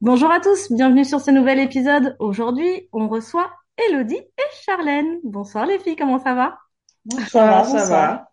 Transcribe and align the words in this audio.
Bonjour 0.00 0.30
à 0.30 0.40
tous, 0.40 0.70
bienvenue 0.72 1.04
sur 1.04 1.20
ce 1.20 1.30
nouvel 1.30 1.58
épisode. 1.58 2.16
Aujourd'hui, 2.18 2.88
on 2.92 3.08
reçoit 3.08 3.50
Elodie 3.88 4.16
et 4.16 4.64
Charlène. 4.64 5.18
Bonsoir 5.24 5.66
les 5.66 5.78
filles, 5.78 5.96
comment 5.96 6.18
ça 6.18 6.34
va? 6.34 6.58
Ça 7.28 7.46
va, 7.46 7.64
ça 7.64 7.84
va. 7.88 8.30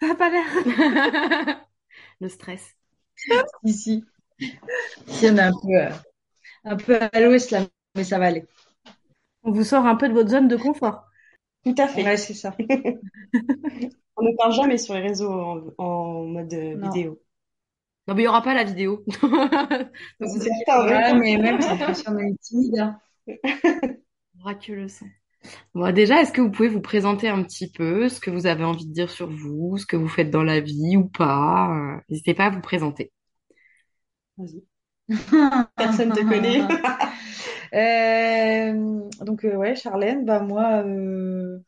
Ça 0.00 0.08
n'a 0.08 0.14
pas 0.14 0.30
l'air. 0.30 0.44
Le 2.20 2.28
stress. 2.28 2.74
Ici. 3.64 4.04
Si 5.06 5.26
on 5.26 5.36
est 5.36 5.40
un 5.40 5.52
peu, 5.52 5.74
euh, 5.74 5.90
un 6.64 6.76
peu 6.76 6.98
à 7.00 7.20
l'ouest 7.20 7.50
là, 7.50 7.60
mais 7.96 8.04
ça 8.04 8.18
va 8.18 8.26
aller. 8.26 8.44
On 9.42 9.50
vous 9.52 9.64
sort 9.64 9.86
un 9.86 9.96
peu 9.96 10.08
de 10.08 10.14
votre 10.14 10.30
zone 10.30 10.48
de 10.48 10.56
confort. 10.56 11.04
Tout 11.64 11.74
à 11.78 11.88
fait. 11.88 12.04
Ouais, 12.04 12.16
c'est 12.16 12.34
ça. 12.34 12.54
On 14.16 14.22
ne 14.22 14.36
parle 14.36 14.52
jamais 14.52 14.78
sur 14.78 14.94
les 14.94 15.00
réseaux 15.00 15.30
en, 15.30 15.62
en 15.78 16.24
mode 16.24 16.52
euh, 16.52 16.74
Non. 16.76 16.90
vidéo. 16.90 17.20
Non, 18.08 18.14
mais 18.14 18.22
il 18.22 18.24
n'y 18.24 18.28
aura 18.28 18.42
pas 18.42 18.54
la 18.54 18.64
vidéo. 18.64 19.04
C'est 20.20 20.40
certain, 20.40 20.86
ouais. 20.86 21.14
mais 21.18 21.36
même 21.36 21.60
si 21.60 22.08
on 22.08 22.18
est 22.18 22.40
timide. 22.40 22.78
hein. 22.78 22.98
on 24.36 24.40
aura 24.40 24.54
que 24.54 24.72
le 24.72 24.88
son. 24.88 25.06
Bon, 25.74 25.92
déjà, 25.94 26.20
est-ce 26.22 26.32
que 26.32 26.40
vous 26.40 26.50
pouvez 26.50 26.68
vous 26.68 26.80
présenter 26.80 27.28
un 27.28 27.42
petit 27.42 27.70
peu 27.70 28.08
ce 28.08 28.20
que 28.20 28.30
vous 28.30 28.46
avez 28.46 28.64
envie 28.64 28.86
de 28.86 28.92
dire 28.92 29.10
sur 29.10 29.30
vous, 29.30 29.78
ce 29.78 29.86
que 29.86 29.96
vous 29.96 30.08
faites 30.08 30.30
dans 30.30 30.42
la 30.42 30.60
vie 30.60 30.96
ou 30.96 31.06
pas? 31.08 31.70
Euh, 31.96 32.00
N'hésitez 32.08 32.34
pas 32.34 32.46
à 32.46 32.50
vous 32.50 32.60
présenter. 32.60 33.12
Vas-y. 34.36 34.62
Personne 35.76 36.12
te 36.12 36.20
connaît. 36.20 36.62
Euh, 37.74 39.08
donc 39.24 39.44
euh, 39.44 39.56
ouais, 39.56 39.76
Charlène, 39.76 40.24
bah 40.24 40.40
moi, 40.40 40.82
euh, 40.84 41.58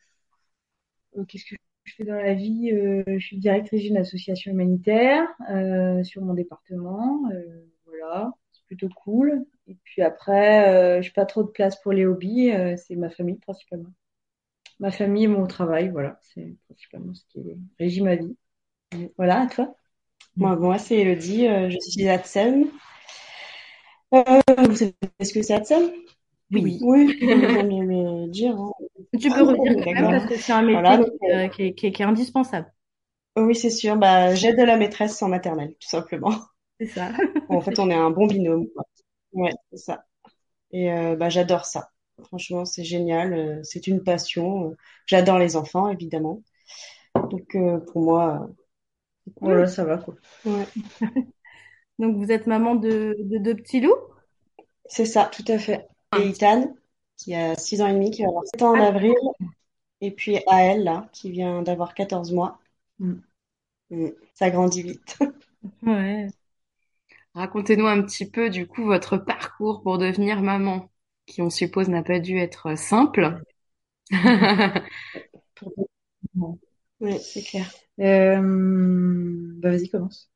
euh, 1.16 1.24
qu'est-ce 1.24 1.44
que 1.44 1.56
je 1.84 1.94
fais 1.94 2.04
dans 2.04 2.16
la 2.16 2.34
vie? 2.34 2.70
Euh, 2.72 3.02
je 3.06 3.18
suis 3.26 3.38
directrice 3.38 3.82
d'une 3.82 3.96
association 3.96 4.52
humanitaire 4.52 5.26
euh, 5.50 6.02
sur 6.04 6.22
mon 6.22 6.34
département. 6.34 7.22
Euh, 7.32 7.64
voilà, 7.86 8.32
c'est 8.52 8.64
plutôt 8.66 8.88
cool. 9.04 9.44
Et 9.66 9.76
puis 9.84 10.02
après, 10.02 11.02
je 11.02 11.08
n'ai 11.08 11.12
pas 11.12 11.26
trop 11.26 11.42
de 11.42 11.48
place 11.50 11.80
pour 11.80 11.92
les 11.92 12.06
hobbies. 12.06 12.50
c'est 12.76 12.96
ma 12.96 13.10
famille 13.10 13.38
principalement. 13.38 13.90
Ma 14.80 14.90
famille 14.90 15.24
et 15.24 15.28
mon 15.28 15.46
travail, 15.46 15.90
voilà, 15.90 16.18
c'est 16.22 16.56
principalement 16.66 17.14
ce 17.14 17.24
qui 17.28 17.40
régit 17.78 18.02
ma 18.02 18.16
vie. 18.16 18.36
Voilà, 19.16 19.42
à 19.42 19.46
toi? 19.48 19.74
Moi, 20.36 20.56
moi 20.56 20.78
c'est 20.78 20.96
Elodie, 20.98 21.46
euh, 21.46 21.70
je 21.70 21.78
suis 21.78 22.08
ATSEM. 22.08 22.66
Euh, 24.14 24.22
vous 24.68 24.76
savez 24.76 24.94
ce 25.22 25.32
que 25.32 25.42
c'est 25.42 25.54
ATSEM? 25.54 25.90
Oui. 26.52 26.80
Oui, 26.80 27.16
j'aime 27.20 27.68
bien 27.68 27.84
le 27.84 28.28
dire. 28.28 28.56
hein. 28.58 28.72
Tu 29.20 29.32
peux 29.32 29.42
redire 29.42 29.72
quand 29.82 29.92
même 29.94 30.08
parce 30.10 30.26
que 30.26 30.36
c'est 30.36 30.52
un 30.52 30.62
métier 30.62 30.82
Voilà, 30.82 30.98
donc, 30.98 31.08
qui, 31.20 31.30
euh, 31.30 31.48
qui 31.48 31.62
est, 31.64 31.74
qui 31.74 31.86
est- 31.86 31.92
qui 31.92 32.02
est 32.02 32.04
indispensable. 32.06 32.72
Oui, 33.36 33.56
c'est 33.56 33.70
sûr. 33.70 33.96
Bah, 33.96 34.34
j'aide 34.36 34.58
la 34.60 34.76
maîtresse 34.76 35.20
en 35.22 35.28
maternelle, 35.28 35.74
tout 35.80 35.88
simplement. 35.88 36.32
C'est 36.78 36.86
ça. 36.86 37.12
En 37.48 37.60
fait, 37.60 37.78
on 37.78 37.90
est 37.90 37.94
un 37.94 38.10
bon 38.10 38.26
binôme. 38.26 38.66
Ouais, 39.32 39.52
c'est 39.72 39.78
ça. 39.78 40.06
Et 40.72 40.92
euh, 40.92 41.16
bah, 41.16 41.30
j'adore 41.30 41.66
ça. 41.66 41.90
Franchement, 42.24 42.64
c'est 42.66 42.84
génial. 42.84 43.34
euh, 43.34 43.60
C'est 43.64 43.86
une 43.88 44.02
passion. 44.04 44.76
J'adore 45.06 45.38
les 45.38 45.56
enfants, 45.56 45.90
évidemment. 45.90 46.42
Donc, 47.30 47.54
euh, 47.56 47.80
pour 47.92 48.02
moi, 48.02 48.42
euh, 48.50 48.54
c'est 49.26 49.34
cool. 49.34 49.64
Voilà, 49.64 49.66
ça 49.66 49.84
va 49.84 49.98
quoi. 49.98 50.16
Ouais, 50.44 50.68
Donc 51.98 52.16
vous 52.16 52.32
êtes 52.32 52.46
maman 52.46 52.74
de, 52.74 53.16
de 53.20 53.38
deux 53.38 53.54
petits 53.54 53.80
loups? 53.80 53.94
c'est 54.86 55.06
ça, 55.06 55.26
tout 55.32 55.44
à 55.48 55.58
fait. 55.58 55.86
Et 56.12 56.28
Ethan, 56.28 56.74
qui 57.20 57.34
a 57.34 57.54
6 57.54 57.82
ans 57.82 57.86
et 57.86 57.92
demi, 57.92 58.10
qui 58.10 58.22
va 58.22 58.28
avoir 58.28 58.44
7 58.46 58.62
ans 58.62 58.70
en 58.76 58.80
avril. 58.80 59.14
Et 60.00 60.10
puis 60.10 60.38
Aël, 60.46 60.84
là, 60.84 61.08
qui 61.12 61.30
vient 61.30 61.62
d'avoir 61.62 61.94
14 61.94 62.32
mois. 62.32 62.58
Mm. 62.98 63.14
Mm. 63.90 64.08
Ça 64.34 64.50
grandit 64.50 64.82
vite. 64.82 65.18
Ouais. 65.82 66.26
Racontez-nous 67.34 67.86
un 67.86 68.00
petit 68.02 68.28
peu, 68.28 68.48
du 68.48 68.66
coup, 68.66 68.84
votre 68.86 69.18
parcours 69.18 69.82
pour 69.82 69.98
devenir 69.98 70.40
maman, 70.40 70.90
qui 71.26 71.42
on 71.42 71.50
suppose 71.50 71.88
n'a 71.90 72.02
pas 72.02 72.18
dû 72.18 72.38
être 72.38 72.78
simple. 72.78 73.42
Oui, 77.00 77.18
c'est 77.20 77.42
clair. 77.42 77.70
Euh, 77.98 78.40
bah 79.60 79.70
vas-y, 79.70 79.88
commence. 79.90 80.29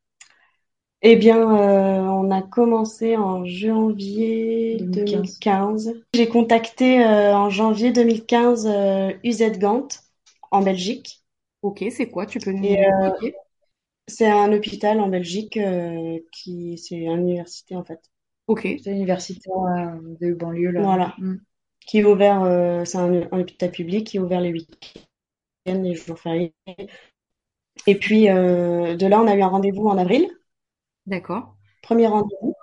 Eh 1.06 1.16
bien, 1.16 1.38
euh, 1.38 2.00
on 2.00 2.30
a 2.30 2.40
commencé 2.40 3.14
en 3.18 3.44
janvier 3.44 4.78
2015. 4.78 5.04
2015. 5.04 5.94
J'ai 6.14 6.28
contacté 6.28 7.04
euh, 7.04 7.36
en 7.36 7.50
janvier 7.50 7.92
2015 7.92 8.66
euh, 8.66 9.12
UZ 9.22 9.58
Gant 9.58 9.86
en 10.50 10.62
Belgique. 10.62 11.22
Ok, 11.60 11.84
c'est 11.90 12.08
quoi? 12.08 12.24
Tu 12.24 12.38
peux 12.38 12.52
nous 12.52 12.64
euh, 12.64 13.08
expliquer? 13.10 13.36
C'est 14.08 14.30
un 14.30 14.50
hôpital 14.52 14.98
en 15.00 15.08
Belgique 15.08 15.58
euh, 15.58 16.18
qui, 16.32 16.78
c'est 16.78 16.96
une 16.96 17.20
université 17.20 17.76
en 17.76 17.84
fait, 17.84 18.00
Ok. 18.46 18.66
C'est 18.82 18.90
universitaire 18.90 19.52
euh, 19.58 20.16
de 20.20 20.32
banlieue 20.32 20.70
là. 20.70 20.80
Voilà. 20.82 21.14
Mm. 21.18 21.34
qui 21.86 21.98
est 21.98 22.04
ouvert. 22.04 22.42
euh, 22.44 22.86
c'est 22.86 22.96
un, 22.98 23.12
un 23.30 23.40
hôpital 23.40 23.70
public 23.70 24.06
qui 24.06 24.16
est 24.16 24.20
ouvert 24.20 24.40
les 24.40 24.52
week-ends, 24.52 25.82
les 25.82 25.94
jours 25.94 26.18
fériés. 26.18 26.54
Et 27.86 27.94
puis 27.98 28.28
euh, 28.28 28.96
de 28.96 29.06
là, 29.06 29.20
on 29.20 29.26
a 29.26 29.34
eu 29.34 29.42
un 29.42 29.48
rendez-vous 29.48 29.86
en 29.88 29.98
avril, 29.98 30.28
D'accord. 31.06 31.54
premier 31.82 32.08
rendez-vous 32.08 32.54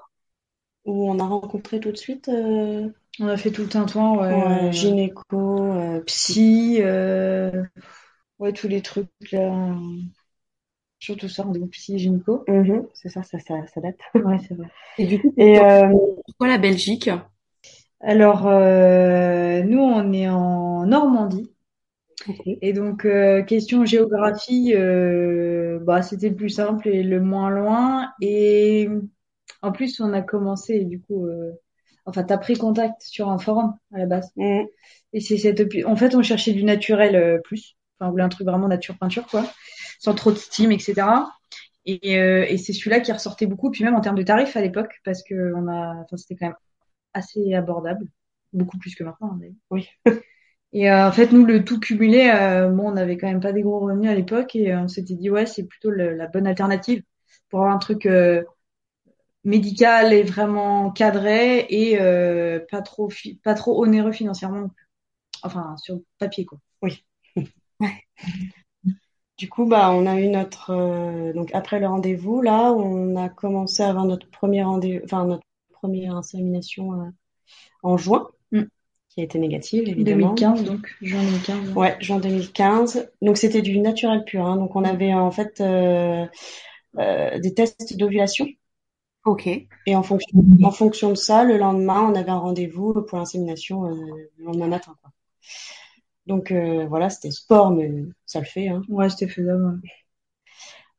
où 0.85 1.09
on 1.12 1.19
a 1.19 1.25
rencontré 1.28 1.79
tout 1.79 1.91
de 1.91 1.97
suite 1.97 2.29
euh, 2.29 2.90
On 3.19 3.28
a 3.29 3.38
fait 3.38 3.52
tout 3.53 3.62
le 3.62 3.69
tintouin, 3.69 4.18
ouais. 4.18 4.44
ouais, 4.46 4.69
euh, 4.69 4.72
gynéco, 4.72 5.72
euh, 5.74 6.02
psy. 6.02 6.35
psy, 6.35 6.78
euh, 6.81 7.63
ouais, 8.40 8.53
tous 8.53 8.68
les 8.68 8.81
trucs 8.81 9.09
là. 9.31 9.75
Surtout 11.00 11.28
ça, 11.28 11.44
rendez-vous 11.44 11.68
psy 11.68 11.96
et 11.96 12.00
gynéco. 12.00 12.46
Mhm, 12.47 12.88
c'est 12.94 13.09
ça, 13.09 13.24
ça, 13.24 13.40
ça, 13.40 13.66
ça 13.68 13.81
date. 13.81 14.00
Ouais, 14.24 14.38
c'est 14.47 14.53
vrai. 14.56 14.72
Et 14.97 15.06
du 15.06 15.19
coup, 15.22 15.35
Et 15.38 15.59
euh, 15.59 15.90
pourquoi 16.25 16.47
la 16.47 16.57
Belgique? 16.57 17.09
Alors, 18.00 18.46
euh, 18.47 19.62
nous, 19.63 19.80
on 19.80 20.12
est 20.13 20.30
en 20.30 20.85
Normandie. 20.85 21.51
Et 22.61 22.73
donc, 22.73 23.05
euh, 23.05 23.43
question 23.43 23.85
géographie, 23.85 24.73
euh, 24.75 25.79
bah, 25.81 26.01
c'était 26.01 26.29
le 26.29 26.35
plus 26.35 26.49
simple 26.49 26.87
et 26.87 27.03
le 27.03 27.19
moins 27.21 27.49
loin. 27.49 28.11
Et 28.21 28.87
en 29.61 29.71
plus, 29.71 29.99
on 30.01 30.13
a 30.13 30.21
commencé, 30.21 30.75
et 30.75 30.85
du 30.85 31.01
coup, 31.01 31.27
euh, 31.27 31.51
enfin, 32.05 32.23
t'as 32.23 32.37
pris 32.37 32.55
contact 32.57 33.01
sur 33.03 33.29
un 33.29 33.37
forum 33.39 33.75
à 33.93 33.99
la 33.99 34.05
base. 34.05 34.31
mhm, 34.37 34.67
Et 35.13 35.19
c'est 35.21 35.37
cette, 35.37 35.63
en 35.85 35.95
fait, 35.95 36.15
on 36.15 36.23
cherchait 36.23 36.53
du 36.53 36.63
naturel 36.63 37.15
euh, 37.15 37.39
plus. 37.43 37.77
Enfin, 37.99 38.09
on 38.09 38.11
voulait 38.11 38.23
un 38.23 38.29
truc 38.29 38.47
vraiment 38.47 38.67
nature 38.67 38.97
peinture, 38.97 39.27
quoi. 39.27 39.45
Sans 39.99 40.13
trop 40.15 40.31
de 40.31 40.38
steam, 40.38 40.71
etc. 40.71 41.31
Et, 41.85 42.17
euh, 42.19 42.45
et 42.47 42.57
c'est 42.57 42.73
celui-là 42.73 42.99
qui 43.01 43.11
ressortait 43.11 43.47
beaucoup. 43.47 43.71
Puis 43.71 43.83
même 43.83 43.95
en 43.95 44.01
termes 44.01 44.17
de 44.17 44.23
tarifs 44.23 44.55
à 44.55 44.61
l'époque, 44.61 44.99
parce 45.05 45.23
que 45.23 45.53
on 45.55 45.67
a, 45.67 45.95
enfin, 46.03 46.17
c'était 46.17 46.35
quand 46.35 46.47
même 46.47 46.55
assez 47.13 47.53
abordable. 47.55 48.07
Beaucoup 48.53 48.77
plus 48.79 48.95
que 48.95 49.03
maintenant, 49.05 49.35
d'ailleurs. 49.35 49.55
oui. 49.71 49.89
Et 50.73 50.89
euh, 50.89 51.07
en 51.07 51.11
fait, 51.11 51.31
nous, 51.31 51.45
le 51.45 51.65
tout 51.65 51.79
cumulé, 51.79 52.31
euh, 52.33 52.69
bon, 52.69 52.89
on 52.89 52.91
n'avait 52.93 53.17
quand 53.17 53.27
même 53.27 53.41
pas 53.41 53.51
des 53.53 53.61
gros 53.61 53.79
revenus 53.79 54.09
à 54.09 54.15
l'époque 54.15 54.55
et 54.55 54.75
on 54.75 54.87
s'était 54.87 55.15
dit, 55.15 55.29
ouais, 55.29 55.45
c'est 55.45 55.63
plutôt 55.65 55.91
la 55.91 56.27
bonne 56.27 56.47
alternative 56.47 57.03
pour 57.49 57.59
avoir 57.59 57.75
un 57.75 57.79
truc 57.79 58.05
euh, 58.05 58.43
médical 59.43 60.13
et 60.13 60.23
vraiment 60.23 60.91
cadré 60.91 61.65
et 61.69 61.99
euh, 61.99 62.59
pas 62.69 62.81
trop, 62.81 63.09
pas 63.44 63.53
trop 63.56 63.81
onéreux 63.83 64.12
financièrement. 64.12 64.71
Enfin, 65.44 65.75
sur 65.77 65.95
le 65.95 66.06
papier, 66.19 66.45
quoi. 66.45 66.59
Du 69.38 69.50
coup, 69.50 69.65
bah, 69.65 69.91
on 69.91 70.06
a 70.06 70.19
eu 70.19 70.27
notre 70.29 70.69
euh, 70.71 71.33
donc 71.33 71.50
après 71.56 71.79
le 71.79 71.88
rendez-vous 71.88 72.41
là, 72.41 72.71
on 72.74 73.15
a 73.15 73.27
commencé 73.29 73.81
à 73.81 73.89
avoir 73.89 74.06
notre 74.06 74.29
premier 74.29 74.63
rendez-vous, 74.63 75.03
enfin 75.06 75.25
notre 75.25 75.44
première 75.71 76.15
insémination 76.15 76.94
euh, 77.01 77.09
en 77.83 77.97
juin. 77.97 78.29
Qui 79.13 79.19
a 79.19 79.24
été 79.25 79.40
négative 79.40 79.88
évidemment. 79.90 80.34
2015, 80.34 80.63
donc, 80.63 80.96
juin 81.02 81.22
2015. 81.22 81.74
Ouais, 81.75 81.98
juin 82.00 82.19
2015. 82.19 83.10
Donc 83.22 83.38
c'était 83.38 83.62
du 83.62 83.78
naturel 83.80 84.24
pur. 84.24 84.46
Hein. 84.46 84.56
Donc 84.56 84.75
on 84.75 84.86
avait 84.86 85.13
en 85.13 85.31
fait 85.31 85.60
euh, 85.60 86.25
euh, 86.98 87.40
des 87.40 87.54
tests 87.54 87.98
d'ovulation 87.98 88.48
Ok. 89.25 89.48
et 89.48 89.96
en 89.96 90.02
fonction 90.02 90.44
en 90.63 90.72
fonction 90.72 91.10
de 91.10 91.16
ça, 91.16 91.44
le 91.44 91.58
lendemain, 91.58 92.10
on 92.10 92.16
avait 92.16 92.31
un 92.31 92.38
rendez-vous 92.38 93.02
pour 93.04 93.18
l'insémination 93.18 93.86
euh, 93.86 93.96
le 94.38 94.46
lendemain 94.46 94.68
matin, 94.68 94.96
quoi. 95.02 95.12
Donc 96.28 96.54
voilà, 96.54 97.10
c'était 97.10 97.31
sport, 97.31 97.72
mais 97.72 97.92
ça 98.25 98.40
le 98.40 98.46
fait. 98.46 98.69
Hein. 98.69 98.84
Ouais, 98.88 99.10
c'était 99.10 99.28
faisable. 99.28 99.66
ouais. 99.66 99.90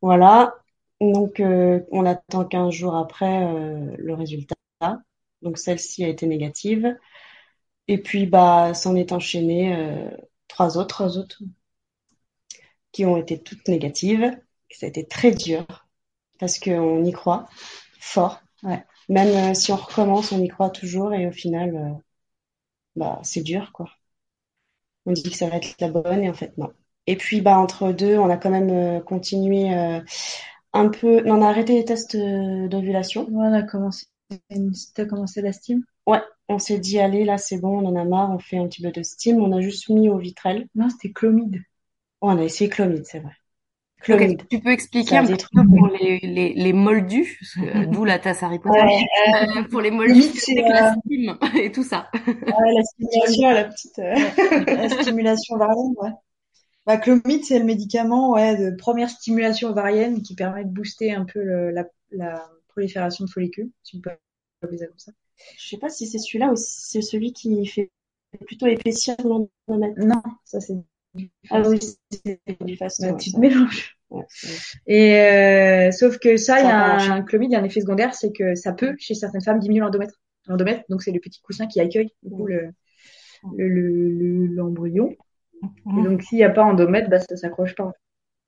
Voilà. 0.02 0.54
Donc 1.00 1.40
on 1.40 2.04
attend 2.04 2.44
15 2.44 2.70
jours 2.74 2.96
après 2.96 3.40
le 3.96 4.14
résultat. 4.14 4.56
Donc 5.40 5.58
celle-ci 5.58 6.04
a 6.04 6.08
été 6.08 6.26
négative. 6.26 6.96
Et 7.92 7.98
puis, 7.98 8.24
bah, 8.24 8.72
s'en 8.72 8.96
est 8.96 9.12
enchaîné 9.12 9.76
euh, 9.76 10.08
trois 10.48 10.78
autres. 10.78 10.88
Trois 10.88 11.18
autres. 11.18 11.42
Qui 12.90 13.04
ont 13.04 13.18
été 13.18 13.38
toutes 13.38 13.68
négatives. 13.68 14.34
Ça 14.70 14.86
a 14.86 14.88
été 14.88 15.06
très 15.06 15.30
dur 15.30 15.66
parce 16.38 16.58
qu'on 16.58 17.04
y 17.04 17.12
croit 17.12 17.50
fort. 18.00 18.40
Ouais. 18.62 18.82
Même 19.10 19.54
si 19.54 19.72
on 19.72 19.76
recommence, 19.76 20.32
on 20.32 20.42
y 20.42 20.48
croit 20.48 20.70
toujours 20.70 21.12
et 21.12 21.26
au 21.26 21.32
final, 21.32 22.00
bah, 22.96 23.20
c'est 23.24 23.42
dur, 23.42 23.72
quoi. 23.72 23.90
On 25.04 25.12
dit 25.12 25.30
que 25.30 25.36
ça 25.36 25.50
va 25.50 25.56
être 25.56 25.78
la 25.78 25.90
bonne 25.90 26.22
et 26.22 26.30
en 26.30 26.34
fait, 26.34 26.56
non. 26.56 26.72
Et 27.06 27.16
puis, 27.16 27.42
bah, 27.42 27.58
entre 27.58 27.92
deux, 27.92 28.16
on 28.16 28.30
a 28.30 28.38
quand 28.38 28.48
même 28.50 29.02
continué 29.02 29.68
un 30.72 30.88
peu. 30.88 31.20
Non, 31.24 31.40
on 31.40 31.42
a 31.42 31.48
arrêté 31.48 31.74
les 31.74 31.84
tests 31.84 32.16
d'ovulation. 32.16 33.28
On 33.30 33.52
a 33.52 33.62
commencé. 33.62 34.06
T'as 34.94 35.04
commencé 35.04 35.42
la 35.42 35.52
steam 35.52 35.84
Ouais, 36.06 36.22
on 36.52 36.58
s'est 36.58 36.78
dit, 36.78 36.98
allez, 37.00 37.24
là, 37.24 37.38
c'est 37.38 37.58
bon, 37.58 37.80
on 37.80 37.86
en 37.88 37.96
a 37.96 38.04
marre, 38.04 38.30
on 38.32 38.38
fait 38.38 38.58
un 38.58 38.68
petit 38.68 38.82
peu 38.82 38.92
de 38.92 39.02
steam. 39.02 39.40
On 39.42 39.52
a 39.52 39.60
juste 39.60 39.88
mis 39.88 40.08
au 40.08 40.18
vitrel. 40.18 40.68
Non, 40.74 40.88
c'était 40.90 41.12
chlomide. 41.12 41.62
Oh, 42.22 42.30
on 42.30 42.38
a 42.38 42.44
essayé 42.44 42.70
chlomide, 42.70 43.04
c'est 43.06 43.20
vrai. 43.20 43.32
Chlomide. 44.02 44.42
Okay, 44.42 44.46
tu 44.50 44.60
peux 44.60 44.70
expliquer 44.70 45.16
un 45.16 45.26
petit 45.26 45.46
peu 45.54 45.64
pour 45.74 45.86
les, 45.86 46.18
les, 46.22 46.52
les 46.54 46.72
moldus, 46.72 47.40
d'où 47.86 48.04
la 48.04 48.18
tasse 48.18 48.42
Harry 48.42 48.58
Potter, 48.58 48.84
Ouais, 48.84 49.06
euh, 49.28 49.62
pour 49.70 49.80
les 49.80 49.90
moldus, 49.90 50.22
c'est 50.34 50.62
la 50.68 50.82
euh, 50.82 50.90
steam 50.90 51.38
et 51.56 51.72
tout 51.72 51.84
ça. 51.84 52.10
Ouais, 52.46 52.72
la 52.74 52.82
stimulation, 52.84 53.50
la 53.50 53.64
petite. 53.64 53.98
euh, 53.98 54.14
La 54.74 54.88
stimulation 54.88 55.54
ovarienne, 55.56 55.94
ouais. 56.02 56.10
Bah, 56.86 56.98
chlomide, 56.98 57.44
c'est 57.44 57.58
le 57.60 57.66
médicament 57.66 58.32
ouais, 58.32 58.56
de 58.56 58.76
première 58.76 59.10
stimulation 59.10 59.70
ovarienne 59.70 60.22
qui 60.22 60.34
permet 60.36 60.64
de 60.64 60.70
booster 60.70 61.12
un 61.14 61.24
peu 61.26 61.42
le- 61.42 61.70
la, 61.72 61.86
la 62.12 62.50
prolifération 62.68 63.24
de 63.26 63.30
follicules, 63.30 63.70
si 63.84 63.96
on 63.98 64.02
peut 64.02 64.10
appeler 64.62 64.78
ça 64.78 64.86
comme 64.88 64.98
ça. 64.98 65.12
Je 65.58 65.68
sais 65.68 65.78
pas 65.78 65.88
si 65.88 66.06
c'est 66.06 66.18
celui-là 66.18 66.50
ou 66.52 66.56
si 66.56 66.64
c'est 66.90 67.02
celui 67.02 67.32
qui 67.32 67.64
fait 67.66 67.90
plutôt 68.46 68.66
épaissir 68.66 69.14
l'endomètre. 69.24 70.00
Non, 70.00 70.22
ça 70.44 70.60
c'est 70.60 70.74
du 71.14 71.30
Ah 71.50 71.62
oui, 71.68 71.78
c'est 72.10 72.40
du 72.64 72.76
bah, 72.76 72.86
ouais, 73.00 73.16
tu 73.16 73.32
te 73.32 73.38
mélanges. 73.38 73.98
Ouais. 74.10 74.24
Et 74.86 75.16
euh, 75.16 75.90
sauf 75.90 76.18
que 76.18 76.36
ça, 76.36 76.60
il 76.60 76.66
y 76.66 76.70
a 76.70 77.00
un 77.14 77.22
chlomide, 77.22 77.50
il 77.50 77.54
y 77.54 77.56
a 77.56 77.60
un 77.60 77.64
effet 77.64 77.80
secondaire, 77.80 78.14
c'est 78.14 78.32
que 78.32 78.54
ça 78.54 78.72
peut, 78.72 78.94
chez 78.98 79.14
certaines 79.14 79.42
femmes, 79.42 79.58
diminuer 79.58 79.80
l'endomètre. 79.80 80.14
L'endomètre, 80.46 80.84
donc 80.88 81.02
c'est 81.02 81.12
le 81.12 81.20
petit 81.20 81.40
coussin 81.40 81.66
qui 81.66 81.80
accueille 81.80 82.10
du 82.22 82.30
coup 82.30 82.46
le 82.46 82.70
le- 83.56 83.68
le- 83.68 84.08
le- 84.10 84.46
l'embryon. 84.54 85.14
Et 85.98 86.02
donc 86.02 86.22
s'il 86.22 86.38
n'y 86.38 86.44
a 86.44 86.50
pas 86.50 86.64
endomètre, 86.64 87.08
bah 87.10 87.20
ça 87.20 87.36
s'accroche 87.36 87.74
pas. 87.74 87.92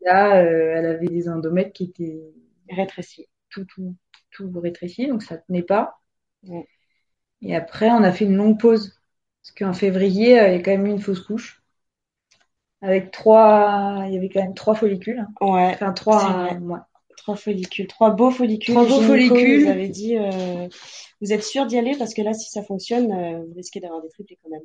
Là, 0.02 0.42
euh, 0.42 0.74
elle 0.76 0.86
avait 0.86 1.06
des 1.06 1.28
endomètres 1.28 1.72
qui 1.72 1.84
étaient 1.84 2.20
Rétréci. 2.68 3.26
tout 3.50 3.64
tout 3.66 3.94
tout 4.30 4.50
rétrécis, 4.60 5.06
donc 5.06 5.22
ça 5.22 5.38
tenait 5.38 5.62
pas. 5.62 5.98
Ouais. 6.42 6.66
Et 7.44 7.54
après, 7.54 7.90
on 7.90 8.02
a 8.02 8.12
fait 8.12 8.24
une 8.24 8.36
longue 8.36 8.58
pause 8.58 8.98
parce 9.42 9.54
qu'en 9.54 9.74
février, 9.74 10.40
euh, 10.40 10.48
il 10.48 10.52
y 10.54 10.56
a 10.56 10.62
quand 10.62 10.70
même 10.72 10.86
eu 10.86 10.90
une 10.90 11.00
fausse 11.00 11.20
couche 11.20 11.64
avec 12.84 13.12
trois, 13.12 14.04
il 14.06 14.14
y 14.14 14.18
avait 14.18 14.28
quand 14.28 14.42
même 14.42 14.54
trois 14.54 14.74
follicules. 14.74 15.26
Ouais, 15.40 15.70
enfin 15.72 15.92
trois, 15.94 16.52
euh, 16.52 16.58
ouais. 16.58 16.78
trois 17.16 17.34
follicules, 17.34 17.86
trois 17.86 18.10
beaux 18.10 18.30
follicules. 18.30 18.74
Trois 18.74 18.86
beaux 18.86 19.00
follicules. 19.00 19.64
nous 19.64 19.70
avait 19.70 19.88
dit, 19.88 20.18
euh, 20.18 20.68
vous 21.22 21.32
êtes 21.32 21.42
sûr 21.42 21.64
d'y 21.64 21.78
aller? 21.78 21.96
Parce 21.96 22.12
que 22.12 22.20
là, 22.20 22.34
si 22.34 22.50
ça 22.50 22.62
fonctionne, 22.62 23.10
euh, 23.10 23.42
vous 23.48 23.54
risquez 23.54 23.80
d'avoir 23.80 24.02
des 24.02 24.10
triplés 24.10 24.38
quand 24.42 24.50
même. 24.50 24.60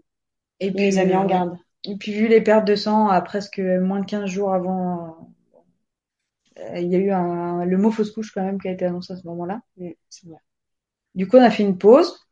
Et 0.59 0.67
Il 0.67 0.87
nous 0.87 0.99
a 0.99 1.05
mis 1.05 1.15
en 1.15 1.25
garde. 1.25 1.57
Et 1.85 1.95
puis 1.95 2.11
vu 2.11 2.27
les 2.27 2.41
pertes 2.41 2.67
de 2.67 2.75
sang 2.75 3.07
à 3.07 3.21
presque 3.21 3.59
moins 3.59 4.01
de 4.01 4.05
15 4.05 4.25
jours 4.25 4.53
avant, 4.53 5.33
il 6.75 6.89
y 6.89 6.95
a 6.95 6.99
eu 6.99 7.11
un, 7.11 7.63
le 7.63 7.77
mot 7.77 7.89
fausse 7.89 8.11
couche 8.11 8.33
quand 8.33 8.43
même 8.43 8.59
qui 8.59 8.67
a 8.67 8.71
été 8.71 8.83
annoncé 8.83 9.13
à 9.13 9.15
ce 9.15 9.25
moment-là. 9.27 9.61
Du 11.15 11.25
coup, 11.25 11.37
on 11.37 11.41
a 11.41 11.49
fait 11.49 11.63
une 11.63 11.77
pause 11.77 12.28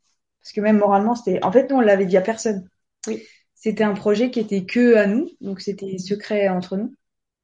parce 0.47 0.53
que 0.53 0.61
même 0.61 0.77
moralement, 0.77 1.13
c'était. 1.15 1.43
En 1.43 1.51
fait, 1.51 1.69
nous, 1.69 1.75
on 1.77 1.81
l'avait 1.81 2.05
dit 2.05 2.15
à 2.15 2.21
personne. 2.21 2.69
Oui. 3.05 3.21
C'était 3.53 3.83
un 3.83 3.93
projet 3.93 4.31
qui 4.31 4.39
était 4.39 4.65
que 4.65 4.95
à 4.95 5.07
nous, 5.07 5.29
donc 5.41 5.59
c'était 5.59 5.97
secret 5.97 6.47
entre 6.47 6.77
nous. 6.77 6.93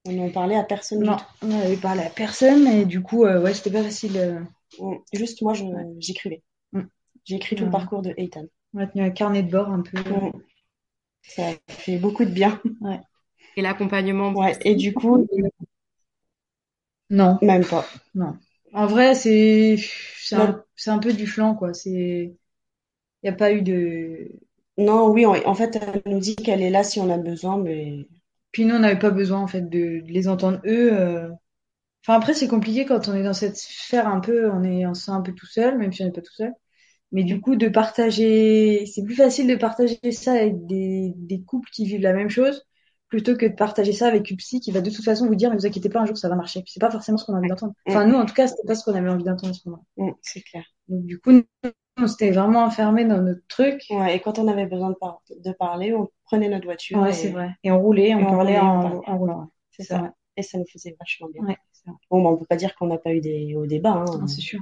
On 0.05 0.13
n'en 0.13 0.29
parlait 0.29 0.55
à 0.55 0.63
personne 0.63 0.99
du 0.99 1.05
Non, 1.05 1.17
on 1.41 1.47
n'avait 1.47 1.75
parlé 1.75 2.01
à 2.03 2.09
personne 2.09 2.65
et 2.67 2.85
du 2.85 3.01
coup, 3.01 3.25
euh, 3.25 3.41
ouais, 3.41 3.53
c'était 3.53 3.71
pas 3.71 3.83
facile. 3.83 4.17
euh. 4.17 4.39
Mm. 4.79 4.95
Juste 5.13 5.41
moi, 5.41 5.53
je, 5.53 5.63
Ouais. 5.63 5.83
j'écrivais. 5.99 6.43
Mm. 6.71 6.81
J'ai 7.25 7.35
écrit 7.35 7.55
tout 7.55 7.63
Ouais. 7.63 7.67
le 7.67 7.71
parcours 7.71 8.01
de 8.01 8.13
Ethan. 8.17 8.45
On 8.73 8.79
a 8.79 8.87
tenu 8.87 9.03
un 9.03 9.09
carnet 9.09 9.43
de 9.43 9.51
bord 9.51 9.69
un 9.69 9.81
peu. 9.81 9.97
Mm. 9.99 10.31
Ça 11.23 11.43
fait 11.67 11.97
beaucoup 11.97 12.25
de 12.25 12.31
bien. 12.31 12.61
Et 13.57 13.61
l'accompagnement. 13.61 14.31
Ouais. 14.33 14.57
Et 14.61 14.75
du 14.75 14.93
coup, 14.93 15.27
Non, 17.09 17.37
même 17.41 17.65
pas. 17.65 17.85
non. 18.15 18.37
En 18.73 18.87
vrai, 18.87 19.13
c'est 19.13 19.77
un, 20.31 20.63
c'est 20.75 20.89
un 20.89 20.99
peu 20.99 21.13
du 21.13 21.27
flanc, 21.27 21.53
quoi. 21.55 21.73
C'est 21.73 22.33
n'y 23.23 23.29
a 23.29 23.33
pas 23.37 23.51
eu 23.53 23.61
de 23.61 24.29
Non, 24.77 25.09
oui, 25.11 25.25
en, 25.25 25.33
en 25.47 25.55
fait, 25.55 25.75
elle 25.77 26.01
nous 26.11 26.19
dit 26.19 26.35
qu'elle 26.35 26.61
est 26.61 26.69
là 26.69 26.83
si 26.83 26.99
on 26.99 27.09
a 27.09 27.17
besoin, 27.17 27.57
mais 27.57 28.07
Puis 28.51 28.65
nous, 28.65 28.75
on 28.75 28.79
n'avait 28.79 28.99
pas 28.99 29.11
besoin 29.11 29.39
en 29.39 29.47
fait 29.47 29.61
de, 29.69 30.01
de 30.01 30.11
les 30.11 30.27
entendre 30.27 30.59
eux. 30.65 30.91
euh. 30.93 31.29
Enfin 32.05 32.15
après, 32.17 32.33
c'est 32.33 32.47
compliqué 32.49 32.85
quand 32.85 33.07
on 33.09 33.15
est 33.15 33.23
dans 33.23 33.33
cette 33.33 33.57
sphère 33.57 34.07
un 34.07 34.19
peu, 34.21 34.49
on 34.51 34.63
est, 34.63 34.85
on 34.87 34.93
se 34.93 35.05
sent 35.05 35.11
un 35.11 35.21
peu 35.21 35.33
tout 35.33 35.45
seul, 35.47 35.77
même 35.77 35.93
si 35.93 36.03
on 36.03 36.05
n'est 36.07 36.11
pas 36.11 36.21
tout 36.21 36.33
seul. 36.33 36.53
Mais 37.11 37.23
du 37.23 37.41
coup, 37.41 37.55
de 37.57 37.69
partager, 37.69 38.85
c'est 38.87 39.03
plus 39.03 39.15
facile 39.15 39.47
de 39.47 39.55
partager 39.55 39.99
ça 40.13 40.33
avec 40.33 40.65
des, 40.67 41.13
des 41.17 41.43
couples 41.43 41.69
qui 41.71 41.85
vivent 41.85 42.01
la 42.01 42.13
même 42.13 42.29
chose, 42.29 42.63
plutôt 43.09 43.35
que 43.37 43.45
de 43.47 43.53
partager 43.55 43.93
ça 43.93 44.07
avec 44.07 44.29
une 44.31 44.37
psy 44.37 44.59
qui 44.61 44.71
va 44.71 44.81
de 44.81 44.91
toute 44.91 45.05
façon 45.05 45.27
vous 45.27 45.35
dire, 45.35 45.49
mais 45.51 45.57
vous 45.57 45.65
inquiétez 45.67 45.89
pas, 45.89 46.01
un 46.01 46.05
jour 46.07 46.17
ça 46.17 46.29
va 46.29 46.35
marcher. 46.35 46.61
Puis 46.63 46.71
c'est 46.73 46.81
pas 46.81 46.91
forcément 46.91 47.17
ce 47.19 47.25
qu'on 47.25 47.35
a 47.35 47.39
envie 47.39 47.49
d'entendre. 47.49 47.73
Enfin 47.87 48.05
nous, 48.07 48.15
en 48.17 48.25
tout 48.25 48.33
cas, 48.35 48.47
c'était 48.47 48.67
pas 48.67 48.75
ce 48.75 48.85
qu'on 48.85 48.95
avait 48.95 49.09
envie 49.09 49.23
d'entendre 49.25 49.51
à 49.51 49.53
ce 49.55 49.69
moment-là. 49.69 49.85
mm, 49.97 50.11
c'est 50.21 50.41
clair. 50.41 50.65
Donc 50.87 51.05
du 51.05 51.19
coup, 51.19 51.31
nous, 51.31 51.43
on 51.97 52.07
s'était 52.07 52.31
vraiment 52.31 52.63
enfermés 52.63 53.05
dans 53.05 53.21
notre 53.21 53.45
truc. 53.47 53.83
Ouais, 53.89 54.15
et 54.15 54.19
quand 54.19 54.39
on 54.39 54.47
avait 54.47 54.65
besoin 54.65 54.89
de, 54.91 54.95
par- 54.95 55.21
de 55.29 55.51
parler, 55.51 55.93
on 55.93 56.09
prenait 56.25 56.49
notre 56.49 56.65
voiture 56.65 56.99
Ouais, 56.99 57.09
et, 57.09 57.13
c'est 57.13 57.29
vrai. 57.29 57.51
Et 57.63 57.71
on 57.71 57.79
roulait, 57.81 58.15
on 58.15 58.25
parlait 58.25 58.59
en, 58.59 58.81
parlait. 58.81 58.99
en 59.07 59.17
roulant. 59.17 59.51
c'est 59.71 59.83
ça. 59.83 59.99
vrai. 59.99 60.09
Et 60.35 60.43
ça 60.43 60.57
nous 60.57 60.65
faisait 60.71 60.95
vachement 60.99 61.29
bien. 61.29 61.43
Ouais. 61.43 61.57
Bon, 62.09 62.23
bah, 62.23 62.29
on 62.29 62.37
peut 62.37 62.45
pas 62.45 62.55
dire 62.55 62.75
qu'on 62.75 62.87
n'a 62.87 62.97
pas 62.97 63.13
eu 63.13 63.21
des 63.21 63.55
hauts 63.55 63.65
débats, 63.67 64.03
hein. 64.07 64.27
C'est 64.27 64.41
sûr. 64.41 64.61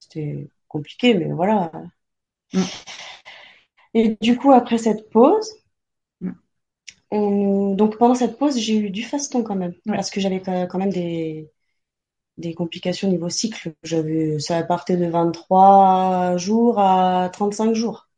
C'était 0.00 0.48
compliqué, 0.68 1.14
mais 1.14 1.32
voilà. 1.32 1.70
Mm. 2.54 2.62
Et 3.94 4.16
du 4.20 4.36
coup, 4.36 4.52
après 4.52 4.78
cette 4.78 5.08
pause, 5.10 5.50
Mm. 6.22 6.32
on... 7.12 7.74
donc 7.76 7.98
pendant 7.98 8.16
cette 8.16 8.38
pause, 8.38 8.58
j'ai 8.58 8.76
eu 8.78 8.90
du 8.90 9.04
faston 9.04 9.44
quand 9.44 9.56
même, 9.56 9.74
Ouais. 9.86 9.96
parce 9.96 10.10
que 10.10 10.20
j'avais 10.20 10.40
quand 10.42 10.78
même 10.78 10.90
des 10.92 11.51
des 12.42 12.54
complications 12.54 13.08
niveau 13.10 13.30
cycle. 13.30 13.74
J'avais, 13.84 14.38
ça 14.40 14.62
partait 14.64 14.98
de 14.98 15.06
23 15.08 16.36
jours 16.38 16.78
à 16.80 17.30
35 17.32 17.74
jours. 17.74 18.08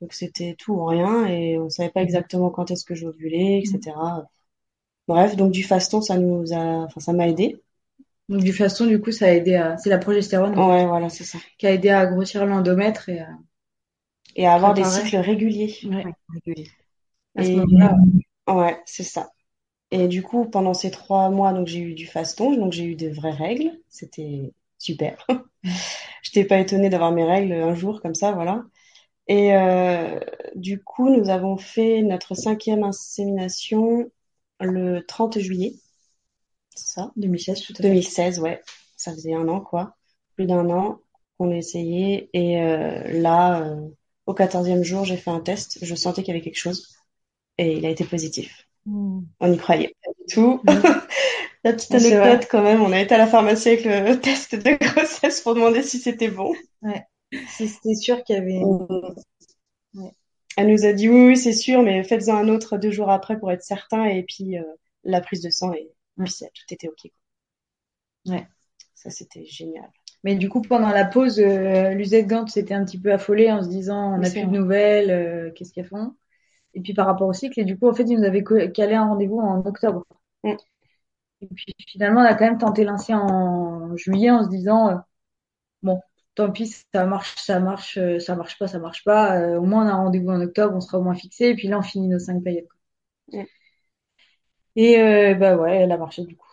Donc 0.00 0.12
c'était 0.14 0.54
tout 0.58 0.74
ou 0.74 0.84
rien 0.86 1.26
et 1.26 1.58
on 1.58 1.70
savait 1.70 1.90
pas 1.90 2.02
exactement 2.02 2.50
quand 2.50 2.70
est-ce 2.70 2.84
que 2.84 2.94
j'ovulais, 2.94 3.60
etc. 3.60 4.28
Bref, 5.08 5.36
donc 5.36 5.52
du 5.52 5.64
faston, 5.64 6.00
ça 6.02 6.18
nous 6.18 6.52
a, 6.52 6.58
enfin, 6.86 7.00
ça 7.00 7.12
m'a 7.12 7.28
aidé. 7.28 7.62
Donc 8.28 8.42
du 8.42 8.52
faston, 8.52 8.86
du 8.86 9.00
coup, 9.00 9.12
ça 9.12 9.26
a 9.26 9.30
aidé 9.32 9.54
à... 9.54 9.76
C'est 9.78 9.90
la 9.90 9.98
progestérone 9.98 10.54
fait, 10.54 10.60
Ouais, 10.60 10.86
voilà, 10.86 11.08
c'est 11.08 11.24
ça. 11.24 11.38
qui 11.58 11.66
a 11.66 11.72
aidé 11.72 11.90
à 11.90 12.06
grossir 12.06 12.46
l'endomètre 12.46 13.08
et 13.08 13.20
à... 13.20 13.28
Et 14.36 14.46
à 14.46 14.54
avoir 14.54 14.72
des 14.74 14.84
cycles 14.84 15.16
réguliers. 15.18 15.74
Ouais. 15.84 16.04
régulier. 16.32 16.70
À 17.36 17.44
ce 17.44 17.50
Et 17.50 17.56
moment-là, 17.56 17.96
ouais, 18.48 18.82
c'est 18.86 19.04
ça. 19.04 19.30
Et 19.90 20.08
du 20.08 20.22
coup, 20.22 20.44
pendant 20.50 20.74
ces 20.74 20.90
trois 20.90 21.30
mois, 21.30 21.52
donc 21.52 21.66
j'ai 21.66 21.80
eu 21.80 21.94
du 21.94 22.06
faston, 22.06 22.56
donc 22.56 22.72
j'ai 22.72 22.84
eu 22.84 22.94
des 22.96 23.10
vraies 23.10 23.30
règles. 23.32 23.72
C'était 23.88 24.52
super. 24.78 25.26
J'étais 26.22 26.44
pas 26.44 26.58
étonnée 26.60 26.90
d'avoir 26.90 27.12
mes 27.12 27.24
règles 27.24 27.52
un 27.54 27.74
jour 27.74 28.00
comme 28.02 28.14
ça, 28.14 28.32
voilà. 28.32 28.64
Et 29.28 29.54
euh, 29.56 30.20
du 30.56 30.82
coup, 30.82 31.10
nous 31.10 31.30
avons 31.30 31.56
fait 31.58 32.02
notre 32.02 32.34
cinquième 32.34 32.84
insémination 32.84 34.10
le 34.60 35.00
30 35.06 35.38
juillet. 35.38 35.74
C'est 36.74 36.94
ça? 36.94 37.12
2016, 37.16 37.62
tout 37.62 37.72
à 37.74 37.76
fait. 37.76 37.82
2016, 37.84 38.40
ouais. 38.40 38.62
Ça 38.96 39.12
faisait 39.12 39.34
un 39.34 39.48
an, 39.48 39.60
quoi. 39.60 39.96
Plus 40.36 40.46
d'un 40.46 40.70
an 40.70 41.00
qu'on 41.38 41.50
a 41.52 41.56
essayé. 41.56 42.30
Et 42.32 42.60
euh, 42.62 43.02
là, 43.20 43.62
euh, 43.64 43.88
au 44.26 44.34
quatorzième 44.34 44.82
jour, 44.84 45.04
j'ai 45.04 45.16
fait 45.16 45.30
un 45.30 45.40
test. 45.40 45.78
Je 45.84 45.94
sentais 45.94 46.22
qu'il 46.22 46.34
y 46.34 46.36
avait 46.36 46.44
quelque 46.44 46.56
chose. 46.58 46.96
Et 47.58 47.76
il 47.78 47.86
a 47.86 47.90
été 47.90 48.04
positif. 48.04 48.67
Mm. 48.88 49.20
On 49.40 49.48
n'y 49.48 49.58
croyait 49.58 49.94
pas 50.02 50.10
du 50.18 50.34
tout. 50.34 50.60
Mhm. 50.64 50.82
La 51.64 51.72
petite 51.72 51.94
anecdote 51.94 52.46
quand 52.50 52.62
même, 52.62 52.80
on 52.82 52.92
a 52.92 53.00
été 53.00 53.14
à 53.14 53.18
la 53.18 53.26
pharmacie 53.26 53.68
avec 53.68 53.84
le 53.84 54.20
test 54.20 54.54
de 54.54 54.70
grossesse 54.78 55.40
pour 55.40 55.54
demander 55.54 55.82
si 55.82 55.98
c'était 55.98 56.28
bon. 56.30 56.54
C'était 57.48 57.94
sûr 57.94 58.22
qu'il 58.24 58.36
y 58.36 58.38
avait... 58.38 58.62
Ouais. 59.94 60.12
Elle 60.56 60.68
nous 60.72 60.84
a 60.86 60.92
dit 60.92 61.08
oui, 61.08 61.26
oui, 61.28 61.36
c'est 61.36 61.52
sûr, 61.52 61.82
mais 61.82 62.02
faites-en 62.04 62.36
un 62.36 62.48
autre 62.48 62.78
deux 62.78 62.90
jours 62.90 63.10
après 63.10 63.38
pour 63.38 63.50
être 63.52 63.62
certain. 63.62 64.04
Et 64.06 64.22
puis 64.22 64.58
euh, 64.58 64.62
la 65.04 65.20
prise 65.20 65.42
de 65.42 65.50
sang 65.50 65.72
et 65.72 65.90
Ouais. 66.18 66.24
puis 66.24 66.32
ça, 66.32 66.46
tout 66.52 66.74
était 66.74 66.88
OK. 66.88 67.10
Ouais. 68.26 68.46
Ça, 68.94 69.10
c'était 69.10 69.44
génial. 69.44 69.88
Mais 70.24 70.34
du 70.34 70.48
coup, 70.48 70.60
pendant 70.60 70.88
la 70.90 71.04
pause, 71.04 71.38
euh, 71.38 71.90
Luzette 71.94 72.26
Gant 72.26 72.46
s'était 72.46 72.74
un 72.74 72.84
petit 72.84 72.98
peu 73.00 73.12
affolée 73.12 73.50
en 73.52 73.62
se 73.62 73.68
disant, 73.68 74.14
on 74.14 74.18
n'a 74.18 74.30
plus 74.30 74.42
de 74.44 74.46
nouvelles, 74.50 75.10
euh, 75.10 75.50
qu'est-ce 75.52 75.72
qu'elles 75.72 75.86
font? 75.86 76.14
Et 76.74 76.80
puis 76.80 76.94
par 76.94 77.06
rapport 77.06 77.28
au 77.28 77.32
cycle, 77.32 77.58
et 77.60 77.64
du 77.64 77.78
coup, 77.78 77.88
en 77.88 77.94
fait, 77.94 78.04
ils 78.04 78.18
nous 78.18 78.24
avaient 78.24 78.44
calé 78.72 78.94
un 78.94 79.06
rendez-vous 79.08 79.38
en 79.40 79.64
octobre. 79.66 80.04
Mm. 80.44 80.54
Et 81.40 81.46
puis 81.48 81.74
finalement, 81.88 82.20
on 82.22 82.24
a 82.24 82.34
quand 82.34 82.44
même 82.46 82.58
tenté 82.58 82.84
l'insé 82.84 83.14
en 83.14 83.96
juillet 83.96 84.30
en 84.30 84.44
se 84.44 84.48
disant, 84.50 84.90
euh, 84.90 84.96
bon, 85.82 86.00
tant 86.36 86.50
pis, 86.52 86.68
ça 86.94 87.06
marche, 87.06 87.36
ça 87.38 87.60
marche, 87.60 87.98
euh, 87.98 88.18
ça 88.20 88.36
marche 88.36 88.58
pas, 88.58 88.68
ça 88.68 88.78
marche 88.80 89.04
pas. 89.04 89.38
Euh, 89.40 89.58
au 89.60 89.64
moins, 89.66 89.84
on 89.86 89.88
a 89.88 89.92
un 89.92 89.96
rendez-vous 89.96 90.30
en 90.30 90.40
octobre, 90.42 90.74
on 90.76 90.80
sera 90.82 90.98
au 90.98 91.02
moins 91.04 91.14
fixé. 91.16 91.46
Et 91.50 91.56
puis 91.56 91.68
là, 91.68 91.78
on 91.78 91.82
finit 91.82 92.08
nos 92.08 92.18
cinq 92.20 92.42
paillettes. 92.44 92.68
quoi. 92.68 93.40
Ouais. 93.40 93.48
Et 94.76 94.98
euh, 95.00 95.34
bah 95.34 95.56
ouais, 95.56 95.76
elle 95.78 95.92
a 95.92 95.98
marché 95.98 96.24
du 96.24 96.36
coup. 96.36 96.46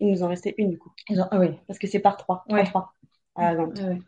Il 0.00 0.10
nous 0.12 0.22
en 0.22 0.28
restait 0.28 0.54
une, 0.58 0.70
du 0.70 0.78
coup. 0.78 0.92
Ont- 1.10 1.28
Ah 1.30 1.38
oui. 1.40 1.50
Parce 1.66 1.78
que 1.78 1.86
c'est 1.86 2.00
par 2.00 2.16
trois. 2.16 2.44
Ouais. 2.48 2.64
Trois, 2.64 2.94
trois. 3.34 3.46
À 3.46 3.54
ouais. 3.54 3.98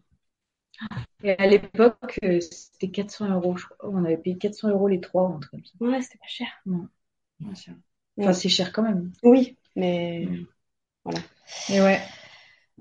Et 1.23 1.31
à 1.33 1.47
l'époque, 1.47 2.19
euh, 2.25 2.41
c'était 2.41 2.91
400 2.91 3.29
euros, 3.31 3.57
je 3.57 3.67
crois. 3.67 3.91
On 3.91 4.05
avait 4.05 4.17
payé 4.19 4.39
400 4.39 4.69
euros 4.71 4.89
les 4.89 5.01
trois, 5.01 5.29
ou 5.29 5.35
un 5.35 5.41
truc 5.41 5.51
comme 5.53 5.65
ça. 5.65 5.73
Ouais, 5.81 6.03
c'était 6.03 6.19
pas 6.19 6.27
cher. 6.29 6.49
C'est- 7.55 7.73
Enfin, 8.21 8.33
c'est 8.33 8.49
cher 8.49 8.73
quand 8.73 8.83
même. 8.83 9.13
Oui, 9.23 9.57
mais 9.77 10.29
Et 11.69 11.81
ouais. 11.81 12.01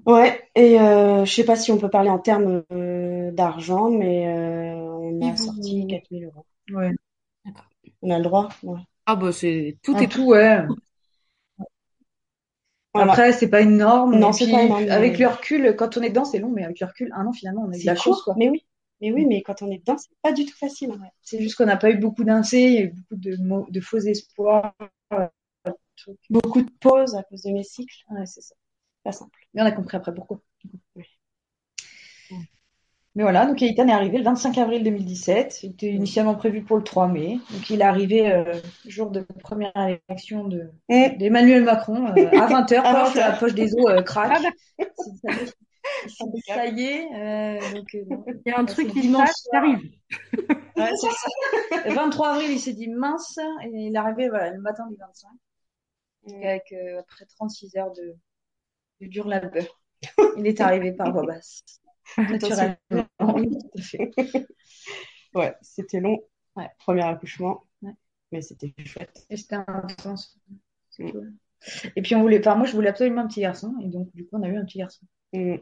ouais. 0.05 0.41
Et 0.55 0.79
euh, 0.79 1.25
je 1.25 1.33
sais 1.33 1.45
pas 1.45 1.55
si 1.55 1.71
on 1.71 1.77
peut 1.77 1.89
parler 1.89 2.09
en 2.09 2.19
termes 2.19 2.63
euh, 2.71 3.31
d'argent, 3.31 3.89
mais 3.89 4.27
euh, 4.27 4.75
on 4.81 5.21
Et 5.21 5.31
a 5.31 5.35
sorti 5.37 5.85
4000 5.87 6.25
euros. 6.25 6.45
Ouais. 6.71 6.93
On 8.01 8.09
a 8.11 8.17
le 8.17 8.23
droit. 8.25 8.49
Ouais. 8.63 8.79
Ah 9.05 9.15
bah 9.17 9.31
c'est 9.33 9.77
tout 9.83 10.01
En 10.01 10.03
est 10.03 10.07
tout, 10.07 10.27
ouais. 10.27 10.59
Voilà. 12.93 13.11
Après, 13.11 13.33
c'est 13.33 13.49
pas 13.49 13.61
énorme. 13.61 14.17
Non, 14.17 14.29
et 14.31 14.33
c'est 14.33 14.51
pas 14.51 14.63
énorme, 14.63 14.83
mais- 14.83 14.89
Avec 14.89 15.19
le 15.19 15.27
recul, 15.27 15.75
quand 15.75 15.97
on 15.97 16.01
est 16.01 16.09
dedans, 16.09 16.25
c'est 16.25 16.39
long, 16.39 16.49
mais 16.49 16.63
avec 16.63 16.79
le 16.79 16.87
recul, 16.87 17.11
un 17.15 17.25
an, 17.25 17.33
finalement, 17.33 17.63
on 17.67 17.71
a 17.71 17.77
eu 17.77 17.81
de 17.81 17.85
la 17.85 17.95
chance, 17.95 18.21
quoi. 18.23 18.35
mais 18.37 18.49
oui. 18.49 18.65
Mais 19.01 19.13
oui, 19.13 19.25
mais 19.25 19.41
quand 19.43 19.61
on 19.61 19.71
est 19.71 19.77
dedans, 19.77 19.97
c'est 19.97 20.09
pas 20.21 20.33
du 20.33 20.45
tout 20.45 20.57
facile. 20.57 20.91
C'est 21.21 21.41
juste 21.41 21.55
qu'on 21.55 21.65
n'a 21.65 21.77
pas 21.77 21.89
eu 21.89 21.97
beaucoup 21.97 22.25
d'insé, 22.25 22.61
il 22.61 22.73
y 22.73 22.77
a 22.79 22.81
eu 22.81 22.89
beaucoup 22.89 23.15
de, 23.15 23.71
de 23.71 23.79
faux 23.79 23.99
espoirs. 23.99 24.73
euh. 25.13 25.27
Beaucoup 26.29 26.61
de 26.61 26.71
pauses 26.79 27.15
à 27.15 27.23
cause 27.23 27.41
de 27.43 27.51
mes 27.51 27.63
cycles. 27.63 27.95
Ouais, 28.09 28.25
c'est 28.25 28.41
ça. 28.41 28.55
Pas 29.03 29.11
simple. 29.11 29.39
Mais 29.53 29.61
on 29.61 29.65
a 29.65 29.71
compris 29.71 29.97
après 29.97 30.13
pourquoi. 30.13 30.41
Mais 33.15 33.23
voilà, 33.23 33.45
donc 33.45 33.61
Eitan 33.61 33.87
est 33.87 33.91
arrivé 33.91 34.17
le 34.19 34.23
25 34.23 34.57
avril 34.59 34.83
2017. 34.83 35.51
C'était 35.51 35.91
initialement 35.91 36.35
prévu 36.35 36.61
pour 36.63 36.77
le 36.77 36.83
3 36.83 37.07
mai. 37.07 37.39
Donc 37.51 37.69
il 37.69 37.81
est 37.81 37.83
arrivé 37.83 38.31
euh, 38.31 38.53
jour 38.85 39.09
de 39.11 39.25
première 39.41 39.71
élection 40.07 40.45
de 40.47 40.69
Mm. 40.89 41.17
d'Emmanuel 41.17 41.63
Macron 41.63 42.07
euh, 42.07 42.27
à 42.39 42.47
20h. 42.47 42.77
À 42.77 42.93
Paf, 42.93 43.15
20h. 43.15 43.19
la 43.19 43.31
poche 43.33 43.53
des 43.55 43.73
os 43.75 43.89
euh, 43.89 44.01
craque. 44.03 44.31
Ah 44.35 44.39
bah. 44.43 44.85
Ça 45.17 45.33
y 45.33 45.43
est, 45.43 45.45
c'est- 46.07 46.53
ça 46.53 46.65
y 46.67 46.83
est. 46.85 47.07
euh, 47.15 47.73
donc, 47.75 47.95
euh. 47.95 48.33
Il 48.45 48.49
y 48.49 48.53
a 48.53 48.59
un 48.59 48.65
truc 48.65 48.89
qui 48.91 49.11
arrive. 49.53 49.79
Ouais, 50.77 50.91
c'est 50.95 51.09
ça. 51.09 51.83
Le 51.89 51.93
23 51.93 52.29
avril, 52.29 52.51
il 52.51 52.59
s'est 52.59 52.73
dit 52.73 52.87
mince. 52.89 53.37
Et 53.63 53.69
il 53.87 53.95
est 53.95 53.97
arrivé 53.97 54.29
voilà, 54.29 54.51
le 54.51 54.61
matin 54.61 54.85
du 54.87 54.95
25. 54.97 55.29
Mm. 56.27 56.43
Avec, 56.43 56.63
euh, 56.73 56.99
après 56.99 57.25
36 57.25 57.75
heures 57.77 57.91
de, 57.91 58.15
de 59.01 59.07
dur 59.07 59.27
labeur. 59.27 59.65
Il 60.37 60.47
est 60.47 60.61
arrivé 60.61 60.91
par 60.93 61.11
voie 61.11 61.25
basse. 61.25 61.63
Naturellement. 62.17 62.77
Oui, 63.35 63.49
tout 63.75 63.79
à 63.79 63.81
fait. 63.81 64.47
Ouais, 65.33 65.55
c'était 65.61 65.99
long. 65.99 66.19
Ouais. 66.55 66.69
Premier 66.79 67.03
accouchement. 67.03 67.63
Ouais. 67.81 67.93
Mais 68.31 68.41
c'était 68.41 68.73
chouette. 68.85 69.25
Et 69.29 69.37
c'était 69.37 69.57
intense. 69.67 70.37
Mm. 70.97 71.11
cool. 71.11 71.33
Et 71.95 72.01
puis 72.01 72.15
on 72.15 72.21
voulait, 72.21 72.39
enfin 72.39 72.55
moi 72.55 72.65
je 72.65 72.73
voulais 72.73 72.89
absolument 72.89 73.21
un 73.21 73.27
petit 73.27 73.41
garçon 73.41 73.75
et 73.81 73.87
donc 73.87 74.13
du 74.15 74.23
coup 74.25 74.37
on 74.37 74.43
a 74.43 74.47
eu 74.49 74.57
un 74.57 74.65
petit 74.65 74.79
garçon. 74.79 75.05
Mm. 75.33 75.55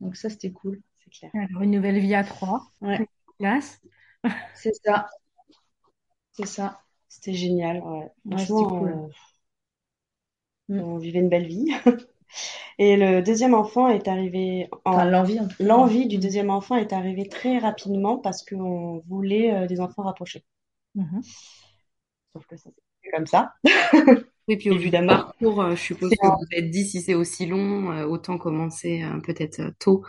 Donc 0.00 0.16
ça 0.16 0.28
c'était 0.28 0.52
cool. 0.52 0.80
C'est 1.04 1.10
clair. 1.10 1.30
Alors, 1.34 1.62
une 1.62 1.70
nouvelle 1.72 1.98
vie 1.98 2.14
à 2.14 2.24
trois. 2.24 2.70
Ouais. 2.80 3.06
C'est 4.54 4.72
ça. 4.84 5.08
C'est 6.32 6.46
ça. 6.46 6.80
C'était 7.08 7.32
génial. 7.34 7.80
Ouais. 7.82 8.10
Franchement, 8.30 8.68
cool. 8.68 8.88
euh, 8.90 9.08
Mm. 10.68 10.80
on 10.80 10.98
vivait 10.98 11.20
une 11.20 11.28
belle 11.28 11.46
vie. 11.46 11.66
Et 12.78 12.96
le 12.96 13.22
deuxième 13.22 13.54
enfant 13.54 13.88
est 13.88 14.08
arrivé 14.08 14.68
en... 14.84 14.92
Enfin 14.92 15.04
l'envie 15.06 15.40
en. 15.40 15.48
L'envie 15.60 16.06
du 16.08 16.18
deuxième 16.18 16.50
enfant 16.50 16.76
est 16.76 16.92
arrivée 16.92 17.28
très 17.28 17.58
rapidement 17.58 18.18
parce 18.18 18.44
qu'on 18.44 19.02
voulait 19.08 19.54
euh, 19.54 19.66
des 19.66 19.80
enfants 19.80 20.02
rapprochés. 20.02 20.44
Mhm. 20.94 21.22
Sauf 22.32 22.46
que 22.46 22.56
ça 22.56 22.70
s'est 22.70 22.82
fait 23.02 23.10
comme 23.10 23.26
ça. 23.26 23.54
Oui, 24.48 24.56
puis 24.56 24.70
au 24.70 24.76
vu 24.76 24.90
du 24.90 25.00
Évidemment. 25.00 25.04
parcours, 25.04 25.62
euh, 25.62 25.76
je 25.76 25.80
suppose 25.80 26.10
C'est 26.10 26.18
que 26.18 26.26
vous 26.26 26.34
vous 26.38 26.46
êtes 26.52 26.70
dit 26.70 26.84
si 26.86 27.00
c'est 27.00 27.14
aussi 27.14 27.46
long, 27.46 27.92
euh, 27.92 28.06
autant 28.06 28.38
commencer 28.38 29.02
euh, 29.04 29.20
peut-être 29.20 29.72
tôt. 29.78 30.04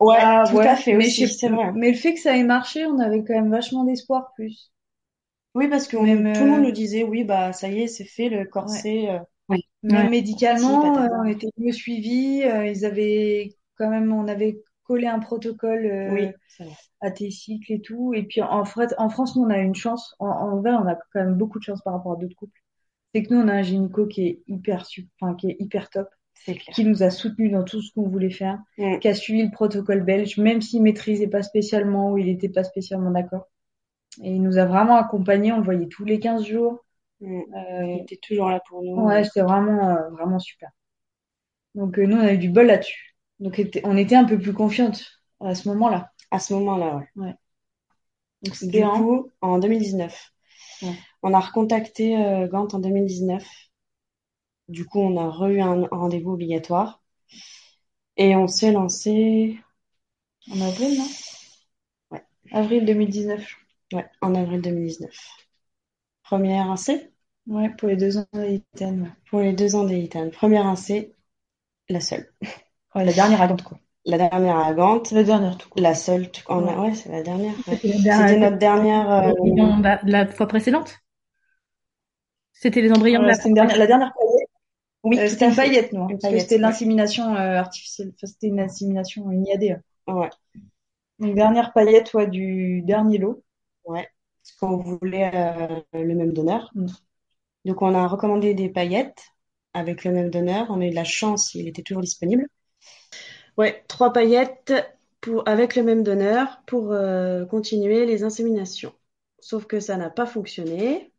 Ouais, 0.00 0.18
Ah, 0.20 0.44
tout 0.44 0.56
ouais. 0.56 0.66
à 0.66 0.76
fait 0.76 0.94
mais, 0.94 1.08
aussi, 1.08 1.26
je 1.26 1.28
c'est 1.28 1.48
vrai. 1.48 1.72
mais 1.72 1.90
le 1.92 1.96
fait 1.96 2.14
que 2.14 2.20
ça 2.20 2.36
ait 2.36 2.42
marché, 2.44 2.84
on 2.86 2.98
avait 2.98 3.22
quand 3.24 3.34
même 3.34 3.50
vachement 3.50 3.84
d'espoir 3.84 4.32
plus. 4.34 4.72
Oui, 5.54 5.68
parce 5.68 5.88
que 5.88 5.96
on- 5.96 6.06
Même, 6.06 6.26
tout 6.32 6.44
le 6.44 6.50
monde 6.50 6.62
nous 6.64 6.72
disait, 6.72 7.04
oui, 7.04 7.24
bah 7.24 7.52
ça 7.52 7.68
y 7.68 7.82
est, 7.82 7.88
c'est 7.88 8.04
fait, 8.06 8.28
le 8.30 8.44
corset. 8.46 9.08
Euh, 9.50 9.56
Même 9.82 10.06
Ouais. 10.06 10.10
médicalement, 10.10 10.94
Si, 10.94 11.00
euh, 11.04 11.08
on 11.20 11.24
était 11.24 11.48
mieux 11.58 11.72
suivis. 11.72 12.42
euh, 12.44 12.66
ils 12.66 12.84
avaient 12.84 13.54
quand 13.76 13.90
même, 13.90 14.12
on 14.12 14.28
avait 14.28 14.60
collé 14.84 15.06
un 15.06 15.18
protocole 15.20 15.86
euh, 15.86 16.10
Oui, 16.12 16.32
à 17.00 17.10
tes 17.10 17.30
cycles 17.30 17.72
et 17.72 17.80
tout. 17.80 18.12
Et 18.14 18.24
puis 18.24 18.42
en, 18.42 18.60
en 18.62 18.64
France, 19.10 19.36
nous, 19.36 19.42
on 19.44 19.50
a 19.50 19.58
une 19.58 19.74
chance. 19.74 20.14
En, 20.18 20.26
en 20.28 20.56
vrai, 20.60 20.72
on 20.72 20.86
a 20.86 20.94
quand 20.96 21.20
même 21.20 21.34
beaucoup 21.34 21.58
de 21.58 21.64
chance 21.64 21.82
par 21.82 21.94
rapport 21.94 22.12
à 22.12 22.16
d'autres 22.16 22.36
couples. 22.36 22.60
C'est 23.14 23.22
que 23.22 23.34
nous, 23.34 23.40
on 23.40 23.48
a 23.48 23.54
un 23.54 23.62
gynéco 23.62 24.06
qui 24.06 24.26
est 24.26 24.42
hyper, 24.48 24.86
enfin, 25.20 25.34
qui 25.34 25.50
est 25.50 25.56
hyper 25.60 25.90
top, 25.90 26.08
clair. 26.44 26.74
qui 26.74 26.84
nous 26.84 27.02
a 27.02 27.10
soutenus 27.10 27.52
dans 27.52 27.64
tout 27.64 27.82
ce 27.82 27.92
qu'on 27.94 28.08
voulait 28.08 28.30
faire, 28.30 28.58
Mm. 28.78 28.98
qui 29.00 29.08
a 29.08 29.14
suivi 29.14 29.44
le 29.44 29.50
protocole 29.50 30.02
belge, 30.02 30.38
même 30.38 30.62
s'il 30.62 30.82
maîtrisait 30.82 31.28
pas 31.28 31.42
spécialement 31.42 32.12
ou 32.12 32.18
il 32.18 32.26
n'était 32.26 32.48
pas 32.48 32.64
spécialement 32.64 33.10
d'accord. 33.10 33.48
Et 34.22 34.30
il 34.32 34.42
nous 34.42 34.58
a 34.58 34.64
vraiment 34.66 34.96
accompagnés. 34.96 35.52
On 35.52 35.58
le 35.58 35.64
voyait 35.64 35.88
tous 35.88 36.04
les 36.04 36.20
15 36.20 36.44
jours. 36.44 36.84
Mm. 37.20 37.40
Euh, 37.54 37.84
Il 37.86 38.00
était 38.02 38.16
toujours 38.16 38.48
là 38.50 38.60
pour 38.68 38.82
nous. 38.82 39.02
Ouais, 39.04 39.24
c'était 39.24 39.42
vraiment, 39.42 39.90
euh, 39.90 40.10
vraiment 40.10 40.38
super. 40.38 40.70
Donc, 41.74 41.98
euh, 41.98 42.06
nous, 42.06 42.16
on 42.16 42.20
a 42.20 42.32
eu 42.34 42.38
du 42.38 42.50
bol 42.50 42.66
là-dessus. 42.66 43.16
Donc, 43.40 43.60
on 43.84 43.96
était 43.96 44.16
un 44.16 44.24
peu 44.24 44.38
plus 44.38 44.52
confiantes 44.52 45.04
à 45.40 45.54
ce 45.54 45.68
moment-là. 45.68 46.12
À 46.30 46.38
ce 46.38 46.52
moment-là, 46.54 47.02
ouais. 47.16 47.34
Donc, 48.42 48.54
Du 48.54 48.58
c'était 48.58 48.84
en- 48.84 48.98
coup, 48.98 49.30
en 49.40 49.58
2019, 49.58 50.32
Ouais. 50.82 50.98
on 51.22 51.34
a 51.34 51.40
recontacté 51.40 52.16
euh, 52.16 52.48
Gant 52.48 52.68
en 52.72 52.78
2019. 52.80 53.46
Du 54.68 54.86
coup, 54.86 55.00
on 55.00 55.16
a 55.18 55.30
re-eu 55.30 55.60
un 55.60 55.86
rendez-vous 55.90 56.32
obligatoire. 56.32 57.02
Et 58.18 58.36
on 58.36 58.46
s'est 58.48 58.72
lancé 58.72 59.56
en 60.50 60.60
avril, 60.62 60.98
non? 60.98 61.08
Ouais. 62.10 62.22
Avril 62.52 62.84
2019. 62.84 63.56
ouais, 63.94 64.06
en 64.20 64.34
avril 64.34 64.60
2019. 64.62 65.14
Première 66.28 66.70
incé 66.70 67.10
Ouais, 67.48 67.68
pour 67.70 67.88
les 67.88 67.96
deux 67.96 68.16
ans. 68.18 68.26
Ouais. 68.32 68.62
pour 69.30 69.40
les 69.40 69.52
deux 69.52 69.74
ans 69.76 69.84
d'Eitan. 69.84 70.28
Première 70.30 70.66
incé, 70.66 71.14
la 71.88 72.00
seule. 72.00 72.32
Ouais, 72.94 73.04
la 73.04 73.12
dernière 73.14 73.40
à 73.42 73.48
Gand, 73.48 73.56
quoi. 73.64 73.78
La 74.06 74.18
dernière 74.18 74.58
à 74.58 74.74
Gant, 74.74 75.02
La 75.12 75.22
dernière, 75.22 75.56
tout 75.56 75.68
court. 75.68 75.80
la 75.80 75.94
seule. 75.94 76.30
tout- 76.32 76.42
Ouais. 76.52 76.74
Ouais, 76.76 76.94
c'est 76.94 77.10
la 77.12 77.22
dernière. 77.22 77.54
ouais. 77.68 77.76
C'était 77.76 78.36
notre 78.38 78.58
dernière. 78.58 79.10
euh, 79.10 79.32
de 80.02 80.10
la, 80.10 80.26
fois 80.26 80.48
précédente? 80.48 80.98
C'était 82.52 82.82
les 82.82 82.92
embryons 82.92 83.20
de 83.22 83.26
Ouais, 83.26 83.28
la 83.28 83.34
c'était 83.34 83.48
une 83.48 83.54
dernière, 83.54 83.78
la 83.78 83.86
dernière 83.86 84.12
paillette. 84.12 84.48
Oui, 85.04 85.18
Euh, 85.18 85.28
c'était 85.28 85.48
une 85.48 85.56
paillette, 85.56 85.92
non? 85.92 86.08
Une 86.08 86.18
Parce 86.18 86.32
que 86.34 86.38
c'était 86.40 86.58
ouais. 86.58 86.62
l'insémination 86.62 87.34
euh, 87.36 87.58
artificielle. 87.58 88.12
Enfin, 88.16 88.26
c'était 88.26 88.48
une 88.48 88.60
insémination, 88.60 89.30
une 89.30 89.46
IAD. 89.46 89.70
hein. 89.72 89.82
Ouais, 90.06 90.30
Donc, 91.20 91.34
dernière 91.36 91.72
paillette, 91.72 92.12
ouais, 92.14 92.26
du 92.26 92.82
dernier 92.82 93.18
lot. 93.18 93.44
ouais. 93.84 94.08
Parce 94.48 94.56
qu'on 94.60 94.76
voulait 94.78 95.30
euh, 95.34 95.80
le 95.92 96.14
même 96.14 96.32
donneur. 96.32 96.70
Mm. 96.74 96.86
Donc, 97.64 97.82
on 97.82 97.94
a 97.94 98.06
recommandé 98.06 98.54
des 98.54 98.68
paillettes 98.68 99.22
avec 99.74 100.04
le 100.04 100.12
même 100.12 100.30
donneur. 100.30 100.66
On 100.70 100.80
a 100.80 100.86
eu 100.86 100.90
de 100.90 100.94
la 100.94 101.04
chance, 101.04 101.54
il 101.54 101.68
était 101.68 101.82
toujours 101.82 102.02
disponible. 102.02 102.46
Ouais, 103.56 103.84
trois 103.88 104.12
paillettes 104.12 104.72
pour, 105.20 105.46
avec 105.48 105.74
le 105.76 105.82
même 105.82 106.02
donneur 106.02 106.62
pour 106.66 106.92
euh, 106.92 107.44
continuer 107.44 108.06
les 108.06 108.22
inséminations. 108.22 108.94
Sauf 109.40 109.66
que 109.66 109.80
ça 109.80 109.96
n'a 109.96 110.10
pas 110.10 110.26
fonctionné 110.26 111.12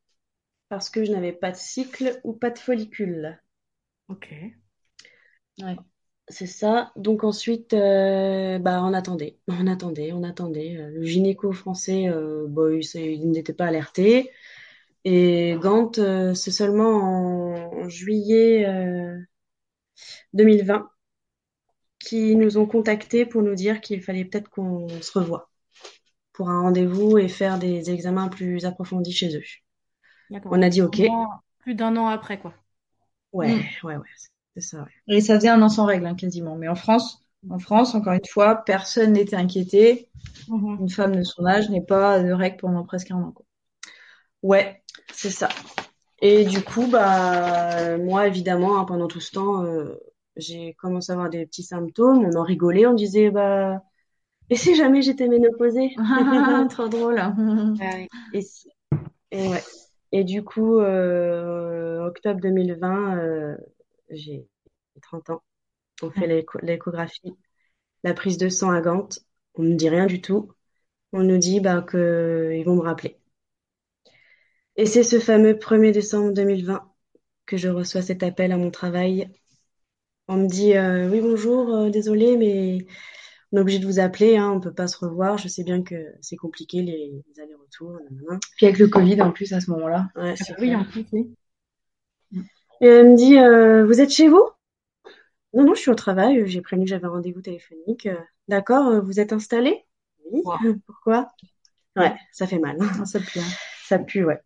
parce 0.70 0.90
que 0.90 1.04
je 1.04 1.12
n'avais 1.12 1.34
pas 1.34 1.52
de 1.52 1.58
cycle 1.58 2.20
ou 2.24 2.34
pas 2.34 2.50
de 2.50 2.60
follicule. 2.60 3.40
Ok. 4.08 4.34
C'est 6.30 6.46
ça. 6.46 6.92
Donc 6.96 7.24
ensuite, 7.24 7.74
euh, 7.74 8.60
bah, 8.60 8.84
on 8.84 8.94
attendait, 8.94 9.40
on 9.48 9.66
attendait, 9.68 10.12
on 10.14 10.24
attendait. 10.24 10.78
Euh, 10.78 10.90
Le 10.92 11.04
gynéco 11.04 11.52
français, 11.54 12.08
euh, 12.08 12.46
bah, 12.48 12.64
il, 12.96 13.32
n'était 13.32 13.54
pas 13.54 13.66
alerté. 13.66 14.32
Et 15.06 15.56
Gant, 15.62 15.92
euh, 16.00 16.34
c'est 16.36 16.52
seulement 16.52 16.92
en, 17.54 17.86
en 17.86 17.90
juillet 17.90 18.66
euh, 18.68 19.18
2020 20.34 20.90
qui 22.00 22.36
nous 22.36 22.58
ont 22.58 22.66
contactés 22.68 23.26
pour 23.26 23.42
nous 23.44 23.56
dire 23.56 23.82
qu'il 23.82 24.02
fallait 24.02 24.26
peut-être 24.26 24.50
qu'on 24.50 24.88
se 25.02 25.18
revoie 25.18 25.50
pour 26.34 26.50
un 26.50 26.62
rendez-vous 26.62 27.18
et 27.18 27.28
faire 27.28 27.60
des 27.60 27.92
examens 27.92 28.30
plus 28.30 28.66
approfondis 28.66 29.14
chez 29.14 29.36
eux. 29.38 29.44
On 30.46 30.62
a 30.62 30.70
dit 30.70 30.82
OK. 30.82 31.02
Plus 31.60 31.76
d'un 31.76 31.98
an 31.98 32.08
après, 32.08 32.40
quoi. 32.40 32.54
Ouais, 33.34 33.56
Mm. 33.56 33.62
ouais, 33.84 33.98
ouais, 33.98 34.08
c'est 34.60 34.76
ça. 34.76 34.80
ouais. 35.08 35.16
Et 35.16 35.22
ça 35.22 35.36
faisait 35.36 35.50
un 35.50 35.62
an 35.62 35.70
sans 35.70 35.86
règle, 35.86 36.06
hein, 36.06 36.16
quasiment. 36.16 36.56
Mais 36.56 36.68
en 36.68 36.76
France, 36.76 37.24
en 37.50 37.60
France, 37.60 37.96
encore 37.96 38.14
une 38.14 38.26
fois, 38.30 38.64
personne 38.66 39.14
n'était 39.14 39.36
inquiété. 39.36 40.10
Mhm. 40.48 40.78
Une 40.82 40.90
femme 40.90 41.16
de 41.16 41.24
son 41.24 41.46
âge 41.46 41.70
n'est 41.70 41.82
pas 41.86 42.20
de 42.22 42.32
règle 42.32 42.58
pendant 42.58 42.84
presque 42.84 43.12
un 43.12 43.18
an, 43.18 43.32
quoi. 43.32 43.46
Ouais, 44.42 44.82
c'est 45.14 45.30
ça. 45.30 45.50
Et 46.22 46.46
du 46.46 46.62
coup, 46.64 46.88
bah, 46.88 47.98
moi, 47.98 48.28
évidemment, 48.28 48.80
hein, 48.80 48.86
pendant 48.86 49.08
tout 49.08 49.20
ce 49.20 49.32
temps, 49.32 49.64
euh, 49.64 49.96
j'ai 50.36 50.74
commencé 50.76 51.12
à 51.12 51.16
avoir 51.16 51.30
des 51.30 51.46
petits 51.46 51.64
symptômes. 51.64 52.26
On 52.26 52.36
en 52.38 52.44
rigolait, 52.44 52.86
on 52.86 52.94
disait 52.94 53.30
bah 53.32 53.82
et 54.50 54.56
si 54.56 54.76
jamais 54.76 55.02
j'étais 55.02 55.28
ménopausée? 55.28 55.92
Trop 56.70 56.88
drôle. 56.88 57.22
et, 58.34 58.42
si- 58.42 58.70
et 59.32 59.48
ouais. 59.48 59.64
Et 60.12 60.24
du 60.24 60.44
coup, 60.44 60.80
euh, 60.80 62.06
octobre 62.08 62.40
2020, 62.42 63.18
euh, 63.18 63.58
j'ai 64.12 64.48
30 65.02 65.30
ans. 65.30 65.44
On 66.04 66.12
fait 66.12 66.28
l'écho- 66.28 66.60
l'échographie, 66.64 67.36
la 68.04 68.14
prise 68.16 68.38
de 68.40 68.50
sang 68.50 68.72
à 68.72 68.82
Gand. 68.82 69.10
On 69.56 69.64
ne 69.64 69.76
dit 69.76 69.90
rien 69.90 70.08
du 70.08 70.22
tout. 70.22 70.54
On 71.14 71.24
nous 71.24 71.38
dit 71.40 71.62
bah, 71.62 71.82
que 71.84 72.54
ils 72.58 72.64
vont 72.66 72.76
me 72.78 72.82
rappeler. 72.84 73.20
Et 74.78 74.86
c'est 74.88 75.04
ce 75.04 75.20
fameux 75.20 75.60
1er 75.60 75.92
décembre 75.92 76.34
2020 76.34 76.92
que 77.46 77.58
je 77.58 77.68
reçois 77.70 78.02
cet 78.02 78.24
appel 78.24 78.52
à 78.52 78.58
mon 78.58 78.72
travail. 78.72 79.30
On 80.28 80.38
me 80.38 80.48
dit 80.48 80.76
euh, 80.78 81.10
oui 81.10 81.22
bonjour, 81.22 81.74
euh, 81.76 81.90
désolé 81.90 82.38
mais 82.38 82.80
on 83.52 83.58
est 83.58 83.62
obligé 83.62 83.80
de 83.80 83.86
vous 83.88 84.00
appeler, 84.00 84.38
hein, 84.38 84.52
on 84.52 84.60
peut 84.62 84.74
pas 84.74 84.88
se 84.88 84.98
revoir. 84.98 85.38
Je 85.40 85.48
sais 85.50 85.64
bien 85.64 85.84
que 85.84 85.96
c'est 86.22 86.38
compliqué 86.38 86.82
les, 86.84 87.12
les 87.28 87.42
allers-retours. 87.42 88.00
Puis 88.58 88.66
avec 88.68 88.80
le 88.80 88.88
Covid 88.88 89.22
en 89.22 89.32
plus 89.32 89.54
à 89.54 89.62
ce 89.62 89.72
moment-là. 89.72 90.10
Ouais, 90.16 90.36
c'est 90.38 90.60
Oui, 90.60 90.76
en 90.76 90.86
plus, 90.86 91.06
oui. 91.14 91.36
Et 92.82 92.88
elle 92.88 93.12
me 93.12 93.16
dit 93.16 93.38
euh, 93.38 93.86
vous 93.86 94.02
êtes 94.02 94.12
chez 94.12 94.28
vous? 94.28 94.44
Non 95.54 95.64
non, 95.64 95.74
je 95.74 95.82
suis 95.82 95.92
au 95.92 95.96
travail. 95.96 96.44
J'ai 96.48 96.62
prévenu 96.62 96.86
que 96.86 96.90
j'avais 96.90 97.06
un 97.06 97.10
rendez-vous 97.10 97.42
téléphonique. 97.42 98.06
Euh, 98.06 98.16
D'accord, 98.48 98.88
euh, 98.88 99.02
vous 99.02 99.20
êtes 99.20 99.34
installé? 99.34 99.86
Oui. 100.32 100.42
Wow. 100.46 100.58
Pourquoi? 100.86 101.28
Ouais, 101.96 102.16
ça 102.32 102.48
fait 102.48 102.60
mal. 102.60 102.78
Ah, 102.82 103.06
ça 103.06 103.20
pue. 103.20 103.40
hein. 103.40 103.44
Ça 103.84 104.00
pue, 104.00 104.24
ouais. 104.24 104.40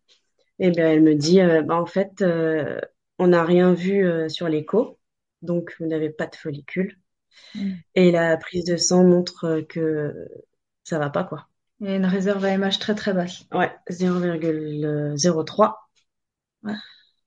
Et 0.58 0.70
bien, 0.70 0.88
elle 0.90 1.02
me 1.02 1.14
dit, 1.14 1.40
euh, 1.40 1.62
bah, 1.62 1.76
en 1.76 1.86
fait, 1.86 2.22
euh, 2.22 2.80
on 3.18 3.28
n'a 3.28 3.44
rien 3.44 3.72
vu 3.74 4.06
euh, 4.06 4.28
sur 4.28 4.48
l'écho, 4.48 4.98
donc 5.42 5.74
vous 5.80 5.86
n'avez 5.86 6.10
pas 6.10 6.26
de 6.26 6.36
follicule. 6.36 6.98
Mm. 7.54 7.84
Et 7.94 8.12
la 8.12 8.36
prise 8.36 8.64
de 8.64 8.76
sang 8.76 9.04
montre 9.04 9.44
euh, 9.46 9.62
que 9.62 10.28
ça 10.84 10.98
va 10.98 11.10
pas, 11.10 11.24
quoi. 11.24 11.48
Il 11.80 11.88
y 11.88 11.90
a 11.90 11.96
une 11.96 12.06
réserve 12.06 12.44
AMH 12.44 12.78
très 12.78 12.94
très 12.94 13.12
basse. 13.12 13.44
Ouais, 13.52 13.72
0,03. 13.90 15.88
Ouais. 16.62 16.74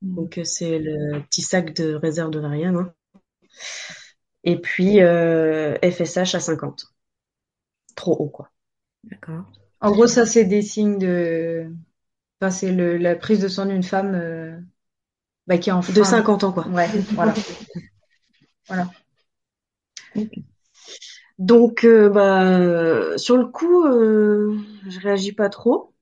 Donc, 0.01 0.37
euh, 0.37 0.43
c'est 0.43 0.79
le 0.79 1.21
petit 1.21 1.41
sac 1.41 1.73
de 1.75 1.93
réserve 1.93 2.31
d'ovarienne. 2.31 2.75
hein. 2.77 2.93
Et 4.43 4.59
puis, 4.59 5.01
euh, 5.01 5.75
FSH 5.83 6.35
à 6.35 6.39
50. 6.39 6.85
Trop 7.95 8.15
haut, 8.19 8.29
quoi. 8.29 8.49
D'accord. 9.03 9.45
En 9.81 9.91
gros, 9.91 10.07
ça 10.07 10.25
c'est 10.25 10.45
des 10.45 10.61
signes 10.61 10.97
de. 10.97 11.71
Enfin, 12.41 12.51
c'est 12.51 12.71
le, 12.71 12.97
la 12.97 13.15
prise 13.15 13.39
de 13.39 13.47
sang 13.47 13.65
d'une 13.65 13.83
femme 13.83 14.13
euh, 14.15 14.57
bah, 15.47 15.57
qui 15.57 15.69
est 15.69 15.73
en 15.73 15.81
De 15.81 16.03
50 16.03 16.43
ans, 16.43 16.51
quoi. 16.51 16.67
Ouais, 16.67 16.89
voilà. 17.15 17.33
Donc, 21.39 21.83
euh, 21.83 22.09
bah, 22.09 22.43
euh, 22.49 23.17
sur 23.17 23.37
le 23.37 23.45
coup, 23.45 23.85
euh, 23.85 24.57
je 24.87 24.99
réagis 24.99 25.33
pas 25.33 25.49
trop. 25.49 25.93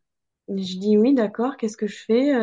Je 0.49 0.77
dis 0.77 0.97
oui, 0.97 1.13
d'accord, 1.13 1.57
qu'est-ce 1.57 1.77
que 1.77 1.87
je 1.87 1.97
fais? 1.97 2.33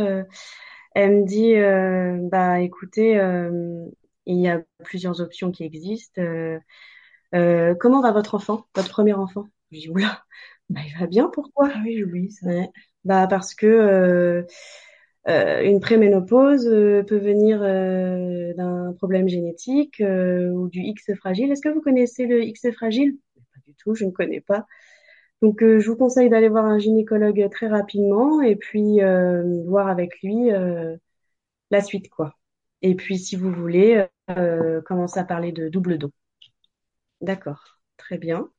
Elle 0.95 1.23
me 1.23 1.27
dit, 1.27 1.55
euh, 1.55 2.19
bah, 2.31 2.61
écoutez, 2.61 3.19
euh, 3.19 3.87
il 4.27 4.39
y 4.41 4.49
a 4.49 4.63
plusieurs 4.85 5.21
options 5.21 5.51
qui 5.51 5.65
existent. 5.65 6.21
Euh, 7.35 7.75
comment 7.81 8.03
va 8.03 8.13
votre 8.13 8.35
enfant, 8.35 8.67
votre 8.75 8.91
premier 8.91 9.15
enfant? 9.15 9.47
Je 9.71 9.79
dis, 9.79 9.89
oula, 9.89 10.23
bah, 10.71 10.81
il 10.87 10.99
va 10.99 11.07
bien, 11.07 11.29
pourquoi? 11.33 11.71
Ah 11.75 11.81
oui, 11.85 11.99
j'oublie 11.99 12.31
ça. 12.31 12.47
Ouais. 12.47 12.71
Bah, 13.05 13.27
parce 13.29 13.55
que 13.55 14.47
une 15.27 15.81
préménopause 15.81 16.65
peut 16.65 17.19
venir 17.19 17.61
d'un 18.57 18.93
problème 18.95 19.29
génétique 19.29 20.03
ou 20.03 20.69
du 20.69 20.81
X 20.81 21.15
fragile. 21.17 21.51
Est-ce 21.53 21.63
que 21.63 21.69
vous 21.69 21.81
connaissez 21.81 22.27
le 22.27 22.43
X 22.45 22.71
fragile? 22.73 23.17
Pas 23.55 23.61
du 23.67 23.75
tout, 23.77 23.95
je 23.95 24.05
ne 24.05 24.11
connais 24.11 24.41
pas. 24.41 24.67
Donc, 25.43 25.63
euh, 25.63 25.81
je 25.81 25.91
vous 25.91 25.97
conseille 25.97 26.31
d'aller 26.31 26.49
voir 26.49 26.65
un 26.65 26.79
gynécologue 26.79 27.49
très 27.50 27.67
rapidement 27.69 28.41
et 28.43 28.57
puis 28.57 29.02
euh, 29.02 29.63
voir 29.67 29.89
avec 29.89 30.21
lui 30.23 30.52
euh, 30.52 30.97
la 31.71 31.83
suite, 31.83 32.11
quoi. 32.11 32.37
Et 32.83 32.95
puis, 32.97 33.19
si 33.19 33.37
vous 33.37 33.52
voulez, 33.52 34.07
euh, 34.31 34.83
commencer 34.83 35.21
à 35.21 35.25
parler 35.25 35.52
de 35.52 35.69
double 35.69 35.99
dos. 35.99 36.13
D'accord, 37.23 37.78
très 37.97 38.19
bien. 38.19 38.50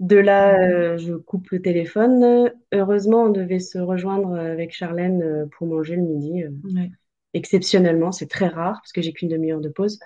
De 0.00 0.16
là, 0.16 0.56
euh, 0.58 0.96
je 0.98 1.14
coupe 1.14 1.50
le 1.50 1.60
téléphone. 1.62 2.52
Heureusement, 2.72 3.24
on 3.24 3.30
devait 3.30 3.58
se 3.60 3.78
rejoindre 3.78 4.34
avec 4.36 4.72
Charlène 4.74 5.22
euh, 5.22 5.46
pour 5.56 5.66
manger 5.66 5.96
le 5.96 6.02
midi. 6.02 6.44
euh, 6.44 6.50
Ouais. 6.64 6.90
exceptionnellement, 7.34 8.12
c'est 8.12 8.28
très 8.28 8.48
rare 8.48 8.80
parce 8.82 8.92
que 8.92 9.02
j'ai 9.02 9.12
qu'une 9.12 9.28
demi-heure 9.28 9.60
de 9.60 9.68
pause. 9.70 9.98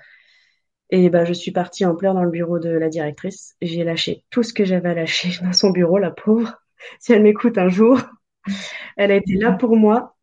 Et 0.92 1.10
bah, 1.10 1.26
je 1.26 1.34
suis 1.34 1.52
partie 1.52 1.86
en 1.86 1.96
pleurs 1.96 2.14
dans 2.14 2.24
le 2.24 2.30
bureau 2.30 2.60
de 2.60 2.70
la 2.70 2.90
directrice. 2.90 3.56
J'ai 3.62 3.84
lâché 3.84 4.24
tout 4.30 4.44
ce 4.44 4.54
que 4.54 4.64
j'avais 4.66 4.90
à 4.90 4.94
lâcher 4.94 5.30
dans 5.44 5.54
son 5.54 5.70
bureau, 5.72 5.98
la 5.98 6.12
pauvre. 6.12 6.56
Si 7.00 7.12
elle 7.14 7.24
m'écoute 7.24 7.58
un 7.58 7.70
jour, 7.70 8.00
elle 8.96 9.12
a 9.12 9.16
été 9.16 9.34
là 9.36 9.52
pour 9.52 9.76
moi. 9.76 10.16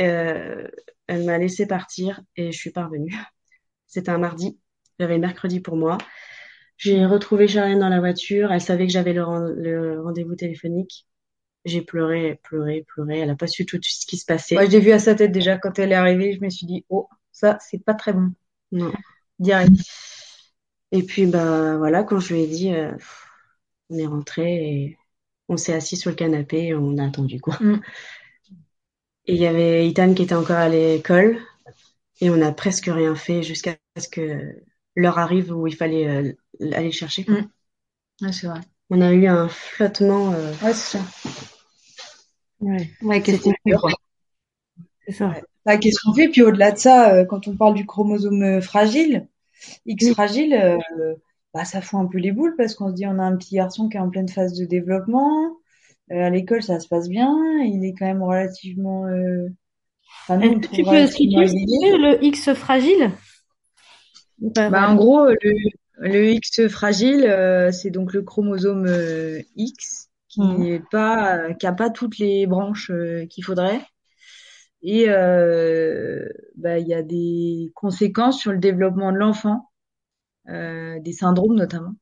Euh, 0.00 0.68
elle 1.08 1.24
m'a 1.26 1.38
laissé 1.38 1.66
partir 1.66 2.22
et 2.36 2.52
je 2.52 2.58
suis 2.58 2.70
parvenue. 2.72 3.14
C'était 3.86 4.10
un 4.10 4.18
mardi. 4.18 4.58
J'avais 5.00 5.14
le 5.16 5.20
mercredi 5.20 5.60
pour 5.60 5.76
moi. 5.76 5.98
J'ai 6.78 7.06
retrouvé 7.06 7.48
Charlène 7.48 7.80
dans 7.80 7.88
la 7.88 8.00
voiture. 8.00 8.52
Elle 8.52 8.60
savait 8.60 8.86
que 8.86 8.92
j'avais 8.92 9.12
le, 9.12 9.24
ren- 9.24 9.52
le 9.56 10.00
rendez-vous 10.02 10.36
téléphonique. 10.36 11.06
J'ai 11.64 11.82
pleuré, 11.82 12.40
pleuré, 12.44 12.84
pleuré. 12.94 13.20
Elle 13.20 13.30
a 13.30 13.36
pas 13.36 13.48
su 13.48 13.66
tout 13.66 13.78
ce 13.82 14.06
qui 14.06 14.18
se 14.18 14.26
passait. 14.26 14.56
Moi, 14.56 14.66
je 14.66 14.70
l'ai 14.72 14.80
vu 14.80 14.92
à 14.92 14.98
sa 15.00 15.14
tête 15.16 15.32
déjà 15.32 15.58
quand 15.58 15.78
elle 15.78 15.92
est 15.92 15.96
arrivée. 15.96 16.34
Je 16.34 16.40
me 16.42 16.50
suis 16.50 16.66
dit, 16.66 16.86
oh, 16.90 17.08
ça, 17.32 17.58
c'est 17.60 17.84
pas 17.84 17.94
très 17.94 18.12
bon. 18.14 18.32
Non. 18.72 18.92
Direct. 19.38 19.72
Et 20.92 21.02
puis, 21.02 21.26
bah, 21.26 21.76
voilà, 21.76 22.02
quand 22.02 22.18
je 22.18 22.34
lui 22.34 22.42
ai 22.42 22.46
dit, 22.46 22.72
euh, 22.72 22.92
on 23.90 23.98
est 23.98 24.06
rentré 24.06 24.54
et 24.54 24.98
on 25.48 25.56
s'est 25.56 25.74
assis 25.74 25.96
sur 25.96 26.10
le 26.10 26.16
canapé 26.16 26.68
et 26.68 26.74
on 26.74 26.98
a 26.98 27.06
attendu, 27.06 27.40
quoi. 27.40 27.56
Mm. 27.60 27.80
Et 29.26 29.34
il 29.34 29.40
y 29.40 29.46
avait 29.46 29.86
Ethan 29.88 30.14
qui 30.14 30.22
était 30.22 30.34
encore 30.34 30.56
à 30.56 30.68
l'école 30.68 31.38
et 32.20 32.30
on 32.30 32.36
n'a 32.36 32.52
presque 32.52 32.86
rien 32.86 33.14
fait 33.14 33.42
jusqu'à 33.42 33.76
ce 33.98 34.08
que 34.08 34.56
l'heure 34.96 35.18
arrive 35.18 35.52
où 35.52 35.66
il 35.66 35.76
fallait 35.76 36.08
euh, 36.08 36.32
aller 36.72 36.86
le 36.86 36.92
chercher, 36.92 37.24
quoi. 37.24 37.34
Mm. 37.34 37.50
Ouais, 38.22 38.32
c'est 38.32 38.46
vrai. 38.46 38.60
On 38.90 39.00
a 39.02 39.12
eu 39.12 39.26
un 39.26 39.48
flottement, 39.48 40.32
euh, 40.32 40.52
Ouais, 40.62 40.72
c'est 40.72 40.98
ça. 40.98 41.04
Ouais, 42.60 42.90
ouais. 43.02 43.22
C'est 45.06 45.12
ça. 45.12 45.34
Bah, 45.66 45.76
qu'est-ce 45.76 45.98
qu'on 46.02 46.14
fait? 46.14 46.28
Puis 46.28 46.42
au-delà 46.42 46.72
de 46.72 46.78
ça, 46.78 47.14
euh, 47.14 47.24
quand 47.24 47.48
on 47.48 47.56
parle 47.56 47.74
du 47.74 47.84
chromosome 47.86 48.42
euh, 48.42 48.60
fragile, 48.60 49.28
X 49.86 50.10
fragile, 50.12 50.54
euh, 50.54 51.14
bah, 51.52 51.64
ça 51.64 51.80
fout 51.80 52.00
un 52.00 52.06
peu 52.06 52.18
les 52.18 52.32
boules 52.32 52.54
parce 52.56 52.74
qu'on 52.74 52.88
se 52.90 52.94
dit 52.94 53.06
on 53.06 53.18
a 53.18 53.22
un 53.22 53.36
petit 53.36 53.56
garçon 53.56 53.88
qui 53.88 53.96
est 53.96 54.00
en 54.00 54.08
pleine 54.10 54.28
phase 54.28 54.54
de 54.58 54.64
développement. 54.64 55.56
Euh, 56.10 56.24
à 56.24 56.30
l'école, 56.30 56.62
ça 56.62 56.80
se 56.80 56.88
passe 56.88 57.08
bien. 57.08 57.36
Il 57.64 57.84
est 57.84 57.94
quand 57.98 58.06
même 58.06 58.22
relativement. 58.22 59.06
Euh... 59.06 59.48
Enfin, 60.24 60.38
nous, 60.38 60.52
on 60.56 60.60
tu 60.60 60.82
peux 60.82 60.96
expliquer 60.96 61.36
le 61.36 62.24
X 62.24 62.52
fragile? 62.54 63.10
Bah, 64.38 64.70
Bah, 64.70 64.88
en 64.90 64.94
gros, 64.94 65.26
le, 65.26 65.54
le 65.98 66.30
X 66.30 66.68
fragile, 66.68 67.24
euh, 67.24 67.72
c'est 67.72 67.90
donc 67.90 68.12
le 68.12 68.22
chromosome 68.22 68.86
euh, 68.86 69.40
X 69.56 70.08
qui 70.28 70.40
Mhm. 70.40 70.58
n'est 70.58 70.82
pas, 70.90 71.36
euh, 71.38 71.54
qui 71.54 71.66
a 71.66 71.72
pas 71.72 71.90
toutes 71.90 72.18
les 72.18 72.46
branches 72.46 72.90
euh, 72.90 73.26
qu'il 73.26 73.44
faudrait. 73.44 73.80
Et 74.82 75.06
euh, 75.08 76.28
bah, 76.56 76.78
il 76.78 76.86
y 76.86 76.94
a 76.94 77.02
des 77.02 77.72
conséquences 77.74 78.38
sur 78.38 78.52
le 78.52 78.58
développement 78.58 79.12
de 79.12 79.18
l'enfant, 79.18 79.70
euh, 80.48 80.98
des 81.00 81.12
syndromes 81.12 81.56
notamment. 81.56 81.94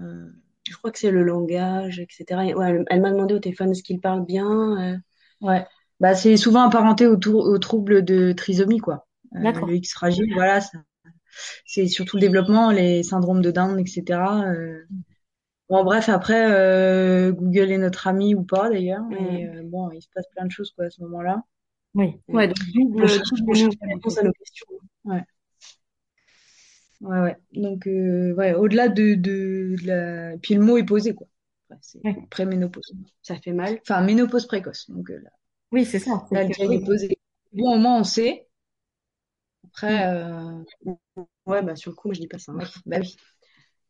Euh, 0.00 0.28
je 0.64 0.76
crois 0.76 0.90
que 0.90 0.98
c'est 0.98 1.10
le 1.10 1.22
langage, 1.22 2.00
etc. 2.00 2.46
Et 2.46 2.54
ouais, 2.54 2.70
elle, 2.70 2.84
elle 2.90 3.00
m'a 3.00 3.10
demandé 3.10 3.34
au 3.34 3.38
téléphone 3.38 3.70
est-ce 3.70 3.82
qu'il 3.82 4.00
parle 4.00 4.24
bien. 4.24 4.94
euh, 4.94 4.96
ouais, 5.40 5.66
bah, 6.00 6.14
c'est 6.14 6.36
souvent 6.36 6.62
apparenté 6.62 7.06
au, 7.06 7.16
au 7.16 7.58
trouble 7.58 8.04
de 8.04 8.32
trisomie, 8.32 8.78
quoi. 8.78 9.06
Euh, 9.34 9.42
D'accord. 9.42 9.68
le 9.68 9.76
X 9.76 9.92
fragile, 9.92 10.32
voilà, 10.34 10.60
c'est 11.64 11.86
surtout 11.86 12.16
le 12.16 12.20
développement, 12.22 12.70
les 12.70 13.02
syndromes 13.02 13.42
de 13.42 13.50
Down, 13.50 13.78
etc. 13.78 14.44
Bon, 15.68 15.82
bref, 15.82 16.08
après, 16.08 16.48
euh, 16.52 17.32
Google 17.32 17.72
est 17.72 17.78
notre 17.78 18.06
ami 18.06 18.34
ou 18.36 18.44
pas 18.44 18.70
d'ailleurs, 18.70 19.02
et 19.10 19.48
euh, 19.48 19.62
bon, 19.64 19.90
il 19.90 20.00
se 20.00 20.08
passe 20.14 20.26
plein 20.34 20.46
de 20.46 20.50
choses 20.52 20.72
quoi 20.76 20.84
à 20.86 20.90
ce 20.90 21.02
moment-là. 21.02 21.42
Oui. 21.96 22.14
Ouais, 22.28 22.46
donc 22.48 22.56
double, 22.72 23.04
à 23.04 24.22
nos 24.22 24.32
questions. 24.32 24.66
Ouais, 27.00 27.20
ouais. 27.20 27.36
Donc, 27.52 27.86
euh, 27.86 28.34
ouais, 28.34 28.54
au-delà 28.54 28.88
de, 28.88 29.14
de, 29.14 29.76
de 29.80 29.86
la... 29.86 30.38
Puis 30.38 30.54
le 30.54 30.60
mot 30.62 30.76
est 30.78 30.84
posé, 30.84 31.14
quoi. 31.14 31.26
C'est 31.80 32.00
Ouais. 32.04 32.16
préménopause. 32.30 32.94
Ça 33.22 33.36
fait 33.36 33.52
mal. 33.52 33.78
Enfin, 33.82 34.00
ménopause 34.02 34.46
précoce. 34.46 34.88
Donc, 34.90 35.10
euh, 35.10 35.18
là, 35.22 35.30
Oui, 35.72 35.84
c'est 35.84 35.98
ça. 35.98 36.26
là, 36.30 36.42
le 36.44 36.48
C'est 36.50 36.54
diagnostic 36.54 36.82
est 36.82 36.86
posé. 36.86 37.18
Bon, 37.52 37.74
au 37.74 37.78
moins, 37.78 38.00
on 38.00 38.04
sait. 38.04 38.48
Après, 39.66 40.06
euh, 40.06 40.62
Ouais, 41.46 41.62
bah 41.62 41.76
sur 41.76 41.90
le 41.92 41.96
coup, 41.96 42.08
moi 42.08 42.14
je 42.14 42.20
dis 42.20 42.28
pas 42.28 42.38
ça. 42.38 42.52
hein. 42.52 42.58
bah 42.86 42.98
oui. 43.00 43.16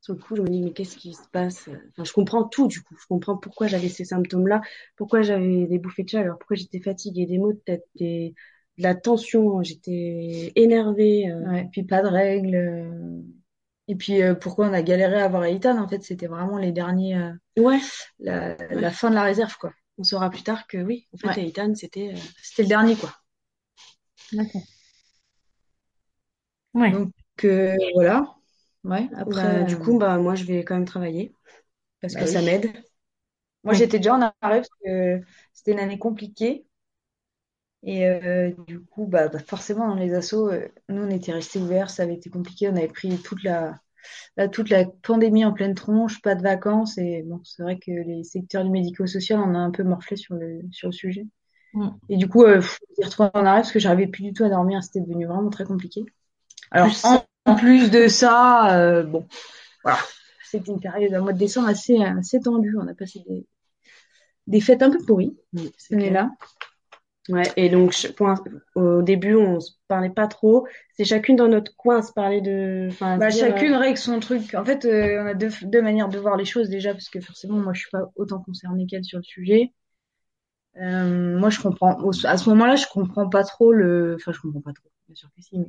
Sur 0.06 0.14
le 0.14 0.20
coup, 0.20 0.36
je 0.36 0.42
me 0.42 0.48
dis, 0.48 0.62
mais 0.62 0.72
qu'est-ce 0.72 0.96
qui 0.96 1.14
se 1.14 1.28
passe? 1.32 1.68
Enfin, 1.90 2.04
je 2.04 2.12
comprends 2.12 2.44
tout, 2.44 2.68
du 2.68 2.80
coup. 2.82 2.94
Je 3.00 3.06
comprends 3.08 3.36
pourquoi 3.36 3.66
j'avais 3.66 3.88
ces 3.88 4.04
symptômes-là, 4.04 4.60
pourquoi 4.96 5.22
j'avais 5.22 5.66
des 5.66 5.78
bouffées 5.78 6.04
de 6.04 6.08
chaleur, 6.10 6.38
pourquoi 6.38 6.56
j'étais 6.56 6.80
fatiguée, 6.80 7.26
des 7.26 7.38
maux 7.38 7.52
de 7.52 7.58
tête, 7.58 7.84
des... 7.96 8.34
de 8.78 8.82
la 8.84 8.94
tension, 8.94 9.62
j'étais 9.62 10.52
énervée. 10.54 11.28
euh. 11.30 11.40
Ouais, 11.50 11.68
puis 11.72 11.82
pas 11.82 12.02
de 12.02 12.08
règles. 12.08 12.54
euh. 12.54 13.20
Et 13.88 13.96
puis 13.96 14.22
euh, 14.22 14.34
pourquoi 14.34 14.68
on 14.68 14.72
a 14.72 14.82
galéré 14.82 15.20
à 15.20 15.24
avoir 15.24 15.44
Ethan, 15.44 15.78
en 15.82 15.88
fait, 15.88 16.02
c'était 16.02 16.26
vraiment 16.26 16.58
les 16.58 16.72
derniers, 16.72 17.16
euh, 17.16 17.32
Ouais, 17.56 17.80
la, 18.18 18.56
la 18.70 18.90
fin 18.90 19.10
de 19.10 19.14
la 19.16 19.22
réserve, 19.22 19.56
quoi. 19.58 19.72
on 19.98 20.04
saura 20.04 20.30
plus 20.30 20.42
tard 20.42 20.66
que 20.66 20.78
oui, 20.78 21.08
en 21.14 21.18
fait, 21.18 21.28
Ouais. 21.28 21.52
C'était. 21.74 22.12
euh, 22.12 22.16
C'était 22.42 22.62
le 22.62 22.68
dernier, 22.68 22.96
quoi. 22.96 23.12
D'accord. 24.32 24.66
Ouais. 26.74 26.92
Donc 26.92 27.12
voilà. 27.94 28.35
Ouais, 28.86 29.08
bah, 29.26 29.42
après, 29.42 29.64
du 29.64 29.78
euh, 29.78 29.78
coup, 29.78 29.98
bah, 29.98 30.18
moi, 30.18 30.34
je 30.34 30.44
vais 30.44 30.64
quand 30.64 30.74
même 30.76 30.84
travailler 30.86 31.34
parce 32.00 32.14
bah 32.14 32.20
que 32.20 32.26
oui. 32.26 32.32
ça 32.32 32.42
m'aide. 32.42 32.72
Moi, 33.64 33.74
j'étais 33.74 33.98
déjà 33.98 34.14
en 34.16 34.22
arrêt 34.22 34.32
parce 34.62 34.68
que 34.84 35.20
c'était 35.54 35.72
une 35.72 35.80
année 35.80 35.98
compliquée. 35.98 36.66
Et 37.82 38.06
euh, 38.08 38.50
du 38.66 38.80
coup, 38.80 39.06
bah, 39.06 39.28
bah, 39.28 39.38
forcément, 39.38 39.88
dans 39.88 39.94
les 39.94 40.14
assos, 40.14 40.48
euh, 40.50 40.66
nous, 40.88 41.02
on 41.02 41.10
était 41.10 41.32
restés 41.32 41.58
ouverts, 41.60 41.90
ça 41.90 42.02
avait 42.02 42.14
été 42.14 42.30
compliqué. 42.30 42.68
On 42.68 42.76
avait 42.76 42.88
pris 42.88 43.16
toute 43.22 43.42
la, 43.44 43.78
la- 44.36 44.48
toute 44.48 44.70
la 44.70 44.86
pandémie 45.02 45.44
en 45.44 45.52
pleine 45.54 45.74
tronche, 45.74 46.22
pas 46.22 46.34
de 46.36 46.42
vacances. 46.42 46.98
Et 46.98 47.22
bon, 47.24 47.40
c'est 47.44 47.62
vrai 47.64 47.78
que 47.78 47.90
les 47.92 48.24
secteurs 48.24 48.64
du 48.64 48.70
médico-social, 48.70 49.40
on 49.40 49.54
a 49.54 49.58
un 49.58 49.70
peu 49.72 49.84
morflé 49.84 50.16
sur 50.16 50.34
le, 50.36 50.60
sur 50.72 50.88
le 50.88 50.92
sujet. 50.92 51.26
Et 52.08 52.16
du 52.18 52.28
coup, 52.28 52.44
euh, 52.44 52.60
je 52.60 52.68
me 52.90 52.94
suis 52.96 53.04
retrouvée 53.04 53.30
en 53.34 53.46
arrêt 53.46 53.60
parce 53.62 53.72
que 53.72 53.80
j'arrivais 53.80 54.08
plus 54.08 54.24
du 54.24 54.32
tout 54.34 54.44
à 54.44 54.50
dormir. 54.50 54.82
C'était 54.84 55.00
devenu 55.02 55.26
vraiment 55.26 55.50
très 55.50 55.64
compliqué. 55.64 56.04
Alors, 56.72 57.00
en, 57.04 57.24
en 57.46 57.54
plus 57.56 57.90
de 57.90 58.08
ça, 58.08 58.76
euh, 58.78 59.02
bon, 59.02 59.26
voilà. 59.82 59.98
C'était 60.44 60.72
une 60.72 60.80
période, 60.80 61.12
un 61.14 61.20
mois 61.20 61.32
de 61.32 61.38
décembre 61.38 61.68
assez, 61.68 61.96
assez 62.02 62.40
tendue. 62.40 62.76
On 62.80 62.86
a 62.86 62.94
passé 62.94 63.22
des, 63.28 63.46
des 64.46 64.60
fêtes 64.60 64.82
un 64.82 64.90
peu 64.90 64.98
pourries, 65.04 65.36
Oui, 65.54 65.72
c'est 65.76 65.88
cette 65.88 65.98
année-là. 65.98 66.30
Ouais, 67.28 67.42
et 67.56 67.68
donc, 67.68 67.92
je- 67.92 68.06
pour 68.08 68.28
un- 68.28 68.40
au 68.76 69.02
début, 69.02 69.34
on 69.34 69.58
se 69.58 69.72
parlait 69.88 70.10
pas 70.10 70.28
trop. 70.28 70.66
C'est 70.96 71.04
chacune 71.04 71.34
dans 71.34 71.48
notre 71.48 71.74
coin 71.76 72.00
se 72.02 72.12
parler 72.12 72.40
de. 72.40 72.88
Bah, 73.00 73.28
dire, 73.30 73.48
chacune 73.48 73.72
euh, 73.72 73.78
règle 73.78 73.98
son 73.98 74.20
truc. 74.20 74.54
En 74.54 74.64
fait, 74.64 74.84
euh, 74.84 75.22
on 75.22 75.26
a 75.26 75.34
deux, 75.34 75.50
deux 75.62 75.82
manières 75.82 76.08
de 76.08 76.18
voir 76.18 76.36
les 76.36 76.44
choses 76.44 76.68
déjà, 76.68 76.92
parce 76.92 77.08
que 77.08 77.20
forcément, 77.20 77.56
moi, 77.58 77.72
je 77.72 77.80
suis 77.80 77.90
pas 77.90 78.12
autant 78.14 78.38
concernée 78.40 78.86
qu'elle 78.86 79.04
sur 79.04 79.18
le 79.18 79.24
sujet. 79.24 79.72
Euh, 80.80 81.38
moi, 81.38 81.50
je 81.50 81.60
comprends. 81.60 81.98
au- 82.00 82.12
À 82.26 82.36
ce 82.36 82.48
moment-là, 82.50 82.76
je 82.76 82.86
comprends 82.92 83.28
pas 83.28 83.42
trop 83.42 83.72
le. 83.72 84.14
Enfin, 84.20 84.32
je 84.32 84.40
comprends 84.40 84.60
pas 84.60 84.72
trop. 84.72 84.88
Bien 85.08 85.14
sûr 85.16 85.28
que 85.34 85.42
si, 85.42 85.58
mais 85.58 85.66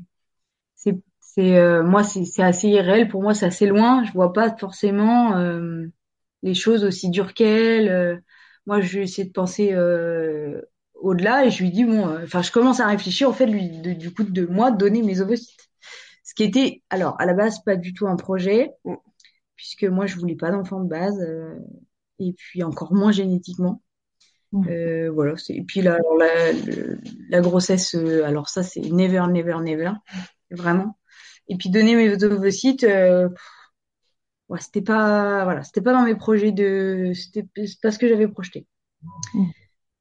c'est, 0.76 0.96
c'est, 1.38 1.58
euh, 1.58 1.84
moi, 1.84 2.04
c'est, 2.04 2.26
c'est 2.26 2.43
assez 2.43 2.67
irréel. 2.69 3.08
Pour 3.10 3.21
moi, 3.21 3.34
c'est 3.34 3.45
assez 3.45 3.67
loin. 3.67 4.04
Je 4.06 4.12
vois 4.13 4.34
pas 4.34 4.56
forcément 4.58 5.38
euh, 5.38 5.86
les 6.43 6.54
choses 6.56 6.84
aussi 6.84 7.10
dures 7.10 7.34
qu'elle. 7.34 7.89
Euh, 7.89 8.17
moi, 8.65 8.82
je 8.82 8.97
vais 9.00 9.04
essayer 9.04 9.28
de 9.28 9.34
penser 9.34 9.73
euh, 9.73 10.62
au-delà, 10.95 11.45
et 11.45 11.52
je 11.52 11.63
lui 11.63 11.71
dis 11.71 11.86
bon. 11.86 12.08
euh, 12.08 12.23
Enfin, 12.23 12.41
je 12.41 12.52
commence 12.52 12.80
à 12.80 12.88
réfléchir 12.88 13.30
au 13.30 13.34
fait, 13.34 13.45
de 13.47 13.52
lui, 13.52 13.69
de- 13.82 13.93
du 13.93 14.13
coup, 14.13 14.23
de 14.23 14.45
moi 14.45 14.71
donner 14.71 15.04
mes 15.04 15.21
ovocytes. 15.21 15.69
Ce 16.23 16.34
qui 16.36 16.43
était, 16.43 16.84
alors, 16.89 17.19
à 17.21 17.26
la 17.26 17.34
base, 17.34 17.63
pas 17.63 17.76
du 17.78 17.93
tout 17.93 18.08
un 18.08 18.15
projet, 18.17 18.71
puisque 19.56 19.86
moi, 19.86 20.06
je 20.08 20.17
voulais 20.17 20.36
pas 20.36 20.52
d'enfant 20.52 20.82
de 20.82 20.89
base, 20.89 21.19
euh, 21.21 21.56
et 22.19 22.34
puis 22.34 22.63
encore 22.63 22.93
moins 22.93 23.12
génétiquement. 23.12 23.82
Mm. 24.54 24.67
Euh, 24.69 25.12
voilà. 25.12 25.36
Et 25.50 25.63
puis 25.63 25.82
là, 25.82 25.95
alors, 25.95 26.17
la, 27.30 27.41
grossesse, 27.41 27.95
euh, 27.95 28.23
alors 28.26 28.50
ça, 28.50 28.63
c'est 28.63 28.82
never, 28.82 29.23
never, 29.30 29.58
never, 29.63 29.91
vraiment. 30.52 30.97
Et 31.50 31.56
puis 31.58 31.70
donner 31.70 31.96
mes 31.96 32.24
ovocytes, 32.24 32.84
euh, 32.84 33.30
ouais, 34.50 34.60
c'était 34.60 34.82
pas, 34.82 35.44
voilà, 35.44 35.64
c'était 35.64 35.82
pas 35.82 35.94
dans 35.94 36.04
mes 36.04 36.16
projets 36.16 36.52
de, 36.52 37.12
c'était 37.14 37.48
pas 37.82 37.92
ce 37.92 38.00
que 38.00 38.08
j'avais 38.08 38.28
projeté. 38.28 38.68
Mm. 39.34 39.46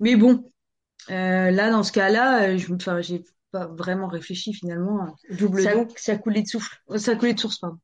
Mais 0.01 0.17
bon, 0.17 0.51
euh, 1.11 1.51
là, 1.51 1.71
dans 1.71 1.83
ce 1.83 1.93
cas-là, 1.93 2.49
euh, 2.49 2.59
je, 2.59 2.73
enfin, 2.75 3.01
j'ai 3.01 3.25
pas 3.53 3.67
vraiment 3.67 4.09
réfléchi 4.09 4.53
finalement. 4.53 5.17
double 5.31 5.63
Ça, 5.63 5.75
don. 5.75 5.89
ça 5.97 6.17
coulait 6.17 6.43
de 6.43 6.49
souffle. 6.49 6.77
Euh, 6.91 6.99
Ça 6.99 7.17
coulait 7.17 7.35
de 7.35 7.41
source, 7.41 7.59
pardon. 7.59 7.79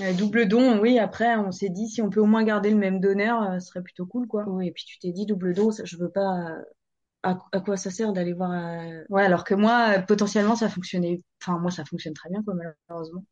Euh, 0.00 0.12
double 0.14 0.48
don, 0.48 0.80
oui. 0.80 0.98
Après, 0.98 1.36
on 1.36 1.52
s'est 1.52 1.68
dit 1.68 1.88
si 1.88 2.02
on 2.02 2.10
peut 2.10 2.20
au 2.20 2.26
moins 2.26 2.44
garder 2.44 2.70
le 2.70 2.76
même 2.76 3.00
donneur, 3.00 3.60
ce 3.60 3.68
serait 3.68 3.82
plutôt 3.82 4.06
cool, 4.06 4.26
quoi. 4.26 4.44
Oui, 4.46 4.68
et 4.68 4.72
puis 4.72 4.84
tu 4.86 4.98
t'es 4.98 5.12
dit 5.12 5.26
double 5.26 5.54
don, 5.54 5.70
ça, 5.70 5.84
je 5.84 5.96
veux 5.96 6.10
pas. 6.10 6.56
À, 7.22 7.38
à 7.52 7.60
quoi 7.60 7.76
ça 7.76 7.90
sert 7.90 8.12
d'aller 8.12 8.32
voir 8.32 8.52
euh, 8.52 9.02
Ouais, 9.08 9.24
alors 9.24 9.44
que 9.44 9.54
moi, 9.54 9.98
potentiellement, 10.06 10.56
ça 10.56 10.68
fonctionnait. 10.68 11.22
Enfin, 11.42 11.58
moi, 11.58 11.70
ça 11.70 11.84
fonctionne 11.84 12.14
très 12.14 12.30
bien, 12.30 12.42
quoi, 12.44 12.54
malheureusement. 12.54 13.24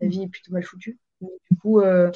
La 0.00 0.08
vie 0.08 0.22
est 0.22 0.28
plutôt 0.28 0.52
mal 0.52 0.62
foutue. 0.64 0.98
Du 1.50 1.58
coup, 1.58 1.80
euh, 1.80 2.10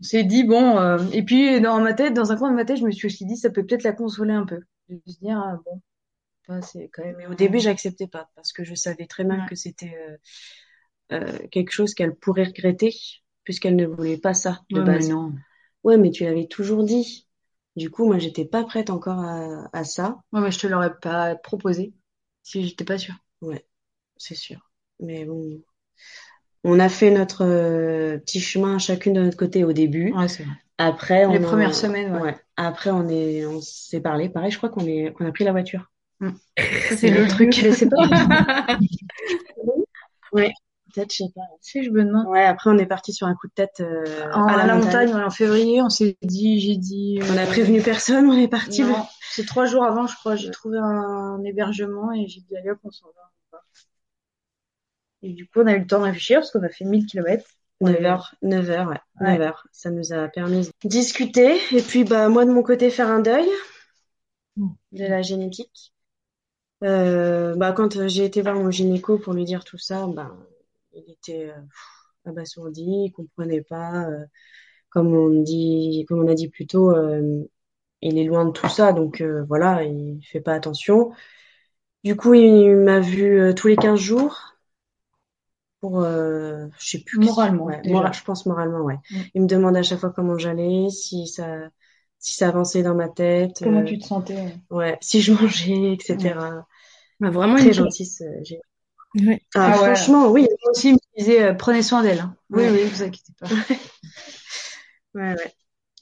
on 0.00 0.04
s'est 0.04 0.24
dit 0.24 0.44
bon. 0.44 0.78
euh, 0.78 0.98
Et 1.12 1.24
puis, 1.24 1.60
dans 1.60 1.80
ma 1.80 1.94
tête, 1.94 2.14
dans 2.14 2.32
un 2.32 2.36
coin 2.36 2.50
de 2.50 2.56
ma 2.56 2.64
tête, 2.64 2.78
je 2.78 2.84
me 2.86 2.90
suis 2.92 3.06
aussi 3.06 3.26
dit 3.26 3.36
ça 3.36 3.50
peut 3.50 3.64
peut-être 3.66 3.84
la 3.84 3.92
consoler 3.92 4.34
un 4.34 4.46
peu. 4.46 4.60
De 4.88 5.00
se 5.06 5.18
dire 5.20 5.38
ah, 5.38 5.58
bon, 5.64 5.82
enfin, 6.48 6.62
c'est 6.62 6.90
quand 6.92 7.04
même. 7.04 7.16
Mais 7.18 7.26
au 7.28 7.34
début, 7.34 7.60
j'acceptais 7.60 8.08
pas 8.08 8.30
parce 8.36 8.52
que 8.52 8.64
je 8.64 8.74
savais 8.74 9.06
très 9.06 9.24
mal 9.24 9.42
Ouais. 9.42 9.46
que 9.46 9.56
c'était 9.56 9.94
euh, 9.96 10.16
euh, 11.12 11.38
quelque 11.50 11.72
chose 11.72 11.94
qu'elle 11.94 12.14
pourrait 12.16 12.44
regretter 12.44 12.94
puisqu'elle 13.44 13.76
ne 13.76 13.86
voulait 13.86 14.18
pas 14.18 14.34
ça 14.34 14.62
de 14.70 14.80
Ouais, 14.80 14.86
mais 14.86 15.02
base. 15.02 15.08
non. 15.08 15.34
Ouais, 15.84 15.98
mais 15.98 16.10
tu 16.12 16.24
l'avais 16.24 16.46
toujours 16.48 16.84
dit. 16.84 17.25
Du 17.76 17.90
coup, 17.90 18.06
moi, 18.06 18.18
j'étais 18.18 18.44
pas 18.44 18.64
prête 18.64 18.90
encore 18.90 19.20
à, 19.20 19.68
à 19.72 19.84
ça, 19.84 20.18
Ouais, 20.32 20.40
mais 20.40 20.50
je 20.52 20.58
te 20.60 20.66
l'aurais 20.68 20.96
pas 20.98 21.34
proposé 21.36 21.92
si 22.42 22.66
j'étais 22.66 22.84
pas 22.84 22.98
sûre. 22.98 23.14
c'est 24.16 24.34
sûr. 24.34 24.70
Mais 25.00 25.24
bon, 25.24 25.62
on 26.64 26.80
a 26.80 26.88
fait 26.88 27.10
notre 27.10 27.44
euh, 27.44 28.18
petit 28.18 28.40
chemin 28.40 28.78
chacune 28.78 29.14
de 29.14 29.22
notre 29.22 29.36
côté 29.36 29.64
au 29.64 29.72
début. 29.72 30.12
Ouais, 30.12 30.28
c'est 30.28 30.42
vrai. 30.44 30.54
Après, 30.78 31.26
on 31.26 31.32
Les 31.32 31.38
en- 31.38 31.42
premières 31.42 31.74
semaines, 31.74 32.12
ouais. 32.14 32.20
ouais. 32.22 32.38
Après, 32.56 32.90
on 32.90 33.08
est, 33.08 33.46
on 33.46 33.60
s'est 33.60 34.00
parlé. 34.00 34.28
Pareil, 34.28 34.50
je 34.50 34.58
crois 34.58 34.68
qu'on 34.70 34.86
est, 34.86 35.12
qu'on 35.12 35.26
a 35.26 35.32
pris 35.32 35.44
la 35.44 35.52
voiture. 35.52 35.90
C'est 36.96 37.10
le 37.10 37.26
truc. 37.26 37.52
Je 37.54 37.70
sais 37.70 37.88
pas. 37.88 38.76
Je 40.96 41.16
sais 41.16 41.24
pas. 41.34 41.42
Si 41.60 41.82
je 41.84 41.90
me 41.90 42.04
demande. 42.04 42.26
Ouais, 42.28 42.44
après, 42.44 42.70
on 42.70 42.78
est 42.78 42.86
parti 42.86 43.12
sur 43.12 43.26
un 43.26 43.34
coup 43.34 43.48
de 43.48 43.52
tête 43.52 43.80
euh, 43.80 44.04
En, 44.32 44.46
à 44.46 44.66
la, 44.66 44.74
montagne. 44.76 45.14
en 45.14 45.30
février, 45.30 45.82
on 45.82 45.88
s'est 45.88 46.16
dit, 46.22 46.60
j'ai 46.60 46.76
dit. 46.76 47.18
On 47.30 47.36
a 47.36 47.42
euh, 47.42 47.46
prévenu 47.46 47.80
personne, 47.82 48.26
on 48.30 48.36
est 48.36 48.48
parti. 48.48 48.82
C'est 49.30 49.46
trois 49.46 49.66
jours 49.66 49.84
avant, 49.84 50.06
je 50.06 50.14
crois, 50.16 50.36
j'ai 50.36 50.50
trouvé 50.50 50.78
un 50.78 51.42
hébergement 51.44 52.12
et 52.12 52.26
j'ai 52.26 52.40
dit, 52.40 52.56
allez 52.56 52.70
hop, 52.70 52.78
on 52.84 52.90
s'en 52.90 53.06
va. 53.52 53.60
Et 55.22 55.32
du 55.32 55.46
coup, 55.46 55.60
on 55.60 55.66
a 55.66 55.72
eu 55.72 55.80
le 55.80 55.86
temps 55.86 55.98
de 55.98 56.04
réfléchir 56.04 56.38
parce 56.40 56.50
qu'on 56.50 56.62
a 56.62 56.68
fait 56.68 56.84
1000 56.84 57.06
km. 57.06 57.44
9h, 57.82 58.30
9h, 58.42 58.88
ouais. 58.88 58.96
Ouais. 59.20 59.38
9h. 59.38 59.52
Ça 59.72 59.90
nous 59.90 60.12
a 60.12 60.28
permis 60.28 60.70
de 60.82 60.88
discuter. 60.88 61.58
Et 61.72 61.82
puis, 61.82 62.04
bah, 62.04 62.28
moi, 62.28 62.44
de 62.46 62.50
mon 62.50 62.62
côté, 62.62 62.90
faire 62.90 63.08
un 63.08 63.20
deuil 63.20 63.46
Mm. 64.56 64.68
de 64.92 65.04
la 65.04 65.22
génétique. 65.22 65.92
Euh, 66.84 67.54
bah, 67.56 67.72
quand 67.72 68.06
j'ai 68.08 68.24
été 68.24 68.42
voir 68.42 68.54
mon 68.54 68.70
gynéco 68.70 69.18
pour 69.18 69.32
lui 69.32 69.44
dire 69.44 69.64
tout 69.64 69.78
ça, 69.78 70.06
bah, 70.06 70.34
il 70.96 71.12
était 71.12 71.50
euh, 71.50 71.62
abasourdi, 72.30 72.84
il 73.06 73.12
comprenait 73.12 73.62
pas. 73.62 74.06
euh, 74.08 74.24
comme 74.90 75.14
on 75.14 75.42
dit, 75.42 76.04
comme 76.08 76.20
on 76.20 76.28
a 76.28 76.34
dit 76.34 76.48
plus 76.50 76.66
tôt, 76.66 76.90
euh, 76.92 77.44
il 78.02 78.18
est 78.18 78.24
loin 78.24 78.46
de 78.46 78.52
tout 78.52 78.68
ça, 78.68 78.92
donc 78.94 79.22
voilà, 79.48 79.84
il 79.84 80.20
fait 80.26 80.40
pas 80.40 80.54
attention. 80.54 81.12
Du 82.04 82.16
coup, 82.16 82.34
il 82.34 82.76
m'a 82.76 83.00
vu 83.00 83.54
tous 83.56 83.68
les 83.68 83.76
15 83.76 84.00
jours 84.00 84.56
pour, 85.80 86.00
euh, 86.02 86.66
je 86.78 86.90
sais 86.90 87.04
plus. 87.04 87.18
Moralement, 87.18 87.64
Ouais, 87.64 87.82
mora- 87.84 88.12
je 88.12 88.22
pense 88.24 88.46
moralement, 88.46 88.80
ouais. 88.82 88.98
Mm. 89.10 89.30
Il 89.34 89.42
me 89.42 89.46
demande 89.46 89.76
à 89.76 89.82
chaque 89.82 90.00
fois 90.00 90.10
comment 90.12 90.38
j'allais, 90.38 90.88
si 90.90 91.26
ça, 91.26 91.68
si 92.18 92.34
ça 92.34 92.48
avançait 92.48 92.82
dans 92.82 92.94
ma 92.94 93.08
tête, 93.08 93.62
Comment 93.62 93.84
euh, 93.84 93.84
tu 93.84 93.98
te 93.98 94.06
sentais 94.06 94.54
ouais, 94.70 94.98
si 95.00 95.22
je 95.22 95.32
mangeais, 95.34 95.94
etc. 95.94 96.66
Bah, 97.20 97.30
vraiment 97.30 97.56
Très 97.56 97.72
une 97.72 97.72
gentil, 97.72 98.06
ce 98.06 98.24
Ah, 99.18 99.22
Ah 99.54 99.68
ouais. 99.70 99.94
franchement, 99.94 100.28
oui. 100.30 100.42
Moi 100.42 100.70
aussi, 100.72 100.88
il 100.90 100.92
me 100.94 100.98
disait, 101.18 101.42
euh, 101.42 101.54
prenez 101.54 101.82
soin 101.82 102.02
d'elle. 102.02 102.20
hein. 102.20 102.36
Oui, 102.50 102.64
Ouais. 102.64 102.70
oui, 102.70 102.84
vous 102.84 103.02
inquiétez 103.02 103.32
pas. 103.38 103.46
Ouais, 105.14 105.34
ouais. 105.36 105.52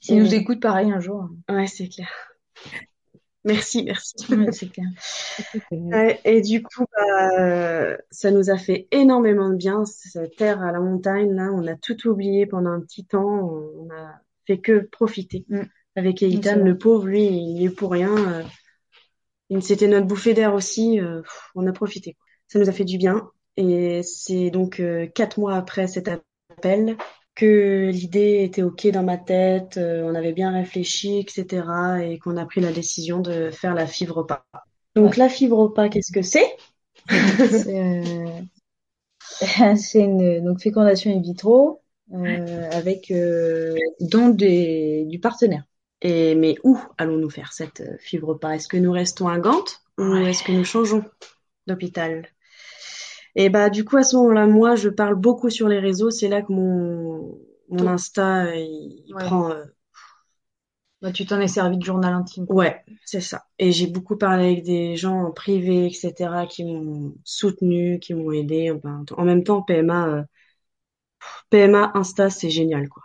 Nous 0.09 0.33
écoute, 0.35 0.59
pareil, 0.61 0.91
un 0.91 0.99
jour. 0.99 1.29
Ouais, 1.49 1.67
c'est 1.67 1.87
clair. 1.87 2.09
Merci, 3.43 3.83
merci. 3.83 4.15
Ouais, 4.33 4.51
c'est 4.51 4.69
clair. 4.69 4.87
Ouais, 5.71 6.19
et 6.25 6.41
du 6.41 6.63
coup, 6.63 6.85
bah, 6.95 7.39
euh, 7.39 7.97
ça 8.09 8.31
nous 8.31 8.49
a 8.49 8.57
fait 8.57 8.87
énormément 8.91 9.49
de 9.49 9.55
bien, 9.55 9.83
cette 9.85 10.35
terre 10.37 10.61
à 10.61 10.71
la 10.71 10.79
montagne, 10.79 11.31
là, 11.33 11.51
on 11.53 11.67
a 11.67 11.75
tout 11.75 12.07
oublié 12.07 12.45
pendant 12.45 12.71
un 12.71 12.79
petit 12.81 13.05
temps, 13.05 13.49
on 13.51 13.89
a 13.91 14.13
fait 14.47 14.59
que 14.59 14.79
profiter. 14.91 15.45
Mm. 15.49 15.61
Avec 15.97 16.23
Eitan, 16.23 16.55
le 16.57 16.77
pauvre, 16.77 17.07
lui, 17.07 17.25
il 17.27 17.63
est 17.65 17.69
pour 17.69 17.91
rien. 17.91 18.15
euh, 18.17 18.43
il- 19.49 19.61
C'était 19.63 19.87
notre 19.87 20.07
bouffée 20.07 20.33
d'air 20.33 20.53
aussi, 20.53 20.99
euh, 20.99 21.21
on 21.55 21.67
a 21.67 21.71
profité. 21.73 22.15
Ça 22.47 22.59
nous 22.59 22.69
a 22.69 22.71
fait 22.71 22.85
du 22.85 22.97
bien. 22.97 23.29
Et 23.57 24.01
c'est 24.03 24.49
donc 24.49 24.79
euh, 24.79 25.07
quatre 25.07 25.39
mois 25.39 25.55
après 25.55 25.87
cet 25.87 26.07
appel 26.07 26.97
que 27.35 27.89
l'idée 27.91 28.43
était 28.43 28.61
OK 28.63 28.87
dans 28.87 29.03
ma 29.03 29.17
tête, 29.17 29.77
euh, 29.77 30.03
on 30.03 30.15
avait 30.15 30.33
bien 30.33 30.51
réfléchi, 30.51 31.19
etc. 31.19 32.01
Et 32.03 32.19
qu'on 32.19 32.37
a 32.37 32.45
pris 32.45 32.61
la 32.61 32.71
décision 32.71 33.19
de 33.19 33.49
faire 33.51 33.73
la 33.73 33.87
fibre 33.87 34.17
repas. 34.17 34.45
Donc 34.95 35.17
la 35.17 35.29
fibre 35.29 35.57
repas, 35.57 35.89
qu'est-ce 35.89 36.11
que 36.11 36.21
c'est? 36.21 36.55
C'est 37.09 37.79
euh, 37.79 38.41
c'est 39.75 39.99
une 39.99 40.43
donc 40.43 40.61
fécondation 40.61 41.11
in 41.15 41.21
vitro 41.21 41.81
avec 42.71 43.11
don 43.99 44.29
des, 44.29 45.05
du 45.05 45.19
partenaire. 45.19 45.63
Et 46.01 46.35
mais 46.35 46.55
où 46.63 46.77
allons-nous 46.97 47.29
faire 47.29 47.53
cette 47.53 47.83
fibre 47.99 48.29
repas 48.29 48.51
Est-ce 48.51 48.67
que 48.67 48.77
nous 48.77 48.91
restons 48.91 49.27
à 49.27 49.39
Gand 49.39 49.63
ou 49.97 50.03
Ouais. 50.03 50.29
est-ce 50.29 50.43
que 50.43 50.51
nous 50.51 50.65
changeons 50.65 51.03
d'hôpital? 51.67 52.27
Et 53.35 53.49
bah 53.49 53.69
du 53.69 53.83
coup 53.85 53.97
à 53.97 54.03
ce 54.03 54.15
moment-là, 54.17 54.47
moi 54.47 54.75
je 54.75 54.89
parle 54.89 55.15
beaucoup 55.15 55.49
sur 55.49 55.67
les 55.67 55.79
réseaux. 55.79 56.11
C'est 56.11 56.27
là 56.29 56.41
que 56.41 56.51
mon 56.53 57.37
mon 57.69 57.87
Insta 57.87 58.55
il, 58.55 59.03
il 59.07 59.15
Ouais. 59.15 59.17
prend. 59.17 59.51
euh, 59.51 59.65
Bah, 61.01 61.11
tu 61.11 61.25
t'en 61.25 61.39
es 61.39 61.47
servi 61.47 61.77
de 61.77 61.83
journal 61.85 62.13
intime. 62.13 62.47
Ouais, 62.49 62.83
c'est 63.05 63.21
ça. 63.21 63.45
Et 63.59 63.71
j'ai 63.71 63.87
beaucoup 63.87 64.17
parlé 64.17 64.45
avec 64.45 64.63
des 64.63 64.95
gens 64.97 65.23
en 65.25 65.31
privé, 65.31 65.87
etc., 65.87 66.45
qui 66.47 66.63
m'ont 66.63 67.15
soutenu, 67.23 67.99
qui 67.99 68.13
m'ont 68.13 68.31
aidé. 68.31 68.71
Enfin, 68.71 69.03
en 69.17 69.23
même 69.25 69.43
temps, 69.43 69.61
PMA, 69.61 70.07
euh, 70.07 70.23
PMA 71.49 71.91
Insta, 71.95 72.29
c'est 72.29 72.49
génial, 72.49 72.89
quoi. 72.89 73.03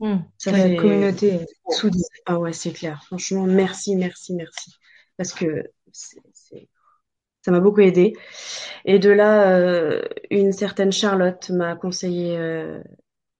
Hmm. 0.00 0.18
Ça 0.38 0.54
fait 0.54 0.68
la 0.68 0.74
communauté 0.74 1.40
soudée. 1.68 1.98
Ah 2.26 2.38
ouais, 2.38 2.52
c'est 2.52 2.72
clair. 2.72 3.02
Franchement, 3.06 3.44
merci, 3.46 3.96
merci, 3.96 4.34
merci. 4.34 4.72
Parce 5.16 5.32
que 5.32 5.64
ça 7.48 7.52
m'a 7.52 7.60
beaucoup 7.60 7.80
aidé. 7.80 8.12
Et 8.84 8.98
de 8.98 9.08
là, 9.08 9.56
euh, 9.56 10.02
une 10.30 10.52
certaine 10.52 10.92
Charlotte 10.92 11.48
m'a 11.48 11.76
conseillé 11.76 12.36
euh, 12.36 12.78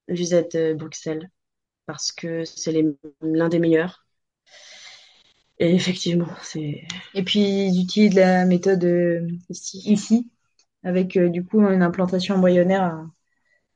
de 0.09 0.73
Bruxelles 0.73 1.31
parce 1.85 2.11
que 2.11 2.42
c'est 2.47 2.73
l'un 3.21 3.51
des 3.51 3.59
meilleurs. 3.59 4.07
Et 5.59 5.75
effectivement, 5.75 6.29
c'est 6.42 6.85
Et 7.12 7.23
puis, 7.23 7.40
ils 7.40 7.83
utilisent 7.83 8.14
la 8.14 8.47
méthode 8.47 8.83
euh, 8.85 9.29
ici. 9.51 9.83
ici, 9.85 10.31
avec 10.85 11.18
euh, 11.18 11.29
du 11.29 11.44
coup 11.44 11.61
une 11.61 11.83
implantation 11.83 12.37
embryonnaire 12.37 12.83
à, 12.85 13.07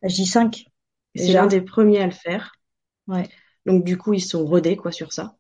à 0.03 0.09
J5. 0.09 0.65
C'est 1.15 1.35
l'un 1.35 1.47
des 1.47 1.61
premiers 1.61 2.01
à 2.01 2.07
le 2.07 2.13
faire. 2.13 2.53
Ouais. 3.07 3.29
Donc 3.67 3.85
du 3.85 3.99
coup, 3.99 4.15
ils 4.15 4.23
sont 4.23 4.47
rodés 4.47 4.77
quoi 4.77 4.93
sur 4.93 5.13
ça. 5.13 5.37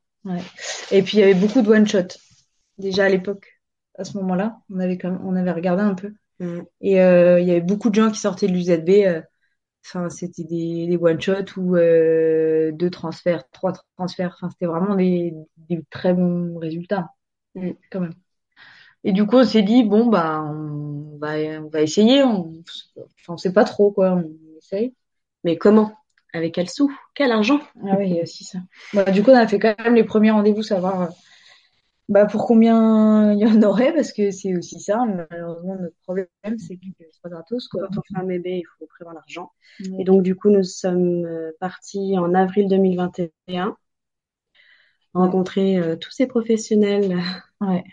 Et 0.91 1.03
puis, 1.03 1.17
il 1.17 1.21
y 1.21 1.23
avait 1.23 1.33
beaucoup 1.35 1.63
de 1.63 1.71
one-shot. 1.71 2.19
Déjà 2.77 3.07
à 3.07 3.09
l'époque, 3.09 3.52
à 4.03 4.05
ce 4.05 4.19
moment-là, 4.19 4.61
on 4.71 4.81
avait 4.81 4.99
quand 4.99 5.11
même, 5.13 5.21
on 5.25 5.37
avait 5.37 5.53
regardé 5.53 5.83
un 5.83 5.95
peu. 5.95 6.15
Mm. 6.41 6.61
Et 6.83 7.01
euh, 7.03 7.41
il 7.41 7.49
y 7.49 7.53
avait 7.53 7.61
beaucoup 7.63 7.91
de 7.91 7.95
gens 7.97 8.11
qui 8.11 8.21
sortaient 8.21 8.49
de 8.49 8.53
l'UZB. 8.53 8.91
euh, 9.07 9.23
Enfin, 9.85 10.11
c'était 10.11 10.45
des, 10.45 10.87
des 10.89 10.97
one-shots 10.97 11.59
ou 11.59 11.77
euh, 11.77 12.73
deux 12.73 12.91
transferts, 12.91 13.49
trois 13.53 13.73
transferts. 13.97 14.35
Enfin, 14.37 14.51
c'était 14.51 14.67
vraiment 14.67 14.95
des, 14.97 15.35
des 15.69 15.83
très 15.91 16.15
bons 16.15 16.59
résultats, 16.59 17.11
Mm. 17.55 17.73
quand 17.91 18.01
même. 18.01 18.15
Et 19.05 19.13
du 19.13 19.27
coup, 19.27 19.37
on 19.39 19.45
s'est 19.45 19.63
dit, 19.63 19.85
bon, 19.85 20.07
bah, 20.07 20.43
on 20.43 21.19
va, 21.19 21.35
on 21.61 21.69
va 21.69 21.81
essayer. 21.83 22.23
On, 22.23 22.53
enfin, 22.97 23.35
on 23.35 23.37
sait 23.37 23.53
pas 23.53 23.65
trop, 23.65 23.91
quoi. 23.91 24.13
On 24.13 24.31
essaye. 24.59 24.95
Mais 25.45 25.57
comment? 25.57 25.93
Avec 26.33 26.55
quel 26.55 26.69
sou? 26.71 26.91
Quel 27.15 27.33
argent? 27.33 27.61
Ah 27.87 27.97
oui, 27.99 28.21
aussi 28.23 28.45
ça. 28.45 28.59
Bah, 28.95 29.05
du 29.11 29.23
coup, 29.23 29.31
on 29.31 29.37
a 29.37 29.47
fait 29.47 29.59
quand 29.59 29.75
même 29.83 29.95
les 29.95 30.05
premiers 30.05 30.31
rendez-vous, 30.31 30.63
savoir 30.63 31.11
bah, 32.13 32.27
pour 32.27 32.47
combien 32.47 33.33
il 33.33 33.39
y 33.41 33.47
en 33.47 33.63
aurait, 33.63 33.93
parce 33.95 34.13
que 34.13 34.31
c'est 34.31 34.57
aussi 34.57 34.81
ça. 34.81 35.05
Malheureusement, 35.07 35.77
notre 35.81 35.97
problème, 36.03 36.29
c'est 36.59 36.77
que 36.77 36.87
c'est 36.99 37.23
pas 37.23 37.29
gratos, 37.31 37.69
quoi. 37.69 37.83
Quand 37.89 37.99
on 37.99 38.03
fait 38.03 38.21
un 38.23 38.27
bébé, 38.27 38.59
il 38.59 38.65
faut 38.79 38.87
prévoir 38.87 39.15
l'argent. 39.15 39.53
Et 39.99 40.05
donc, 40.05 40.23
du 40.23 40.37
coup, 40.37 40.51
nous 40.51 40.63
sommes 40.65 41.25
euh, 41.27 41.53
partis 41.61 42.19
en 42.19 42.35
avril 42.35 42.69
2021, 42.69 43.77
rencontrer 45.15 45.79
euh, 45.79 45.97
tous 45.97 46.11
ces 46.11 46.27
professionnels 46.27 47.19
Ouais. 47.61 47.85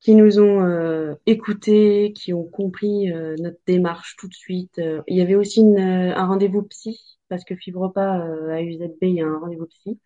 qui 0.00 0.14
nous 0.14 0.38
ont 0.40 0.62
euh, 0.64 1.14
écoutés, 1.26 2.12
qui 2.14 2.32
ont 2.32 2.44
compris 2.44 3.10
euh, 3.12 3.34
notre 3.40 3.58
démarche 3.66 4.16
tout 4.16 4.28
de 4.28 4.34
suite. 4.34 4.78
Euh, 4.78 5.02
il 5.08 5.16
y 5.16 5.20
avait 5.20 5.34
aussi 5.34 5.60
une, 5.60 5.78
euh, 5.78 6.14
un 6.16 6.26
rendez-vous 6.26 6.62
psy, 6.64 7.18
parce 7.28 7.44
que 7.44 7.56
Fibrepas 7.56 8.20
euh, 8.20 8.50
à 8.50 8.62
UZB, 8.62 8.96
il 9.02 9.14
y 9.16 9.20
a 9.22 9.26
un 9.26 9.38
rendez-vous 9.38 9.66
psy. 9.66 9.98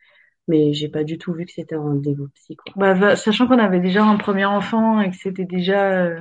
Mais 0.48 0.72
j'ai 0.72 0.88
pas 0.88 1.04
du 1.04 1.18
tout 1.18 1.32
vu 1.32 1.46
que 1.46 1.52
c'était 1.52 1.74
un 1.76 1.80
rendez-vous 1.82 2.28
psy, 2.34 2.56
quoi. 2.56 2.72
Bah, 2.76 2.94
va- 2.94 3.16
sachant 3.16 3.46
qu'on 3.46 3.58
avait 3.58 3.80
déjà 3.80 4.04
un 4.04 4.16
premier 4.16 4.44
enfant 4.44 5.00
et 5.00 5.10
que 5.10 5.16
c'était 5.16 5.44
déjà, 5.44 5.92
euh, 5.92 6.20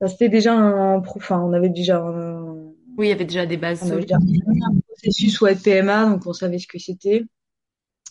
bah, 0.00 0.08
c'était 0.08 0.28
déjà 0.28 0.54
un, 0.54 0.96
enfin, 0.96 1.40
on 1.40 1.52
avait 1.52 1.68
déjà 1.68 1.98
un, 2.02 2.72
Oui, 2.98 3.06
il 3.06 3.10
y 3.10 3.12
avait 3.12 3.24
déjà 3.24 3.46
des 3.46 3.56
bases 3.56 3.82
on 3.82 3.90
avait 3.90 4.02
déjà 4.02 4.16
un 4.16 4.80
processus 4.88 5.40
ouais, 5.40 5.54
de 5.54 5.60
PMA, 5.60 6.06
donc 6.06 6.26
on 6.26 6.32
savait 6.32 6.58
ce 6.58 6.66
que 6.66 6.78
c'était. 6.78 7.24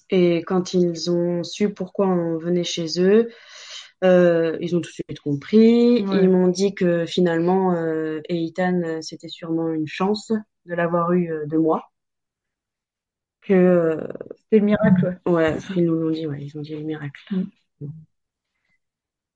Et 0.09 0.43
quand 0.45 0.73
ils 0.73 1.09
ont 1.09 1.43
su 1.43 1.73
pourquoi 1.73 2.07
on 2.07 2.37
venait 2.37 2.63
chez 2.65 2.99
eux, 2.99 3.29
euh, 4.03 4.57
ils 4.61 4.75
ont 4.75 4.81
tout 4.81 4.89
de 4.89 4.93
suite 4.93 5.19
compris. 5.21 6.01
Ouais. 6.03 6.23
Ils 6.23 6.29
m'ont 6.29 6.47
dit 6.47 6.73
que 6.75 7.05
finalement, 7.05 7.73
euh, 7.75 8.19
Eitan, 8.29 8.81
euh, 8.83 9.01
c'était 9.01 9.29
sûrement 9.29 9.69
une 9.69 9.87
chance 9.87 10.31
de 10.65 10.73
l'avoir 10.75 11.11
eu 11.13 11.31
euh, 11.31 11.45
de 11.45 11.57
moi. 11.57 11.90
Que, 13.41 13.99
C'était 14.37 14.59
le 14.59 14.65
miracle, 14.65 15.05
ouais. 15.05 15.17
ouais, 15.25 15.57
ils 15.75 15.85
nous 15.85 15.95
l'ont 15.95 16.11
dit, 16.11 16.27
ouais, 16.27 16.43
ils 16.43 16.57
ont 16.57 16.61
dit 16.61 16.75
le 16.75 16.83
miracle. 16.83 17.19
Mm. 17.31 17.43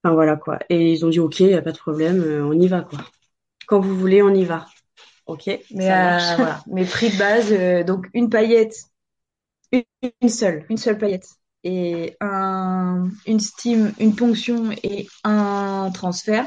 Enfin 0.04 0.14
voilà 0.14 0.36
quoi. 0.38 0.60
Et 0.70 0.92
ils 0.94 1.06
ont 1.06 1.10
dit, 1.10 1.20
ok, 1.20 1.40
y 1.42 1.54
a 1.54 1.62
pas 1.62 1.72
de 1.72 1.78
problème, 1.78 2.22
euh, 2.22 2.46
on 2.46 2.54
y 2.54 2.68
va 2.68 2.82
quoi. 2.82 3.00
Quand 3.68 3.80
vous 3.80 3.98
voulez, 3.98 4.22
on 4.24 4.34
y 4.34 4.46
va. 4.46 4.68
Ok, 5.28 5.50
Mais 5.72 5.86
ça 5.88 6.34
euh, 6.34 6.36
voilà, 6.38 6.64
mes 6.68 6.86
prix 6.86 7.10
de 7.10 7.18
base, 7.18 7.52
euh, 7.52 7.84
donc 7.84 8.08
une 8.14 8.30
paillette, 8.30 8.76
Une, 9.72 9.84
une 10.22 10.30
seule. 10.30 10.66
une 10.70 10.78
seule 10.78 10.98
paillette 10.98 11.28
et 11.64 12.16
un, 12.22 13.10
une 13.26 13.40
steam, 13.40 13.94
une 14.00 14.16
ponction 14.16 14.72
et 14.84 15.08
un 15.24 15.90
transfert. 15.94 16.46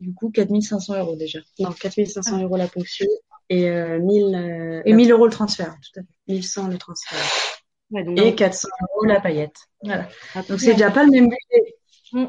Du 0.00 0.12
coup, 0.14 0.30
4500 0.30 0.98
euros 0.98 1.16
déjà. 1.16 1.38
Non, 1.58 1.72
4500 1.72 2.42
euros 2.42 2.56
la 2.56 2.68
ponction 2.68 3.06
et 3.48 3.68
euh, 3.70 3.98
1000, 3.98 4.34
euh, 4.34 4.82
Et 4.84 4.90
la- 4.90 4.96
1000 4.96 5.10
euros 5.12 5.26
le 5.26 5.32
transfert, 5.32 5.74
tout 5.80 6.00
à 6.00 6.02
fait. 6.02 6.08
1100 6.28 6.68
le 6.68 6.78
transfert. 6.78 7.18
Ouais, 7.90 8.04
donc, 8.04 8.18
Et 8.18 8.34
400 8.34 8.68
euros 8.82 9.04
la 9.04 9.20
paillette. 9.20 9.56
Voilà. 9.82 10.08
Donc 10.34 10.48
Donc 10.48 10.60
c'est 10.60 10.72
déjà 10.72 10.90
pas 10.90 11.04
le 11.04 11.10
même 11.10 11.28
budget. 11.28 11.74
Mm. 12.12 12.26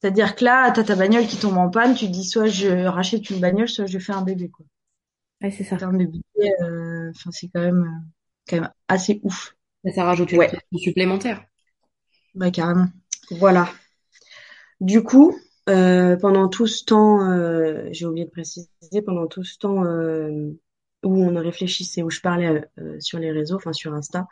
C'est-à-dire 0.00 0.34
que 0.34 0.44
là, 0.44 0.70
t'as 0.72 0.82
ta 0.82 0.96
bagnole 0.96 1.26
qui 1.26 1.36
tombe 1.36 1.58
en 1.58 1.70
panne, 1.70 1.94
tu 1.94 2.06
te 2.06 2.10
dis 2.10 2.24
soit 2.24 2.46
je 2.46 2.86
rachète 2.86 3.30
une 3.30 3.38
bagnole, 3.38 3.68
soit 3.68 3.86
je 3.86 3.98
fais 3.98 4.12
un 4.12 4.22
bébé, 4.22 4.48
quoi. 4.48 4.66
Ouais, 5.42 5.50
c'est 5.50 5.64
ça. 5.64 5.76
En 5.76 5.78
termes 5.78 5.98
de 5.98 6.06
budget, 6.06 6.52
enfin, 7.10 7.30
c'est 7.30 7.48
quand 7.48 7.60
même, 7.60 7.82
euh, 7.84 8.08
quand 8.48 8.56
même 8.60 8.70
assez 8.88 9.20
ouf. 9.22 9.54
ça 9.94 10.04
rajoute 10.04 10.32
une 10.32 10.38
Ouais. 10.38 10.50
supplémentaire. 10.76 11.44
Bah, 12.34 12.50
carrément. 12.50 12.86
Voilà. 13.30 13.68
Du 14.80 15.02
coup, 15.02 15.38
euh, 15.68 16.16
pendant 16.16 16.48
tout 16.48 16.66
ce 16.66 16.84
temps, 16.84 17.28
euh, 17.30 17.88
j'ai 17.92 18.06
oublié 18.06 18.26
de 18.26 18.30
préciser, 18.30 18.68
pendant 19.04 19.26
tout 19.26 19.44
ce 19.44 19.58
temps 19.58 19.84
euh, 19.84 20.50
où 21.04 21.22
on 21.24 21.34
réfléchissait, 21.40 22.02
où 22.02 22.10
je 22.10 22.20
parlais 22.20 22.62
euh, 22.78 22.98
sur 23.00 23.18
les 23.18 23.32
réseaux, 23.32 23.56
enfin 23.56 23.72
sur 23.72 23.94
Insta, 23.94 24.26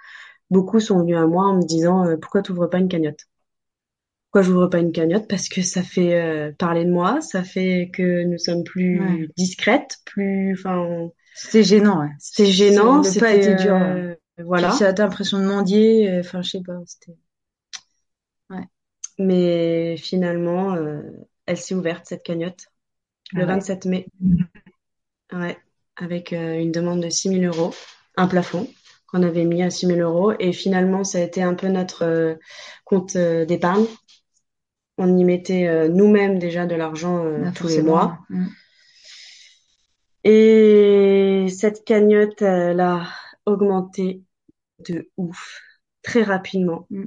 beaucoup 0.51 0.81
sont 0.81 1.01
venus 1.01 1.17
à 1.19 1.27
moi 1.27 1.47
en 1.47 1.57
me 1.57 1.65
disant 1.67 2.07
euh, 2.07 2.17
pourquoi 2.17 2.43
tu 2.43 2.53
pas 2.69 2.79
une 2.79 2.89
cagnotte? 2.89 3.27
Pourquoi 4.31 4.43
j'ouvre 4.43 4.67
pas 4.69 4.79
une 4.79 4.93
cagnotte? 4.93 5.27
Parce 5.29 5.49
que 5.49 5.61
ça 5.63 5.83
fait 5.83 6.15
euh, 6.21 6.53
parler 6.57 6.85
de 6.85 6.91
moi, 6.91 7.21
ça 7.21 7.43
fait 7.43 7.91
que 7.93 8.23
nous 8.25 8.39
sommes 8.39 8.63
plus 8.65 9.01
Ouais. 9.01 9.29
discrètes, 9.37 9.99
plus, 10.07 10.53
enfin, 10.59 11.11
C'était 11.35 11.65
gênant, 11.65 12.01
ouais. 12.03 12.11
c'était 12.19 12.47
gênant, 12.53 13.03
Le 13.03 13.19
pas 13.19 13.33
été 13.35 13.55
dur. 13.55 13.75
voilà. 14.39 14.71
A 14.71 14.93
l'impression 14.93 15.39
de 15.39 15.45
mendier, 15.45 16.09
euh, 16.11 16.21
enfin, 16.21 16.43
je 16.43 16.51
sais 16.51 16.63
pas, 16.63 16.75
c'était. 16.87 17.17
Mais 19.21 19.99
finalement, 19.99 20.75
euh, 20.77 21.03
elle 21.45 21.59
s'est 21.59 21.75
ouverte, 21.75 22.07
cette 22.07 22.23
cagnotte, 22.23 22.65
le 23.33 23.43
Ah 23.43 23.47
ouais. 23.47 23.53
27 23.53 23.85
mai. 23.85 24.07
Ouais, 25.31 25.59
avec 25.97 26.33
euh, 26.33 26.59
une 26.59 26.73
demande 26.73 27.03
de 27.03 27.11
6 27.11 27.29
000 27.39 27.55
euros, 27.55 27.75
un 28.17 28.27
plafond 28.27 28.67
qu'on 29.09 29.23
avait 29.23 29.45
mis 29.45 29.63
à 29.63 29.69
6 29.69 29.89
000 29.89 29.99
euros. 30.01 30.33
Et 30.39 30.55
finalement, 30.55 31.05
ça 31.05 31.19
a 31.19 31.21
été 31.21 31.43
un 31.43 31.53
peu 31.53 31.69
notre 31.69 32.05
euh, 32.07 32.35
compte 32.87 33.15
d'épargne. 33.15 33.85
On 34.97 35.19
y 35.19 35.25
mettait 35.25 35.89
nous-mêmes 35.89 36.39
déjà 36.39 36.67
de 36.67 36.75
l'argent 36.75 37.25
Bah, 37.25 37.53
tous 37.55 37.69
les 37.69 37.83
mois. 37.83 38.19
Mm. 38.31 38.47
Et 40.25 41.47
cette 41.51 41.85
cagnotte, 41.85 42.43
elle 42.43 42.81
a 42.81 43.07
augmenté 43.47 44.23
de 44.89 45.11
ouf, 45.17 45.61
très 46.03 46.23
rapidement. 46.23 46.87
Mm. 46.91 47.05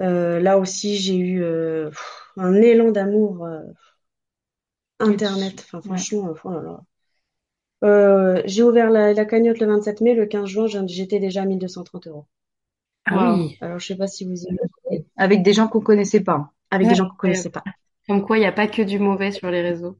Euh, 0.00 0.40
là 0.40 0.58
aussi, 0.58 0.96
j'ai 0.96 1.16
eu 1.16 1.42
euh, 1.42 1.90
un 2.36 2.54
élan 2.54 2.90
d'amour 2.90 3.44
euh, 3.44 3.60
Internet. 4.98 5.62
Enfin, 5.66 5.78
Ouais. 5.78 5.84
franchement, 5.84 6.34
oh 6.44 6.50
là 6.50 6.62
là. 6.62 6.80
Euh, 7.82 8.42
j'ai 8.44 8.62
ouvert 8.62 8.90
la, 8.90 9.14
la 9.14 9.24
cagnotte 9.24 9.58
le 9.58 9.66
27 9.66 10.00
mai, 10.02 10.14
le 10.14 10.26
15 10.26 10.46
juin, 10.48 10.66
j'étais 10.86 11.18
déjà 11.18 11.42
à 11.42 11.46
1230 11.46 12.06
euros. 12.08 12.26
Ah 13.06 13.30
Wow. 13.32 13.36
oui. 13.36 13.56
Alors, 13.60 13.78
je 13.78 13.86
sais 13.86 13.96
pas 13.96 14.06
si 14.06 14.24
vous 14.24 14.34
imaginez, 14.42 15.06
Avec 15.16 15.42
des 15.42 15.52
gens 15.54 15.68
qu'on 15.68 15.80
connaissait 15.80 16.20
pas. 16.20 16.50
avec 16.70 16.86
Ouais. 16.86 16.92
des 16.92 16.96
gens 16.98 17.08
qu'on 17.08 17.16
connaissait 17.16 17.48
pas. 17.50 17.64
Comme 18.06 18.24
quoi, 18.26 18.36
il 18.36 18.40
n'y 18.40 18.46
a 18.46 18.52
pas 18.52 18.66
que 18.66 18.82
du 18.82 18.98
mauvais 18.98 19.32
sur 19.32 19.50
les 19.50 19.62
réseaux. 19.62 19.96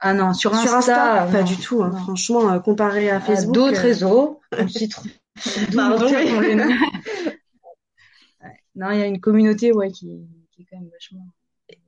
Ah 0.00 0.14
non, 0.14 0.32
sur 0.32 0.54
Sur 0.56 0.74
Insta, 0.74 1.24
Insta, 1.24 1.32
pas 1.32 1.40
non, 1.40 1.44
du 1.44 1.56
tout. 1.56 1.82
Hein. 1.82 1.90
Franchement, 2.04 2.60
comparé 2.60 3.10
à 3.10 3.16
À 3.16 3.20
Facebook, 3.20 3.54
d'autres 3.54 3.78
euh, 3.80 3.82
réseaux, 3.82 4.40
on 4.56 4.68
s'y 4.68 4.88
trouve. 4.88 5.10
Pardon, 5.74 6.06
nous 6.06 6.12
mais- 6.12 6.24
tirons 6.24 6.40
les 6.40 6.54
noms. 6.54 6.64
Ouais. 8.42 8.52
Non, 8.78 8.90
il 8.92 8.98
y 8.98 9.02
a 9.02 9.06
une 9.06 9.20
communauté, 9.20 9.72
ouais, 9.72 9.90
qui, 9.90 10.06
qui 10.52 10.62
est 10.62 10.66
quand 10.70 10.78
même 10.78 10.88
vachement, 10.90 11.26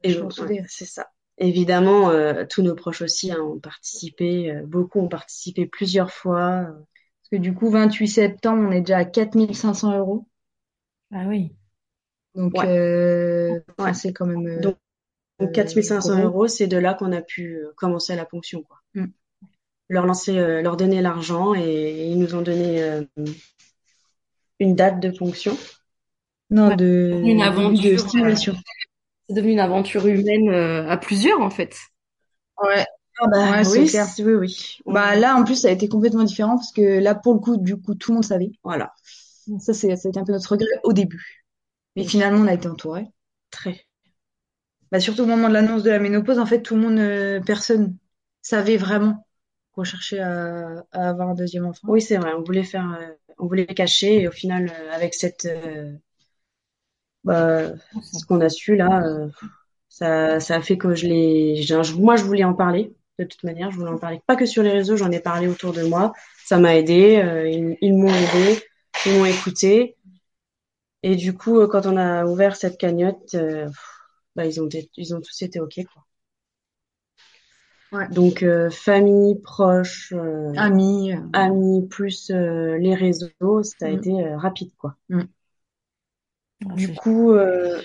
Et 0.02 0.12
vachement 0.12 0.26
ouais, 0.26 0.30
soudée. 0.30 0.64
c'est 0.68 0.84
ça. 0.84 1.08
Évidemment, 1.38 2.10
euh, 2.10 2.44
tous 2.48 2.62
nos 2.62 2.74
proches 2.74 3.02
aussi 3.02 3.32
hein, 3.32 3.40
ont 3.40 3.58
participé. 3.58 4.50
euh, 4.50 4.66
beaucoup 4.66 5.00
ont 5.00 5.08
participé 5.08 5.66
plusieurs 5.66 6.10
fois. 6.10 6.66
euh, 6.68 6.72
Parce 6.72 7.30
que 7.32 7.36
du 7.36 7.54
coup, 7.54 7.70
28 7.70 8.08
septembre, 8.08 8.62
on 8.68 8.72
est 8.72 8.80
déjà 8.80 8.98
à 8.98 9.04
4500 9.06 9.64
euros. 9.64 10.26
Ah 11.12 11.24
oui. 11.28 11.52
Donc, 12.34 12.54
Ouais. 12.58 12.66
euh, 12.68 13.60
Ouais. 13.78 13.94
c'est 13.94 14.12
quand 14.12 14.26
même. 14.26 14.46
euh, 14.46 14.60
Donc, 14.60 14.76
Donc 15.38 15.50
euh, 15.50 15.52
4500 15.52 16.16
gros. 16.16 16.24
euros, 16.28 16.48
c'est 16.48 16.66
de 16.66 16.76
là 16.76 16.94
qu'on 16.94 17.12
a 17.12 17.22
pu 17.22 17.60
commencer 17.76 18.16
la 18.16 18.26
ponction, 18.26 18.62
quoi. 18.62 18.78
Mm. 18.94 19.06
Leur 19.88 20.06
lancer, 20.06 20.38
euh, 20.38 20.62
leur 20.62 20.76
donner 20.76 21.02
l'argent 21.02 21.54
et 21.54 22.06
ils 22.10 22.18
nous 22.18 22.34
ont 22.34 22.42
donné 22.42 22.82
euh, 22.82 23.02
une 24.60 24.76
date 24.76 25.00
de 25.00 25.10
ponction. 25.10 25.56
Non, 26.50 26.68
Ouais. 26.68 26.76
de, 26.76 27.20
Une 27.24 27.42
aventure, 27.42 27.92
de 27.92 27.96
stimulation. 27.96 28.54
C'est 29.28 29.34
devenu 29.34 29.52
une 29.52 29.60
aventure 29.60 30.06
humaine 30.06 30.48
euh, 30.50 30.88
à 30.88 30.96
plusieurs, 30.96 31.40
en 31.40 31.50
fait. 31.50 31.76
Ouais. 32.62 32.84
Ah 33.22 33.26
bah, 33.30 33.50
Ouais, 33.52 33.66
oui, 33.68 33.86
clair. 33.86 34.06
oui, 34.18 34.32
oui. 34.34 34.76
Bah 34.86 35.14
là, 35.16 35.36
en 35.36 35.44
plus, 35.44 35.56
ça 35.56 35.68
a 35.68 35.70
été 35.72 35.88
complètement 35.88 36.24
différent 36.24 36.56
parce 36.56 36.72
que 36.72 36.98
là, 37.00 37.14
pour 37.14 37.34
le 37.34 37.40
coup, 37.40 37.56
du 37.56 37.76
coup, 37.76 37.94
tout 37.94 38.12
le 38.12 38.14
monde 38.16 38.24
savait. 38.24 38.52
Voilà, 38.64 38.92
Ça, 39.60 39.74
c'est, 39.74 39.94
ça 39.96 40.08
a 40.08 40.10
été 40.10 40.18
un 40.20 40.24
peu 40.24 40.32
notre 40.32 40.50
regret 40.52 40.66
au 40.84 40.92
début. 40.92 41.44
Mais 41.96 42.04
finalement, 42.04 42.40
on 42.40 42.46
a 42.48 42.54
été 42.54 42.68
entouré. 42.68 43.06
très. 43.50 43.86
Bah, 44.90 45.00
surtout 45.00 45.22
au 45.22 45.26
moment 45.26 45.48
de 45.48 45.54
l'annonce 45.54 45.82
de 45.84 45.90
la 45.90 45.98
ménopause, 46.00 46.38
en 46.38 46.46
fait, 46.46 46.62
tout 46.62 46.74
le 46.74 46.80
monde, 46.80 46.98
euh, 46.98 47.40
personne 47.40 47.96
savait 48.42 48.76
vraiment 48.76 49.26
qu'on 49.72 49.84
cherchait 49.84 50.18
à, 50.18 50.84
à 50.92 51.10
avoir 51.10 51.28
un 51.30 51.34
deuxième 51.34 51.66
enfant. 51.66 51.88
Oui, 51.88 52.02
c'est 52.02 52.16
vrai. 52.16 52.32
On 52.34 52.42
voulait 52.42 52.64
faire, 52.64 52.98
euh, 53.00 53.12
on 53.38 53.46
voulait 53.46 53.66
cacher 53.66 54.22
et 54.22 54.28
au 54.28 54.32
final, 54.32 54.70
euh, 54.72 54.92
avec 54.92 55.14
cette, 55.14 55.44
euh, 55.46 55.92
bah, 57.24 57.72
ce 58.12 58.24
qu'on 58.26 58.40
a 58.40 58.48
su 58.48 58.76
là, 58.76 59.02
euh, 59.04 59.28
ça, 59.88 60.40
ça 60.40 60.56
a 60.56 60.62
fait 60.62 60.78
que 60.78 60.94
je 60.94 61.06
l'ai, 61.06 61.64
moi, 61.98 62.16
je 62.16 62.24
voulais 62.24 62.44
en 62.44 62.54
parler. 62.54 62.94
De 63.18 63.24
toute 63.24 63.44
manière, 63.44 63.70
je 63.70 63.76
voulais 63.78 63.90
en 63.92 63.98
parler. 63.98 64.20
Pas 64.26 64.36
que 64.36 64.46
sur 64.46 64.62
les 64.62 64.70
réseaux, 64.72 64.96
j'en 64.96 65.10
ai 65.12 65.20
parlé 65.20 65.48
autour 65.48 65.72
de 65.72 65.82
moi. 65.84 66.12
Ça 66.46 66.58
m'a 66.58 66.76
aidé. 66.76 67.16
euh, 67.22 67.48
ils, 67.48 67.76
ils 67.82 67.94
m'ont 67.96 68.08
aidé. 68.08 68.60
Ils 69.06 69.12
m'ont 69.18 69.26
écouté. 69.26 69.96
Et 71.02 71.14
du 71.16 71.34
coup, 71.36 71.58
euh, 71.60 71.66
quand 71.68 71.84
on 71.84 71.96
a 71.98 72.24
ouvert 72.24 72.56
cette 72.56 72.78
cagnotte, 72.78 73.34
euh, 73.34 73.68
bah, 74.36 74.46
ils 74.46 74.62
ont, 74.62 74.68
ils 74.96 75.14
ont 75.14 75.20
tous 75.20 75.42
été 75.42 75.60
OK, 75.60 75.80
quoi. 75.92 76.06
Ouais. 77.92 78.08
Donc, 78.08 78.44
famille, 78.70 79.40
proches, 79.40 80.12
Amis. 80.56 81.12
amis, 81.32 81.86
plus 81.88 82.30
les 82.30 82.94
réseaux, 82.94 83.62
ça 83.62 83.86
a 83.86 83.88
Mm. 83.88 83.96
été 83.96 84.12
rapide, 84.34 84.70
quoi. 84.76 84.96
Ah, 85.12 85.26
Du 86.60 86.94
coup, 86.94 87.32
euh, 87.32 87.82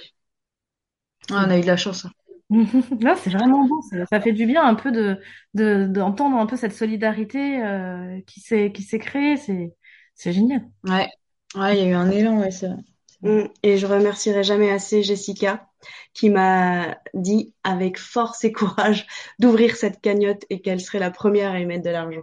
ah, 1.32 1.46
on 1.48 1.50
a 1.52 1.58
eu 1.58 1.62
de 1.62 1.68
la 1.68 1.78
chance. 1.78 2.06
hein. 2.06 2.12
Là, 3.02 3.16
c'est 3.16 3.32
vraiment 3.32 3.66
bon. 3.68 3.82
ça- 3.82 4.06
Ça 4.06 4.22
fait 4.22 4.34
du 4.34 4.46
bien 4.46 4.64
un 4.66 4.76
peu 4.76 4.92
de 4.92 5.20
de- 5.56 5.86
d'entendre 5.88 6.38
un 6.38 6.46
peu 6.46 6.56
cette 6.58 6.74
solidarité 6.74 7.64
euh, 7.64 8.22
qui 8.28 8.40
s'est 8.40 8.72
qui 8.72 8.84
s'est 8.84 9.00
créée. 9.00 9.38
C'est 9.38 9.74
c'est 10.14 10.32
génial. 10.34 10.62
Ouais. 10.84 11.10
Ouais, 11.56 11.78
il 11.78 11.84
y 11.84 11.88
a 11.88 11.90
eu 11.92 11.94
un 11.94 12.10
élan, 12.12 12.38
ouais, 12.40 12.52
c'est 12.52 12.68
vrai. 12.68 12.78
Mm. 13.22 13.46
Et 13.64 13.78
je 13.78 13.88
remercierai 13.88 14.44
jamais 14.44 14.72
assez 14.72 15.02
Jessica 15.04 15.70
qui 16.14 16.30
m'a 16.30 16.98
dit 17.14 17.54
avec 17.64 17.98
force 17.98 18.44
et 18.44 18.52
courage 18.52 19.08
d'ouvrir 19.40 19.76
cette 19.76 20.02
cagnotte 20.02 20.44
et 20.50 20.62
qu'elle 20.62 20.82
serait 20.82 21.00
la 21.00 21.12
première 21.12 21.52
à 21.52 21.60
y 21.60 21.66
mettre 21.66 21.84
de 21.86 21.90
l'argent. 21.90 22.22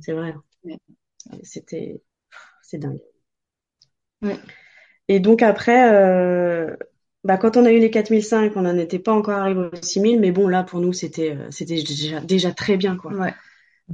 C'est 0.00 0.12
vrai. 0.14 0.34
C'était, 1.42 2.02
c'est 2.62 2.78
dingue. 2.78 3.00
Ouais. 4.22 4.38
Et 5.08 5.20
donc 5.20 5.42
après, 5.42 5.92
euh, 5.92 6.76
bah 7.24 7.38
quand 7.38 7.56
on 7.56 7.64
a 7.64 7.72
eu 7.72 7.78
les 7.80 7.90
4005, 7.90 8.56
on 8.56 8.62
n'en 8.62 8.76
était 8.76 8.98
pas 8.98 9.12
encore 9.12 9.38
arrivé 9.38 9.60
aux 9.72 9.76
6000, 9.82 10.20
mais 10.20 10.30
bon 10.32 10.48
là 10.48 10.62
pour 10.64 10.80
nous 10.80 10.92
c'était 10.92 11.36
euh, 11.36 11.50
c'était 11.50 11.82
déjà 11.82 12.20
déjà 12.20 12.52
très 12.52 12.76
bien 12.76 12.96
quoi. 12.96 13.12
Ouais. 13.14 13.34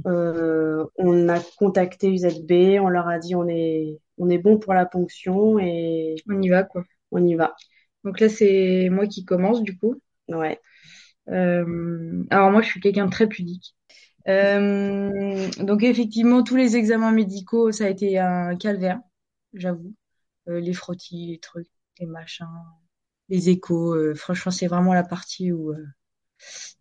Euh, 0.07 0.85
on 0.97 1.29
a 1.29 1.39
contacté 1.57 2.09
UZB, 2.09 2.79
on 2.81 2.89
leur 2.89 3.07
a 3.07 3.19
dit 3.19 3.35
on 3.35 3.47
est 3.47 3.99
on 4.17 4.29
est 4.29 4.37
bon 4.37 4.57
pour 4.59 4.73
la 4.73 4.85
ponction 4.85 5.59
et 5.59 6.15
On 6.29 6.41
y 6.41 6.49
va, 6.49 6.63
quoi. 6.63 6.83
on 7.11 7.25
y 7.25 7.35
va. 7.35 7.55
Donc 8.03 8.19
là, 8.19 8.29
c'est 8.29 8.89
moi 8.91 9.07
qui 9.07 9.25
commence, 9.25 9.63
du 9.63 9.77
coup. 9.77 9.95
Ouais. 10.29 10.59
Euh, 11.29 12.23
alors 12.29 12.51
moi, 12.51 12.61
je 12.61 12.69
suis 12.69 12.81
quelqu'un 12.81 13.05
de 13.05 13.11
très 13.11 13.27
pudique. 13.27 13.75
Euh, 14.27 15.49
donc 15.59 15.83
effectivement, 15.83 16.43
tous 16.43 16.55
les 16.55 16.77
examens 16.77 17.11
médicaux, 17.11 17.71
ça 17.71 17.85
a 17.85 17.89
été 17.89 18.17
un 18.19 18.55
calvaire, 18.57 18.99
j'avoue. 19.53 19.93
Euh, 20.49 20.59
les 20.59 20.73
frottis, 20.73 21.27
les 21.27 21.39
trucs, 21.39 21.69
les 21.99 22.05
machins, 22.07 22.47
les 23.29 23.49
échos. 23.49 23.95
euh, 23.95 24.15
franchement, 24.15 24.51
c'est 24.51 24.67
vraiment 24.67 24.93
la 24.93 25.03
partie 25.03 25.51
où, 25.51 25.71
euh, 25.71 25.85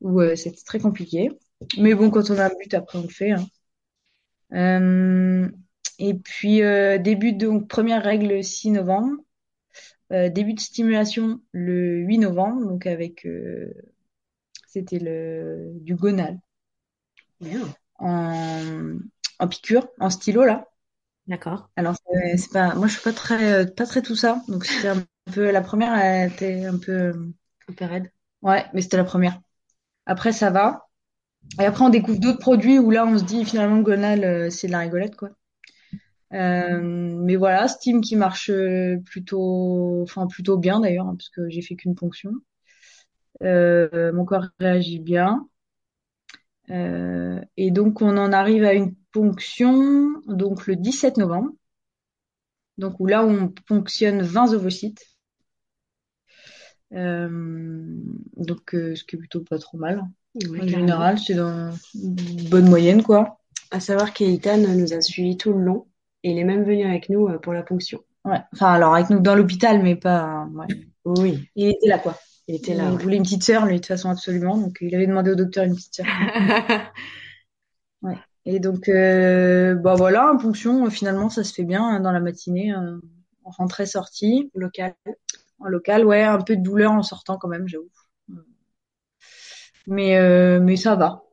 où 0.01 0.21
euh, 0.21 0.37
c'est 0.37 0.53
très 0.65 0.79
compliqué. 0.81 1.31
Mais 1.79 1.95
bon, 1.95 2.11
quand 2.11 2.31
on 2.31 2.39
a 2.39 2.47
un 2.47 2.55
but, 2.61 2.75
après 2.75 2.99
on 2.99 3.03
le 3.03 3.09
fait. 3.09 3.33
hein. 3.33 3.47
Euh, 4.53 5.49
et 5.99 6.15
puis 6.15 6.63
euh, 6.63 6.99
début 6.99 7.33
de 7.33 7.47
donc 7.47 7.69
première 7.69 8.03
règle 8.03 8.29
le 8.29 8.43
6 8.43 8.71
novembre. 8.71 9.17
Euh, 10.13 10.29
début 10.31 10.55
de 10.55 10.61
stimulation 10.61 11.41
le 11.53 11.99
8 12.01 12.19
novembre, 12.19 12.67
donc 12.67 12.87
avec 12.87 13.27
euh, 13.27 13.73
c'était 14.67 14.99
le 14.99 15.73
du 15.81 15.95
gonal 15.97 16.39
en, 17.99 18.99
en 19.39 19.49
piqûre, 19.49 19.89
en 20.01 20.11
stylo 20.11 20.45
là. 20.45 20.67
D'accord. 21.27 21.71
Alors 21.77 21.97
c'est 22.37 22.51
pas, 22.53 22.75
moi 22.75 22.87
je 22.87 22.95
suis 22.95 23.03
pas 23.03 23.13
très 23.13 23.67
pas 23.73 23.87
très 23.87 24.03
tout 24.03 24.15
ça, 24.17 24.43
donc 24.49 24.65
c'était 24.67 24.89
un 24.89 25.05
peu 25.33 25.51
la 25.51 25.63
première, 25.63 25.95
elle 25.95 26.33
était 26.33 26.65
un 26.67 26.79
peu 26.79 27.13
Un 27.69 27.73
peu 27.75 27.85
raide. 27.85 28.11
ouais, 28.43 28.65
mais 28.75 28.83
c'était 28.83 28.97
la 28.97 29.05
première. 29.05 29.41
Après 30.07 30.33
ça 30.33 30.51
va, 30.51 30.89
et 31.61 31.65
après 31.65 31.85
on 31.85 31.91
découvre 31.91 32.21
d'autres 32.21 32.41
produits 32.41 32.79
où 32.79 32.91
là 32.91 33.07
on 33.07 33.19
se 33.19 33.25
dit 33.25 33.45
finalement 33.45 33.77
le 33.79 33.83
gonal 33.85 34.25
euh, 34.25 34.51
c'est 34.51 34.69
de 34.69 34.73
la 34.73 34.81
rigolette 34.81 35.17
quoi. 35.17 35.31
Euh, 36.33 36.81
mais 36.83 37.37
voilà, 37.37 37.69
Steam 37.69 38.01
qui 38.01 38.17
marche 38.17 38.51
euh, 38.51 38.97
plutôt, 39.07 40.03
enfin 40.03 40.27
plutôt 40.27 40.59
bien 40.59 40.81
d'ailleurs, 40.81 41.07
hein, 41.07 41.15
parce 41.17 41.29
que 41.29 41.49
j'ai 41.49 41.63
fait 41.63 41.77
qu'une 41.77 41.95
ponction. 41.95 42.33
Euh, 43.43 44.13
mon 44.13 44.25
corps 44.25 44.49
réagit 44.59 44.99
bien. 44.99 45.49
Euh, 46.71 47.41
et 47.57 47.71
donc 47.71 48.01
on 48.01 48.17
en 48.17 48.33
arrive 48.33 48.65
à 48.65 48.73
une 48.75 48.95
ponction 49.15 50.13
donc 50.27 50.67
le 50.67 50.77
17 50.77 51.17
novembre. 51.17 51.51
Donc 52.77 52.99
où 53.01 53.07
là 53.07 53.25
on 53.25 53.49
ponctionne 53.67 54.21
20 54.21 54.53
ovocytes. 54.53 55.03
Euh, 56.93 57.29
donc 58.37 58.75
euh, 58.75 58.95
ce 58.95 59.05
qui 59.05 59.17
est 59.17 59.19
plutôt 59.19 59.41
pas 59.41 59.59
trop 59.59 59.79
mal. 59.79 60.03
En 60.61 60.67
général, 60.67 61.19
c'est 61.19 61.35
dans 61.35 61.71
une 61.95 62.49
bonne 62.51 62.69
moyenne 62.69 63.03
quoi. 63.03 63.41
À 63.71 63.81
savoir 63.81 64.13
qu'Eitan 64.13 64.59
nous 64.59 64.93
a 64.93 65.01
suivis 65.01 65.37
tout 65.37 65.53
le 65.53 65.65
long 65.65 65.87
et 66.23 66.33
il 66.33 66.39
est 66.39 66.45
même 66.45 66.65
venu 66.65 66.85
avec 66.85 67.09
nous 67.09 67.29
euh, 67.29 67.39
pour 67.39 67.53
la 67.53 67.63
ponction. 67.63 68.01
Ouais. 68.25 68.41
Enfin 68.53 68.73
alors 68.73 68.95
avec 68.95 69.11
nous 69.11 69.21
dans 69.21 69.35
l'hôpital, 69.37 69.83
mais 69.83 69.97
pas. 69.97 70.47
ouais. 70.55 70.67
Oui, 71.05 71.49
Il 71.55 71.69
était 71.69 71.87
là 71.89 71.99
quoi. 71.99 72.17
il 72.49 72.55
était 72.57 72.73
Il 72.73 72.79
là. 72.79 72.91
ouais. 72.91 72.97
voulait 73.03 73.17
une 73.17 73.23
petite 73.23 73.43
sœur, 73.45 73.67
lui, 73.67 73.75
de 73.75 73.79
toute 73.79 73.87
façon, 73.87 74.09
absolument. 74.11 74.57
Donc, 74.57 74.79
il 74.81 74.95
avait 74.95 75.07
demandé 75.07 75.31
au 75.31 75.35
docteur 75.35 75.65
une 75.65 75.75
petite 75.75 75.97
sœur. 75.97 76.07
Et 78.47 78.61
donc, 78.61 78.89
euh, 78.89 79.75
bah 79.75 79.95
voilà, 79.95 80.31
en 80.33 80.37
ponction, 80.37 80.87
euh, 80.87 80.91
finalement, 80.91 81.31
ça 81.31 81.45
se 81.45 81.55
fait 81.55 81.65
bien 81.65 81.83
hein, 81.83 82.01
dans 82.01 82.13
la 82.13 82.21
matinée, 82.21 82.75
euh, 82.75 82.99
en 83.45 83.51
rentrée-sortie, 83.51 84.51
Local. 84.55 84.95
en 85.61 85.69
local. 85.69 86.05
Ouais, 86.05 86.23
un 86.23 86.41
peu 86.41 86.57
de 86.57 86.63
douleur 86.63 86.93
en 86.93 87.03
sortant 87.03 87.39
quand 87.39 87.49
même, 87.49 87.67
j'avoue. 87.69 87.91
Mais, 89.87 90.17
euh, 90.19 90.61
mais 90.61 90.77
ça 90.77 90.95
va. 90.95 91.25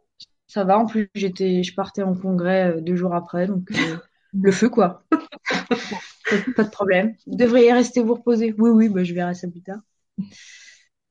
Ça 0.48 0.64
va. 0.64 0.78
En 0.78 0.86
plus, 0.86 1.10
j'étais, 1.16 1.64
je 1.64 1.74
partais 1.74 2.04
en 2.04 2.16
congrès 2.16 2.82
deux 2.82 2.96
jours 2.96 3.14
après, 3.16 3.48
donc 3.48 3.70
le 4.34 4.52
feu, 4.52 4.70
quoi. 4.70 5.04
Pas, 6.56 6.64
de 6.64 6.70
problème. 6.70 7.16
Vous 7.28 7.36
devriez 7.36 7.74
rester 7.74 8.02
vous 8.02 8.14
reposer. 8.14 8.56
Oui, 8.58 8.70
oui, 8.70 8.88
bah, 8.88 9.04
je 9.04 9.14
verrai 9.14 9.34
ça 9.34 9.50
plus 9.50 9.62
tard. 9.62 9.80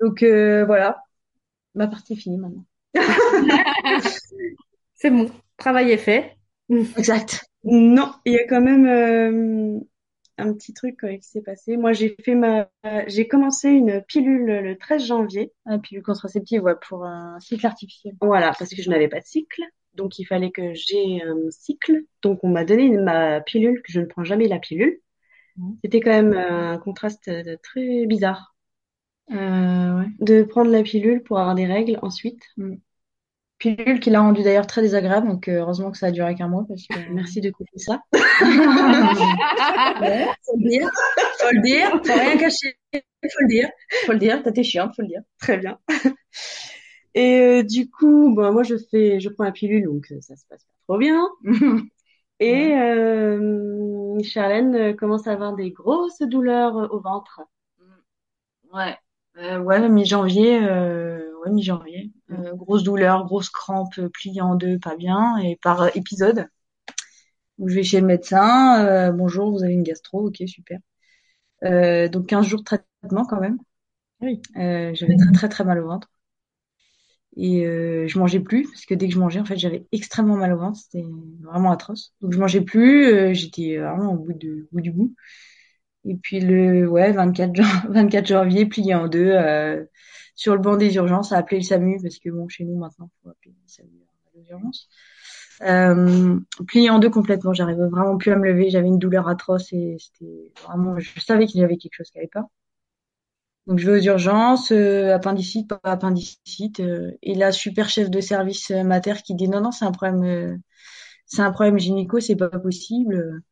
Donc, 0.01 0.23
voilà. 0.23 1.03
Ma 1.75 1.89
partie 1.89 2.15
est 2.15 2.17
finie 2.17 2.39
maintenant. 2.39 2.65
C'est 4.95 5.11
bon. 5.11 5.31
Travail 5.61 5.93
est 5.93 5.97
fait. 5.97 6.37
Exact. 6.97 7.45
Non, 7.65 8.13
il 8.25 8.33
y 8.33 8.39
a 8.39 8.47
quand 8.47 8.61
même 8.63 8.87
euh, 8.87 9.81
un 10.39 10.55
petit 10.55 10.73
truc 10.73 11.05
euh, 11.05 11.17
qui 11.19 11.29
s'est 11.29 11.43
passé. 11.43 11.77
Moi, 11.77 11.93
j'ai 11.93 12.17
fait 12.25 12.35
ma, 12.35 12.69
j'ai 13.07 13.29
commencé 13.29 13.69
une 13.69 14.03
pilule 14.03 14.47
le 14.47 14.79
13 14.79 15.05
janvier. 15.05 15.53
Et 15.71 15.79
puis 15.79 15.97
le 15.97 16.03
contraceptif, 16.03 16.63
ouais, 16.63 16.75
pour 16.89 17.05
un 17.05 17.39
cycle 17.41 17.67
artificiel. 17.67 18.15
Voilà, 18.21 18.53
parce 18.59 18.71
que 18.75 18.83
je 18.83 18.91
n'avais 18.91 19.09
pas 19.09 19.21
de 19.21 19.27
cycle. 19.27 19.63
Donc, 19.95 20.19
il 20.19 20.25
fallait 20.25 20.51
que 20.51 20.73
j'ai 20.75 21.23
un 21.23 21.51
cycle. 21.51 22.05
Donc, 22.23 22.41
on 22.45 22.49
m'a 22.49 22.65
donné 22.65 22.91
ma 22.91 23.41
pilule, 23.43 23.83
que 23.83 23.93
je 23.93 24.01
ne 24.01 24.07
prends 24.07 24.25
jamais 24.25 24.49
la 24.49 24.59
pilule. 24.59 25.01
Mhm. 25.57 25.79
C'était 25.85 26.01
quand 26.01 26.11
même 26.11 26.35
un 26.35 26.79
contraste 26.79 27.29
euh, 27.29 27.57
très 27.63 28.07
bizarre 28.07 28.55
Euh, 29.33 30.01
ouais. 30.01 30.07
de 30.21 30.43
prendre 30.43 30.71
la 30.73 30.83
pilule 30.83 31.23
pour 31.23 31.39
avoir 31.39 31.55
des 31.55 31.67
règles 31.67 31.99
ensuite. 32.03 32.43
Pilule 33.61 34.01
qui 34.01 34.09
l'a 34.09 34.23
rendu 34.23 34.43
d'ailleurs 34.43 34.67
très 34.67 34.81
désagréable, 34.81 35.29
donc 35.29 35.47
euh, 35.47 35.61
heureusement 35.61 35.91
que 35.91 35.99
ça 35.99 36.07
a 36.07 36.11
duré 36.11 36.35
qu'un 36.35 36.49
mois 36.49 36.65
parce 36.67 36.87
que. 36.87 36.99
Merci 37.13 37.41
de 37.41 37.51
couper 37.51 37.79
ça. 37.79 38.01
Ouais, 40.01 40.27
faut 40.47 40.57
le 40.57 40.69
dire, 40.69 40.89
faut 41.39 41.53
le 41.53 41.61
dire, 41.61 41.91
faut 42.05 42.15
rien 42.15 42.37
cacher, 42.39 42.75
faut 42.93 43.43
le 43.43 43.49
dire, 43.49 43.69
faut 44.07 44.13
le 44.13 44.19
dire, 44.19 44.43
t'as 44.43 44.53
tes 44.53 44.65
chiants, 44.65 44.91
faut 44.97 45.03
le 45.03 45.09
dire. 45.09 45.21
Très 45.39 45.59
bien. 45.59 45.79
Et 47.15 47.41
euh, 47.41 47.63
du 47.63 47.91
coup, 47.91 48.35
bon, 48.35 48.53
moi 48.53 48.63
je 48.63 48.77
fais, 48.91 49.21
je 49.21 49.29
prends 49.29 49.45
la 49.45 49.53
pilule, 49.53 49.85
donc 49.85 50.07
euh, 50.11 50.21
ça 50.21 50.37
se 50.37 50.45
passe 50.49 50.65
pas 50.65 50.73
trop 50.89 50.99
bien. 50.99 51.29
Et 52.41 52.73
euh, 52.75 54.19
Charlène 54.23 54.75
euh, 54.75 54.95
commence 54.95 55.27
à 55.27 55.33
avoir 55.33 55.55
des 55.55 55.71
grosses 55.71 56.21
douleurs 56.23 56.91
au 56.93 57.01
ventre. 57.01 57.43
Ouais, 58.73 58.97
euh, 59.39 59.59
ouais, 59.59 59.89
mi-janvier, 59.89 60.61
euh, 60.63 61.30
ouais, 61.45 61.51
mi-janvier. 61.51 62.13
Euh, 62.31 62.55
grosse 62.55 62.83
douleur, 62.83 63.25
grosse 63.27 63.51
crampe, 63.51 63.93
euh, 63.99 64.09
pliée 64.09 64.41
en 64.43 64.55
deux, 64.55 64.79
pas 64.79 64.97
bien, 64.97 65.37
et 65.39 65.57
par 65.63 65.95
épisode. 65.97 66.47
Donc, 67.59 67.69
je 67.69 67.75
vais 67.75 67.83
chez 67.83 68.01
le 68.01 68.07
médecin. 68.07 68.85
euh, 68.87 69.13
bonjour, 69.13 69.51
vous 69.51 69.63
avez 69.65 69.73
une 69.75 69.83
gastro, 69.83 70.27
ok, 70.29 70.43
super. 70.47 70.79
Euh, 71.65 72.09
donc 72.09 72.27
15 72.29 72.47
jours 72.47 72.61
de 72.61 72.65
traitement 72.65 73.27
quand 73.27 73.41
même. 73.41 73.59
Oui. 74.23 74.43
Euh, 74.59 74.93
j'avais 74.95 75.17
très 75.17 75.33
très 75.33 75.49
très 75.51 75.65
mal 75.65 75.81
au 75.81 75.89
ventre. 75.89 76.09
Et 77.37 77.65
euh, 77.67 78.09
je 78.09 78.19
mangeais 78.19 78.41
plus 78.41 78.65
parce 78.69 78.85
que 78.87 78.95
dès 78.95 79.07
que 79.09 79.15
je 79.15 79.19
mangeais, 79.19 79.41
en 79.41 79.45
fait, 79.45 79.57
j'avais 79.57 79.87
extrêmement 79.93 80.37
mal 80.37 80.53
au 80.53 80.59
ventre. 80.59 80.79
C'était 80.81 81.05
vraiment 81.43 81.71
atroce. 81.71 82.13
Donc 82.21 82.33
je 82.33 82.39
mangeais 82.39 82.61
plus. 82.61 83.07
euh, 83.07 83.33
J'étais 83.35 83.79
vraiment 83.79 84.15
au 84.15 84.19
bout, 84.19 84.33
de, 84.35 84.67
au 84.73 84.75
bout 84.77 84.81
du 84.81 84.91
bout. 84.91 85.15
Et 86.07 86.17
puis 86.17 86.41
le 86.41 86.89
ouais 86.89 87.13
24, 87.13 87.55
jan- 87.57 87.65
24 87.91 88.27
janvier, 88.29 88.67
plié 88.67 88.95
en 88.95 89.09
deux, 89.09 89.31
euh, 89.33 89.85
sur 90.41 90.55
le 90.55 90.61
banc 90.61 90.77
des 90.79 90.95
urgences, 90.95 91.33
à 91.33 91.37
appeler 91.37 91.59
le 91.59 91.65
SAMU 91.67 91.99
parce 92.03 92.19
que 92.19 92.31
bon, 92.31 92.49
chez 92.49 92.65
nous 92.65 92.79
maintenant, 92.79 93.11
faut 93.23 93.29
appeler 93.29 93.51
le 93.51 93.69
SAMU 93.69 93.91
aux 94.35 94.43
urgences. 94.51 94.89
Euh, 95.63 96.41
plié 96.67 96.89
en 96.89 96.99
deux 96.99 97.11
complètement. 97.11 97.53
J'arrivais 97.53 97.87
vraiment 97.89 98.17
plus 98.17 98.33
à 98.33 98.37
me 98.37 98.47
lever. 98.47 98.71
J'avais 98.71 98.89
une 98.89 98.99
douleur 98.99 99.29
atroce 99.29 99.71
et 99.75 99.99
c'était 100.01 100.51
vraiment. 100.65 100.99
Je 100.99 101.21
savais 101.21 101.47
qu'il 101.47 101.61
y 101.61 101.65
avait 101.65 101.77
quelque 101.77 101.93
chose 101.93 102.11
qui 102.11 102.17
allait 102.19 102.29
pas. 102.33 102.49
Donc 103.67 103.79
je 103.79 103.91
vais 103.91 103.99
aux 104.01 104.03
urgences, 104.03 104.73
euh, 104.73 105.15
appendicite, 105.15 105.69
pas 105.69 105.79
appendicite, 105.85 106.81
euh, 106.81 107.13
et 107.23 107.35
là 107.35 107.53
super 107.53 107.89
chef 107.91 108.11
de 108.11 108.21
service 108.21 108.71
euh, 108.71 108.83
mater 108.83 109.23
qui 109.23 109.35
dit 109.35 109.49
non 109.49 109.61
non 109.61 109.71
c'est 109.73 109.85
un 109.85 109.93
problème, 109.93 110.25
euh, 110.25 110.57
c'est 111.27 111.43
un 111.43 111.53
problème 111.53 111.79
gynéco, 111.79 112.19
c'est 112.21 112.37
pas 112.37 112.49
possible. 112.49 113.43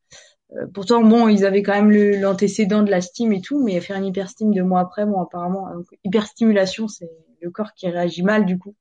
Euh, 0.56 0.66
pourtant 0.72 1.02
bon 1.02 1.28
ils 1.28 1.44
avaient 1.44 1.62
quand 1.62 1.74
même 1.74 1.90
l'antécédent 2.20 2.82
de 2.82 2.90
la 2.90 3.00
stime 3.00 3.32
et 3.32 3.40
tout, 3.40 3.62
mais 3.62 3.80
faire 3.80 3.96
une 3.96 4.06
hyperstime 4.06 4.54
deux 4.54 4.62
mois 4.62 4.80
après, 4.80 5.04
bon 5.04 5.20
apparemment 5.20 5.72
donc, 5.74 5.86
hyperstimulation 6.04 6.88
c'est 6.88 7.10
le 7.40 7.50
corps 7.50 7.72
qui 7.74 7.88
réagit 7.88 8.22
mal 8.22 8.46
du 8.46 8.58
coup 8.58 8.74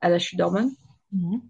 à 0.00 0.08
la 0.08 0.18
chute 0.18 0.38
d'hormones. 0.38 0.70
Mhm. 1.12 1.42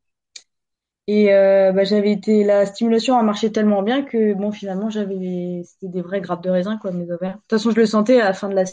Et 1.06 1.32
euh, 1.34 1.72
bah, 1.72 1.84
j'avais 1.84 2.12
été 2.12 2.44
la 2.44 2.66
stimulation 2.66 3.16
a 3.16 3.22
marché 3.22 3.50
tellement 3.52 3.82
bien 3.82 4.02
que 4.02 4.34
bon 4.34 4.52
finalement 4.52 4.90
j'avais 4.90 5.62
c'était 5.64 5.88
des 5.88 6.02
vraies 6.02 6.20
grappes 6.20 6.42
de 6.42 6.50
raisin 6.50 6.76
quoi 6.76 6.92
mes 6.92 7.10
ovaires. 7.10 7.36
De 7.36 7.40
toute 7.40 7.50
façon 7.50 7.70
je 7.70 7.76
le 7.76 7.86
sentais 7.86 8.20
à 8.20 8.24
la 8.24 8.32
fin 8.32 8.48
de 8.48 8.54
la 8.54 8.64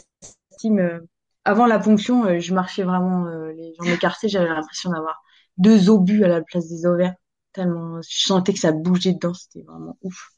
stime 0.50 0.78
euh, 0.78 1.00
avant 1.44 1.66
la 1.66 1.78
ponction 1.78 2.24
euh, 2.26 2.38
je 2.40 2.54
marchais 2.54 2.82
vraiment 2.82 3.26
euh, 3.26 3.52
les 3.52 3.74
jambes 3.74 3.94
écartées 3.94 4.28
j'avais 4.28 4.48
l'impression 4.48 4.90
d'avoir 4.90 5.22
deux 5.56 5.90
obus 5.90 6.24
à 6.24 6.28
la 6.28 6.42
place 6.42 6.68
des 6.68 6.86
ovaires 6.86 7.14
tellement 7.52 8.00
je 8.02 8.26
sentais 8.26 8.52
que 8.52 8.60
ça 8.60 8.72
bougeait 8.72 9.14
dedans 9.14 9.34
c'était 9.34 9.64
vraiment 9.66 9.96
ouf. 10.02 10.37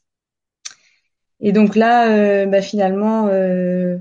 Et 1.41 1.51
donc 1.51 1.75
là 1.75 2.09
euh, 2.11 2.45
bah, 2.45 2.61
finalement 2.61 3.27
euh, 3.27 3.97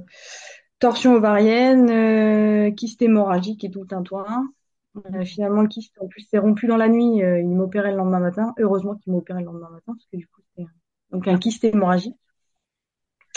torsion 0.79 1.15
ovarienne 1.15 1.91
euh, 1.91 2.71
kyste 2.73 3.03
hémorragique 3.03 3.65
et 3.65 3.71
tout 3.71 3.85
tintouin. 3.85 4.49
Euh, 4.97 5.25
finalement, 5.25 5.63
le 5.63 5.69
kyste, 5.69 5.97
en 6.01 6.09
plus, 6.09 6.23
s'est 6.23 6.39
rompu 6.39 6.67
dans 6.67 6.77
la 6.77 6.89
nuit. 6.89 7.23
Euh, 7.23 7.39
il 7.41 7.49
m'opérait 7.49 7.93
le 7.93 7.97
lendemain 7.99 8.19
matin. 8.21 8.55
Heureusement 8.59 8.97
qu'il 8.97 9.13
m'opérait 9.13 9.41
le 9.41 9.47
lendemain 9.47 9.71
matin, 9.71 9.93
parce 9.95 10.07
que 10.07 10.17
du 10.17 10.27
coup, 10.27 10.41
c'était 10.57 10.69
donc 11.11 11.29
un 11.29 11.39
kyste 11.39 11.65
hémorragique. 11.65 12.17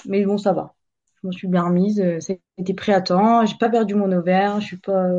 Mais 0.06 0.26
bon, 0.26 0.38
ça 0.38 0.54
va. 0.54 0.76
Je 1.22 1.28
m'en 1.28 1.32
suis 1.32 1.47
bien 1.47 1.64
remise. 1.64 1.99
Euh, 2.01 2.20
été 2.58 2.74
pris 2.74 2.91
à 2.93 3.01
temps. 3.01 3.45
J'ai 3.45 3.58
pas 3.58 3.70
perdu 3.70 3.95
mon 3.95 4.12
ovaire. 4.12 4.60
Je 4.62 4.66
suis 4.66 4.78
pas, 4.78 5.10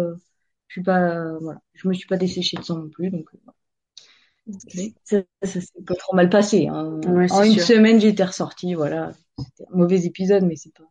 je 0.69 0.73
suis 0.73 0.83
pas, 0.83 1.39
voilà. 1.41 1.61
Je 1.75 1.89
me 1.89 1.95
suis 1.95 2.07
pas 2.07 2.17
desséchée 2.17 2.57
de 2.57 2.63
sang 2.63 2.79
non 2.79 2.89
plus. 2.91 3.11
Donc, 3.11 3.29
euh, 3.35 3.39
ça, 5.05 5.19
ça 5.43 5.61
s'est 5.61 5.83
pas 5.87 5.95
trop 5.95 6.15
mal 6.17 6.29
passé. 6.29 6.69
hein. 6.69 7.01
Ouais, 7.07 7.31
en 7.33 7.43
une 7.43 7.53
sûr. 7.55 7.63
semaine, 7.63 8.01
j'étais 8.01 8.25
ressortie. 8.25 8.75
Voilà. 8.75 9.13
C'était 9.39 9.65
un 9.73 9.77
mauvais 9.77 10.05
épisode, 10.05 10.45
mais 10.45 10.57
c'est 10.57 10.73
pas, 10.75 10.85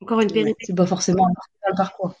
Encore 0.00 0.20
une 0.20 0.30
péripétie. 0.32 0.66
c'est 0.66 0.74
pas 0.76 0.86
forcément 0.86 1.26
un 1.70 1.74
parcours. 1.76 2.14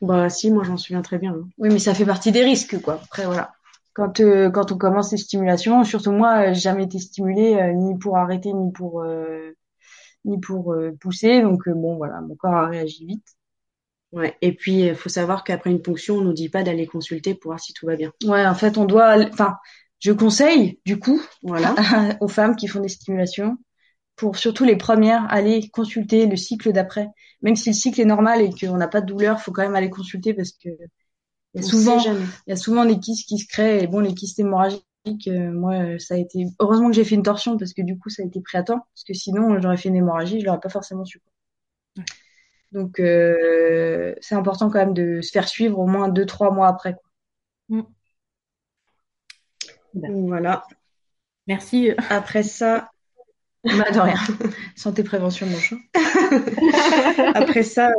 Bah 0.00 0.28
si, 0.28 0.50
moi 0.50 0.64
j'en 0.64 0.76
souviens 0.76 1.02
très 1.02 1.18
bien. 1.18 1.32
hein. 1.34 1.48
Oui, 1.58 1.68
mais 1.70 1.78
ça 1.78 1.94
fait 1.94 2.04
partie 2.06 2.32
des 2.32 2.42
risques, 2.44 2.80
quoi. 2.82 2.94
Après, 3.04 3.24
voilà. 3.24 3.52
Quand, 3.94 4.20
euh, 4.20 4.50
quand 4.50 4.72
on 4.72 4.78
commence 4.78 5.12
les 5.12 5.18
stimulations, 5.18 5.84
surtout 5.84 6.12
moi, 6.12 6.48
euh, 6.50 6.54
j'ai 6.54 6.60
jamais 6.60 6.84
été 6.84 6.98
stimulée 6.98 7.56
euh, 7.56 7.72
ni 7.72 7.98
pour 7.98 8.16
arrêter 8.16 8.52
ni 8.52 8.72
pour 8.72 9.02
euh, 9.02 9.52
ni 10.24 10.40
pour 10.40 10.74
pousser. 11.00 11.42
Donc 11.42 11.68
bon, 11.68 11.96
voilà, 11.96 12.20
mon 12.20 12.34
corps 12.36 12.54
a 12.54 12.66
réagi 12.68 13.06
vite. 13.06 13.26
Ouais. 14.12 14.36
Et 14.42 14.52
puis 14.52 14.86
il 14.86 14.94
faut 14.94 15.08
savoir 15.08 15.44
qu'après 15.44 15.70
une 15.70 15.82
ponction, 15.82 16.16
on 16.16 16.20
nous 16.22 16.32
dit 16.32 16.48
pas 16.48 16.62
d'aller 16.62 16.86
consulter 16.86 17.34
pour 17.34 17.50
voir 17.50 17.60
si 17.60 17.72
tout 17.72 17.86
va 17.86 17.96
bien. 17.96 18.12
Ouais, 18.24 18.46
en 18.46 18.54
fait, 18.54 18.76
on 18.78 18.84
doit, 18.84 19.16
enfin, 19.32 19.56
je 20.02 20.12
conseille 20.12 20.80
du 20.84 20.98
coup 20.98 21.22
Voilà. 21.42 21.74
aux 22.20 22.28
femmes 22.28 22.56
qui 22.56 22.66
font 22.66 22.80
des 22.80 22.88
stimulations 22.88 23.56
pour 24.16 24.36
surtout 24.36 24.64
les 24.64 24.76
premières 24.76 25.26
aller 25.30 25.70
consulter 25.70 26.26
le 26.26 26.36
cycle 26.36 26.72
d'après. 26.72 27.08
Même 27.40 27.56
si 27.56 27.70
le 27.70 27.74
cycle 27.74 28.00
est 28.00 28.04
normal 28.04 28.42
et 28.42 28.50
qu'on 28.50 28.76
n'a 28.76 28.88
pas 28.88 29.00
de 29.00 29.06
douleur, 29.06 29.40
faut 29.40 29.52
quand 29.52 29.62
même 29.62 29.76
aller 29.76 29.90
consulter 29.90 30.34
parce 30.34 30.52
que 30.52 30.68
il 31.54 31.62
y 31.62 31.64
a 31.64 31.68
souvent 31.68 31.98
il 32.00 32.50
y 32.50 32.52
a 32.52 32.56
souvent 32.56 32.84
des 32.84 32.98
kystes 32.98 33.28
qui 33.28 33.38
se 33.38 33.46
créent 33.46 33.82
et 33.82 33.86
bon 33.86 34.00
les 34.00 34.14
kystes 34.14 34.38
hémorragiques 34.38 34.84
euh, 35.28 35.52
moi 35.52 35.98
ça 35.98 36.14
a 36.14 36.16
été 36.16 36.46
heureusement 36.58 36.88
que 36.88 36.94
j'ai 36.94 37.04
fait 37.04 37.14
une 37.14 37.22
torsion 37.22 37.58
parce 37.58 37.74
que 37.74 37.82
du 37.82 37.98
coup 37.98 38.08
ça 38.08 38.22
a 38.22 38.26
été 38.26 38.40
pris 38.40 38.56
à 38.56 38.62
temps 38.62 38.78
parce 38.94 39.04
que 39.06 39.12
sinon 39.12 39.60
j'aurais 39.60 39.76
fait 39.76 39.90
une 39.90 39.96
hémorragie 39.96 40.40
je 40.40 40.46
l'aurais 40.46 40.60
pas 40.60 40.70
forcément 40.70 41.04
su 41.04 41.20
donc 42.72 43.00
euh, 43.00 44.14
c'est 44.22 44.34
important 44.34 44.70
quand 44.70 44.78
même 44.78 44.94
de 44.94 45.20
se 45.20 45.30
faire 45.30 45.46
suivre 45.46 45.78
au 45.78 45.86
moins 45.86 46.08
deux 46.08 46.24
trois 46.24 46.50
mois 46.50 46.68
après 46.68 46.94
quoi. 46.94 47.02
Donc, 47.68 47.88
voilà. 49.94 50.66
Merci. 51.46 51.90
Après 52.10 52.42
ça, 52.42 52.90
Bah, 53.64 53.90
de 53.92 54.00
rien 54.00 54.14
santé 54.76 55.02
prévention 55.04 55.46
mon 55.46 55.58
chat 55.58 55.76
après 57.34 57.62
ça, 57.62 57.88
euh, 57.88 57.92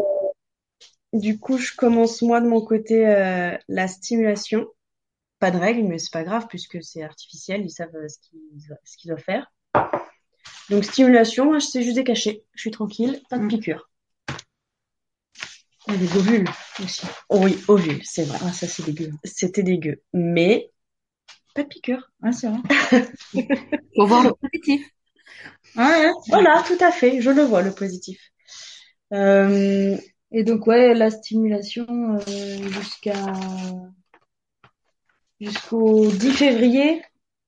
du 1.13 1.39
coup, 1.39 1.57
je 1.57 1.73
commence 1.75 2.21
moi 2.21 2.41
de 2.41 2.47
mon 2.47 2.61
côté 2.61 3.07
euh, 3.07 3.57
la 3.67 3.87
stimulation. 3.87 4.67
Pas 5.39 5.51
de 5.51 5.57
règles, 5.57 5.83
mais 5.87 5.99
c'est 5.99 6.11
pas 6.13 6.23
grave 6.23 6.47
puisque 6.49 6.83
c'est 6.83 7.03
artificiel, 7.03 7.61
ils 7.63 7.69
savent 7.71 7.95
euh, 7.95 8.07
ce 8.07 8.17
qu'ils 8.19 8.77
ce 8.85 8.97
qu'ils 8.97 9.09
doivent 9.09 9.23
faire. 9.23 9.51
Donc 10.69 10.83
stimulation, 10.83 11.45
moi, 11.45 11.59
je 11.59 11.67
sais 11.67 11.83
juste 11.83 11.95
décacher. 11.95 12.43
Je 12.53 12.59
suis 12.61 12.71
tranquille, 12.71 13.21
pas 13.29 13.37
de 13.37 13.43
Mm. 13.43 13.47
piqûre. 13.47 13.89
les 15.87 16.17
ovules 16.17 16.47
aussi 16.83 17.05
Oh 17.29 17.39
oui, 17.43 17.57
ovule, 17.67 18.01
c'est 18.03 18.23
vrai. 18.25 18.37
ah 18.43 18.51
ça 18.53 18.67
c'est 18.67 18.83
dégueu 18.85 19.11
C'était 19.23 19.63
dégueu, 19.63 20.01
mais 20.13 20.71
pas 21.53 21.63
de 21.63 21.67
piqûre. 21.67 22.11
ah 22.23 22.31
c'est 22.31 22.47
vrai 22.49 22.59
Faut 23.95 24.05
voir 24.07 24.23
le 24.23 24.33
positif. 24.33 24.87
ouais. 25.75 26.11
Voilà, 26.29 26.63
tout 26.65 26.77
à 26.83 26.91
fait, 26.91 27.21
je 27.21 27.29
le 27.29 27.43
vois 27.43 27.61
le 27.61 27.71
positif. 27.71 28.19
Euh, 29.13 29.97
Et 30.31 30.43
donc 30.43 30.67
ouais, 30.67 30.93
la 30.93 31.11
stimulation 31.11 31.85
euh, 31.89 32.69
jusqu'à 32.69 33.13
jusqu'au 35.39 36.07
10 36.07 36.31
février 36.31 37.01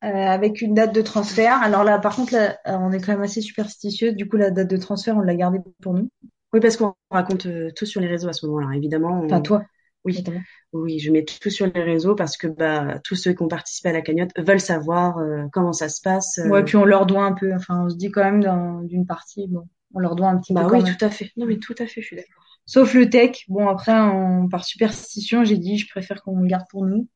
euh, 0.03 0.07
avec 0.07 0.61
une 0.61 0.73
date 0.73 0.93
de 0.93 1.01
transfert. 1.01 1.61
Alors 1.61 1.83
là, 1.83 1.99
par 1.99 2.15
contre, 2.15 2.33
là, 2.33 2.57
on 2.65 2.91
est 2.91 2.99
quand 2.99 3.13
même 3.13 3.21
assez 3.21 3.41
superstitieux. 3.41 4.11
Du 4.13 4.27
coup, 4.27 4.37
la 4.37 4.51
date 4.51 4.69
de 4.69 4.77
transfert, 4.77 5.17
on 5.17 5.21
l'a 5.21 5.35
gardée 5.35 5.59
pour 5.81 5.93
nous. 5.93 6.09
oui, 6.53 6.59
parce 6.59 6.77
qu'on 6.77 6.93
raconte 7.11 7.45
euh, 7.47 7.71
tout 7.75 7.85
sur 7.85 8.01
les 8.01 8.07
réseaux 8.07 8.29
à 8.29 8.33
ce 8.33 8.45
moment-là, 8.45 8.75
évidemment. 8.75 9.19
on- 9.21 9.25
Enfin, 9.25 9.41
toi. 9.41 9.63
Oui, 10.05 10.23
oui, 10.71 10.99
je 10.99 11.11
mets 11.11 11.25
tout 11.25 11.49
sur 11.49 11.65
les 11.65 11.81
réseaux 11.83 12.15
parce 12.15 12.37
que 12.37 12.47
bah 12.47 12.99
tous 13.03 13.15
ceux 13.15 13.33
qui 13.33 13.41
ont 13.41 13.47
participé 13.47 13.89
à 13.89 13.93
la 13.93 14.01
cagnotte 14.01 14.31
veulent 14.37 14.59
savoir 14.59 15.17
euh, 15.17 15.45
comment 15.51 15.73
ça 15.73 15.89
se 15.89 16.01
passe. 16.01 16.37
euh. 16.37 16.47
Ouais, 16.49 16.63
puis 16.63 16.75
on 16.77 16.85
leur 16.85 17.05
doit 17.05 17.23
un 17.23 17.33
peu. 17.33 17.53
Enfin, 17.53 17.85
on 17.85 17.89
se 17.89 17.95
dit 17.95 18.11
quand 18.11 18.23
même 18.23 18.87
d'une 18.87 19.05
partie, 19.07 19.47
bon, 19.47 19.67
on 19.93 19.99
leur 19.99 20.15
doit 20.15 20.27
un 20.27 20.37
petit 20.37 20.53
bah 20.53 20.61
peu 20.61 20.67
oui, 20.67 20.79
quand 20.79 20.85
même. 20.85 20.95
tout 20.97 21.05
à 21.05 21.09
fait. 21.09 21.31
Non 21.37 21.45
mais 21.45 21.57
tout 21.57 21.75
à 21.79 21.87
fait, 21.87 22.01
je 22.01 22.05
suis 22.05 22.15
d'accord. 22.15 22.43
Sauf 22.67 22.93
le 22.93 23.09
tech. 23.09 23.45
Bon, 23.47 23.67
après, 23.67 23.93
on, 23.99 24.47
par 24.49 24.65
superstition, 24.65 25.43
j'ai 25.43 25.57
dit, 25.57 25.77
je 25.77 25.87
préfère 25.89 26.21
qu'on 26.23 26.39
le 26.39 26.47
garde 26.47 26.65
pour 26.69 26.85
nous. 26.85 27.07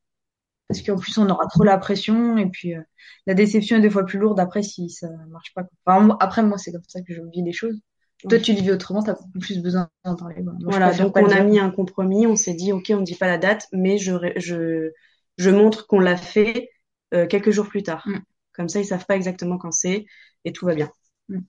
Parce 0.67 0.81
qu'en 0.83 0.97
plus, 0.97 1.17
on 1.17 1.27
aura 1.29 1.47
trop 1.47 1.63
la 1.63 1.77
pression. 1.77 2.37
Et 2.37 2.47
puis, 2.49 2.75
euh, 2.75 2.81
la 3.25 3.33
déception 3.33 3.77
est 3.77 3.81
deux 3.81 3.89
fois 3.89 4.05
plus 4.05 4.19
lourde 4.19 4.39
après 4.39 4.61
si 4.63 4.89
ça 4.89 5.07
marche 5.29 5.53
pas. 5.55 5.63
Enfin, 5.85 6.15
après, 6.19 6.43
moi, 6.43 6.57
c'est 6.57 6.71
comme 6.71 6.83
ça 6.87 7.01
que 7.01 7.13
je 7.13 7.21
vis 7.33 7.43
les 7.43 7.53
choses. 7.53 7.79
Toi, 8.27 8.39
tu 8.39 8.53
les 8.53 8.61
vis 8.61 8.71
autrement, 8.71 9.01
t'as 9.03 9.13
beaucoup 9.13 9.39
plus 9.39 9.59
besoin 9.61 9.89
d'en 10.03 10.15
parler. 10.15 10.43
Voilà, 10.61 10.93
donc 10.93 11.15
on 11.17 11.25
le 11.25 11.31
a 11.31 11.43
mis 11.43 11.59
un 11.59 11.71
compromis, 11.71 12.27
on 12.27 12.35
s'est 12.35 12.53
dit 12.53 12.71
ok, 12.73 12.91
on 12.95 13.01
dit 13.01 13.15
pas 13.15 13.27
la 13.27 13.37
date, 13.37 13.67
mais 13.71 13.97
je 13.97 14.11
je 14.37 14.91
je 15.37 15.49
montre 15.49 15.87
qu'on 15.87 15.99
l'a 15.99 16.17
fait 16.17 16.69
euh, 17.13 17.27
quelques 17.27 17.51
jours 17.51 17.67
plus 17.69 17.83
tard. 17.83 18.05
Mm. 18.05 18.19
Comme 18.53 18.67
ça, 18.69 18.79
ils 18.79 18.85
savent 18.85 19.05
pas 19.05 19.15
exactement 19.15 19.57
quand 19.57 19.71
c'est 19.71 20.05
et 20.43 20.51
tout 20.51 20.65
va 20.65 20.75
bien. 20.75 20.91
Mm. 21.29 21.39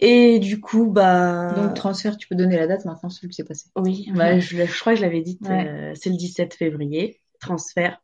Et 0.00 0.38
du 0.40 0.60
coup, 0.60 0.90
bah 0.90 1.54
Donc, 1.54 1.74
transfert, 1.74 2.16
tu 2.16 2.26
peux 2.28 2.34
donner 2.36 2.56
la 2.56 2.66
date 2.66 2.84
maintenant, 2.84 3.10
celui 3.10 3.28
que 3.28 3.34
c'est 3.34 3.44
passé. 3.44 3.68
oui, 3.76 4.08
bah, 4.14 4.38
je, 4.40 4.66
je 4.66 4.80
crois 4.80 4.92
que 4.94 4.98
je 5.00 5.04
l'avais 5.04 5.22
dit, 5.22 5.38
Ouais. 5.40 5.68
euh, 5.68 5.92
c'est 5.94 6.10
le 6.10 6.16
17 6.16 6.54
février, 6.54 7.20
transfert, 7.40 8.02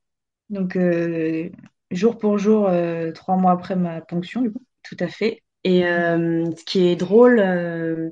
Donc, 0.50 0.76
euh, 0.76 1.50
jour 1.90 2.18
pour 2.18 2.38
jour, 2.38 2.66
euh, 2.68 3.12
trois 3.12 3.36
mois 3.36 3.52
après 3.52 3.76
ma 3.76 4.00
ponction, 4.00 4.42
du 4.42 4.52
coup. 4.52 4.64
tout 4.82 4.96
à 5.00 5.08
fait. 5.08 5.42
Et 5.64 5.86
euh, 5.86 6.44
ce 6.56 6.64
qui 6.64 6.86
est 6.88 6.96
drôle, 6.96 7.40
euh, 7.40 8.10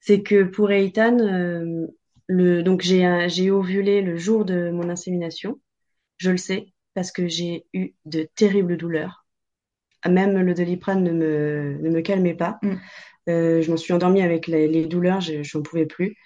c'est 0.00 0.22
que 0.22 0.44
pour 0.44 0.70
Eitan, 0.70 1.18
euh, 1.20 1.86
le 2.26 2.62
donc 2.62 2.82
j'ai 2.82 3.50
ovulé 3.50 4.02
le 4.02 4.16
jour 4.16 4.44
de 4.44 4.70
mon 4.70 4.88
insémination. 4.88 5.60
Je 6.18 6.30
le 6.30 6.36
sais 6.36 6.72
parce 6.94 7.12
que 7.12 7.28
j'ai 7.28 7.66
eu 7.72 7.94
de 8.04 8.28
terribles 8.34 8.76
douleurs 8.76 9.24
même 10.08 10.38
le 10.38 10.54
Doliprane 10.54 11.02
ne 11.02 11.12
me, 11.12 11.78
ne 11.80 11.90
me 11.90 12.00
calmait 12.00 12.34
pas. 12.34 12.58
Mm. 12.62 12.74
Euh, 13.28 13.62
je 13.62 13.70
m'en 13.70 13.76
suis 13.76 13.92
endormie 13.92 14.22
avec 14.22 14.46
les, 14.46 14.68
les 14.68 14.86
douleurs, 14.86 15.20
je 15.20 15.56
n'en 15.56 15.62
pouvais 15.62 15.86
plus. 15.86 16.16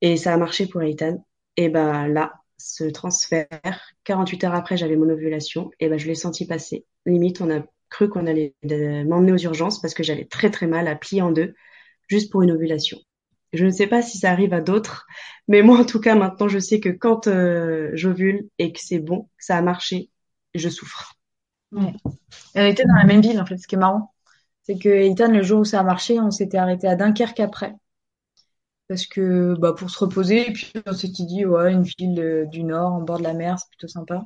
Et 0.00 0.16
ça 0.16 0.34
a 0.34 0.36
marché 0.36 0.66
pour 0.66 0.82
Ethan. 0.82 1.24
Et 1.56 1.68
ben 1.68 2.06
là, 2.08 2.32
ce 2.58 2.84
transfert, 2.84 3.48
48 4.04 4.44
heures 4.44 4.54
après, 4.54 4.76
j'avais 4.76 4.96
mon 4.96 5.08
ovulation. 5.08 5.70
Et 5.80 5.88
ben 5.88 5.98
je 5.98 6.06
l'ai 6.06 6.14
senti 6.14 6.46
passer. 6.46 6.84
Limite, 7.06 7.40
on 7.40 7.50
a 7.50 7.64
cru 7.94 8.08
qu'on 8.08 8.26
allait 8.26 8.54
euh, 8.70 9.04
m'emmener 9.04 9.32
aux 9.32 9.38
urgences 9.38 9.80
parce 9.80 9.94
que 9.94 10.02
j'avais 10.02 10.24
très 10.24 10.50
très 10.50 10.66
mal 10.66 10.88
à 10.88 10.96
plier 10.96 11.22
en 11.22 11.30
deux, 11.30 11.54
juste 12.08 12.30
pour 12.32 12.42
une 12.42 12.50
ovulation. 12.50 12.98
Je 13.52 13.64
ne 13.64 13.70
sais 13.70 13.86
pas 13.86 14.02
si 14.02 14.18
ça 14.18 14.32
arrive 14.32 14.52
à 14.52 14.60
d'autres, 14.60 15.06
mais 15.46 15.62
moi 15.62 15.78
en 15.78 15.84
tout 15.84 16.00
cas 16.00 16.16
maintenant 16.16 16.48
je 16.48 16.58
sais 16.58 16.80
que 16.80 16.88
quand 16.88 17.28
euh, 17.28 17.90
j'ovule 17.94 18.48
et 18.58 18.72
que 18.72 18.80
c'est 18.82 18.98
bon, 18.98 19.22
que 19.38 19.44
ça 19.44 19.56
a 19.56 19.62
marché, 19.62 20.10
je 20.54 20.68
souffre. 20.68 21.14
Ouais. 21.70 21.92
On 22.56 22.64
était 22.64 22.84
dans 22.84 22.94
la 22.94 23.04
même 23.04 23.20
ville, 23.20 23.40
en 23.40 23.46
fait, 23.46 23.58
ce 23.58 23.66
qui 23.66 23.74
est 23.76 23.78
marrant. 23.78 24.12
C'est 24.62 24.78
que 24.78 24.88
Ethan, 24.88 25.32
le 25.32 25.42
jour 25.42 25.60
où 25.60 25.64
ça 25.64 25.80
a 25.80 25.82
marché, 25.82 26.20
on 26.20 26.30
s'était 26.30 26.58
arrêté 26.58 26.86
à 26.88 26.96
Dunkerque 26.96 27.40
après. 27.40 27.74
Parce 28.88 29.06
que, 29.06 29.54
bah, 29.58 29.72
pour 29.72 29.90
se 29.90 29.98
reposer, 29.98 30.48
et 30.48 30.52
puis 30.52 30.72
on 30.86 30.92
s'était 30.92 31.24
dit, 31.24 31.44
ouais, 31.46 31.72
une 31.72 31.82
ville 31.82 32.20
euh, 32.20 32.46
du 32.46 32.62
Nord, 32.64 32.92
en 32.92 33.02
bord 33.02 33.18
de 33.18 33.24
la 33.24 33.34
mer, 33.34 33.58
c'est 33.58 33.68
plutôt 33.68 33.88
sympa. 33.88 34.24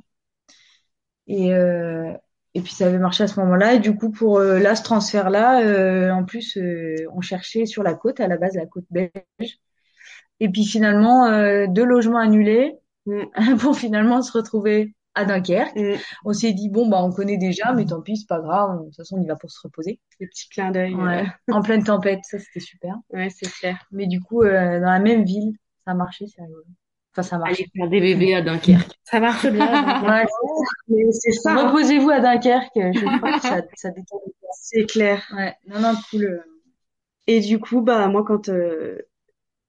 Et, 1.26 1.52
et 2.54 2.60
puis 2.60 2.72
ça 2.72 2.86
avait 2.86 2.98
marché 2.98 3.24
à 3.24 3.28
ce 3.28 3.38
moment-là. 3.40 3.74
Et 3.74 3.78
du 3.78 3.94
coup, 3.94 4.10
pour 4.10 4.38
euh, 4.38 4.58
là, 4.58 4.74
ce 4.74 4.82
transfert-là, 4.82 5.62
euh, 5.62 6.10
en 6.10 6.24
plus, 6.24 6.56
euh, 6.56 6.96
on 7.14 7.20
cherchait 7.20 7.66
sur 7.66 7.82
la 7.82 7.94
côte, 7.94 8.20
à 8.20 8.28
la 8.28 8.36
base, 8.36 8.54
la 8.54 8.66
côte 8.66 8.86
belge. 8.90 9.58
Et 10.40 10.48
puis 10.48 10.64
finalement, 10.64 11.66
deux 11.66 11.84
logements 11.84 12.18
annulés 12.18 12.78
Mm. 13.08 13.24
pour 13.60 13.76
finalement 13.76 14.22
se 14.22 14.32
retrouver 14.32 14.94
à 15.14 15.24
Dunkerque. 15.24 15.76
Mm. 15.76 15.96
On 16.24 16.32
s'est 16.32 16.52
dit, 16.52 16.68
bon, 16.68 16.88
bah, 16.88 17.02
on 17.02 17.10
connaît 17.10 17.38
déjà, 17.38 17.72
mais 17.72 17.86
tant 17.86 18.02
pis, 18.02 18.16
c'est 18.16 18.28
pas 18.28 18.40
grave. 18.40 18.78
De 18.80 18.84
toute 18.84 18.96
façon, 18.96 19.16
on 19.16 19.22
y 19.22 19.26
va 19.26 19.36
pour 19.36 19.50
se 19.50 19.60
reposer. 19.62 20.00
Des 20.20 20.26
petits 20.26 20.48
clins 20.48 20.70
d'œil. 20.70 20.94
Ouais. 20.94 21.26
En 21.50 21.62
pleine 21.62 21.82
tempête, 21.82 22.20
ça, 22.22 22.38
c'était 22.38 22.60
super. 22.60 22.94
ouais, 23.10 23.30
c'est 23.30 23.50
clair. 23.50 23.78
Mais 23.90 24.06
du 24.06 24.20
coup, 24.20 24.44
dans 24.44 24.80
la 24.80 25.00
même 25.00 25.24
ville, 25.24 25.54
ça 25.84 25.92
a 25.92 25.94
marché, 25.94 26.26
c'est 26.26 26.42
rigolo. 26.42 26.64
Enfin, 27.12 27.22
ça 27.22 27.38
marche. 27.38 27.58
Aller 27.60 27.68
faire 27.76 27.88
des 27.88 28.00
bébés 28.00 28.34
à 28.34 28.42
Dunkerque. 28.42 28.98
Ça 29.04 29.20
marche 29.20 29.46
bien. 29.46 29.66
Ouais, 30.02 30.26
Mais 30.88 31.12
c'est 31.12 31.32
ça, 31.32 31.52
hein. 31.52 31.68
Reposez-vous 31.68 32.10
à 32.10 32.20
Dunkerque, 32.20 32.72
je 32.76 33.06
crois 33.18 33.32
que 33.32 33.40
ça, 33.40 33.62
ça 33.76 33.90
détend. 33.90 34.20
c'est 34.52 34.86
clair. 34.86 35.22
Ouais, 35.36 35.54
non, 35.66 35.80
non, 35.80 35.94
cool. 36.10 36.24
euh. 36.24 36.40
Et 37.26 37.40
du 37.40 37.60
coup, 37.60 37.82
bah 37.82 38.08
moi, 38.08 38.24
quand 38.24 38.48
euh, 38.48 38.98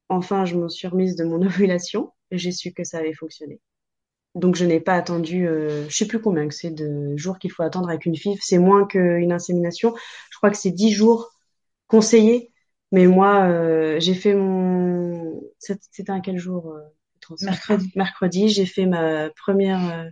enfin 0.09 0.45
je 0.45 0.57
m'en 0.57 0.69
suis 0.69 0.87
remise 0.87 1.15
de 1.15 1.25
mon 1.25 1.41
ovulation, 1.45 2.13
j'ai 2.31 2.51
su 2.51 2.73
que 2.73 2.83
ça 2.83 2.99
avait 2.99 3.13
fonctionné. 3.13 3.61
Donc 4.35 4.55
je 4.55 4.65
n'ai 4.65 4.79
pas 4.79 4.93
attendu, 4.95 5.47
euh, 5.47 5.87
je 5.89 5.95
sais 5.97 6.07
plus 6.07 6.21
combien 6.21 6.47
que 6.47 6.53
c'est 6.55 6.71
de 6.71 7.17
jours 7.17 7.39
qu'il 7.39 7.51
faut 7.51 7.63
attendre 7.63 7.89
avec 7.89 8.05
une 8.05 8.15
FIV. 8.15 8.39
C'est 8.43 8.59
moins 8.59 8.85
qu'une 8.87 9.31
insémination. 9.31 9.95
Je 10.31 10.37
crois 10.37 10.51
que 10.51 10.57
c'est 10.57 10.71
10 10.71 10.91
jours 10.93 11.31
conseillés. 11.87 12.51
Mais 12.91 13.07
moi, 13.07 13.45
euh, 13.49 13.99
j'ai 13.99 14.15
fait 14.15 14.35
mon, 14.35 15.41
c'était 15.59 16.11
un 16.11 16.21
quel 16.21 16.37
jour 16.37 16.75
Mercredi. 17.41 17.91
Mercredi, 17.95 18.49
j'ai 18.49 18.65
fait 18.65 18.85
ma 18.85 19.29
première, 19.31 19.79
euh, 19.93 20.09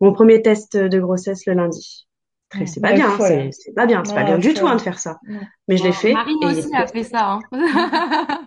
mon 0.00 0.12
premier 0.12 0.42
test 0.42 0.76
de 0.76 1.00
grossesse 1.00 1.46
le 1.46 1.54
lundi. 1.54 2.06
Ouais. 2.54 2.66
C'est 2.66 2.80
pas 2.82 2.92
bien, 2.92 3.10
hein, 3.12 3.18
c'est 3.20 3.50
c'est 3.52 3.72
pas 3.74 3.86
bien, 3.86 4.04
c'est 4.04 4.14
pas 4.14 4.24
bien 4.24 4.38
du 4.38 4.54
tout 4.54 4.66
hein, 4.66 4.76
de 4.76 4.80
faire 4.80 4.98
ça. 4.98 5.18
Mais 5.68 5.76
je 5.78 5.84
l'ai 5.84 5.92
fait. 5.92 6.12
Marine 6.14 6.42
et 6.42 6.46
aussi 6.46 6.76
a 6.76 6.86
fait 6.86 7.04
ça. 7.04 7.40
Hein. 7.52 8.38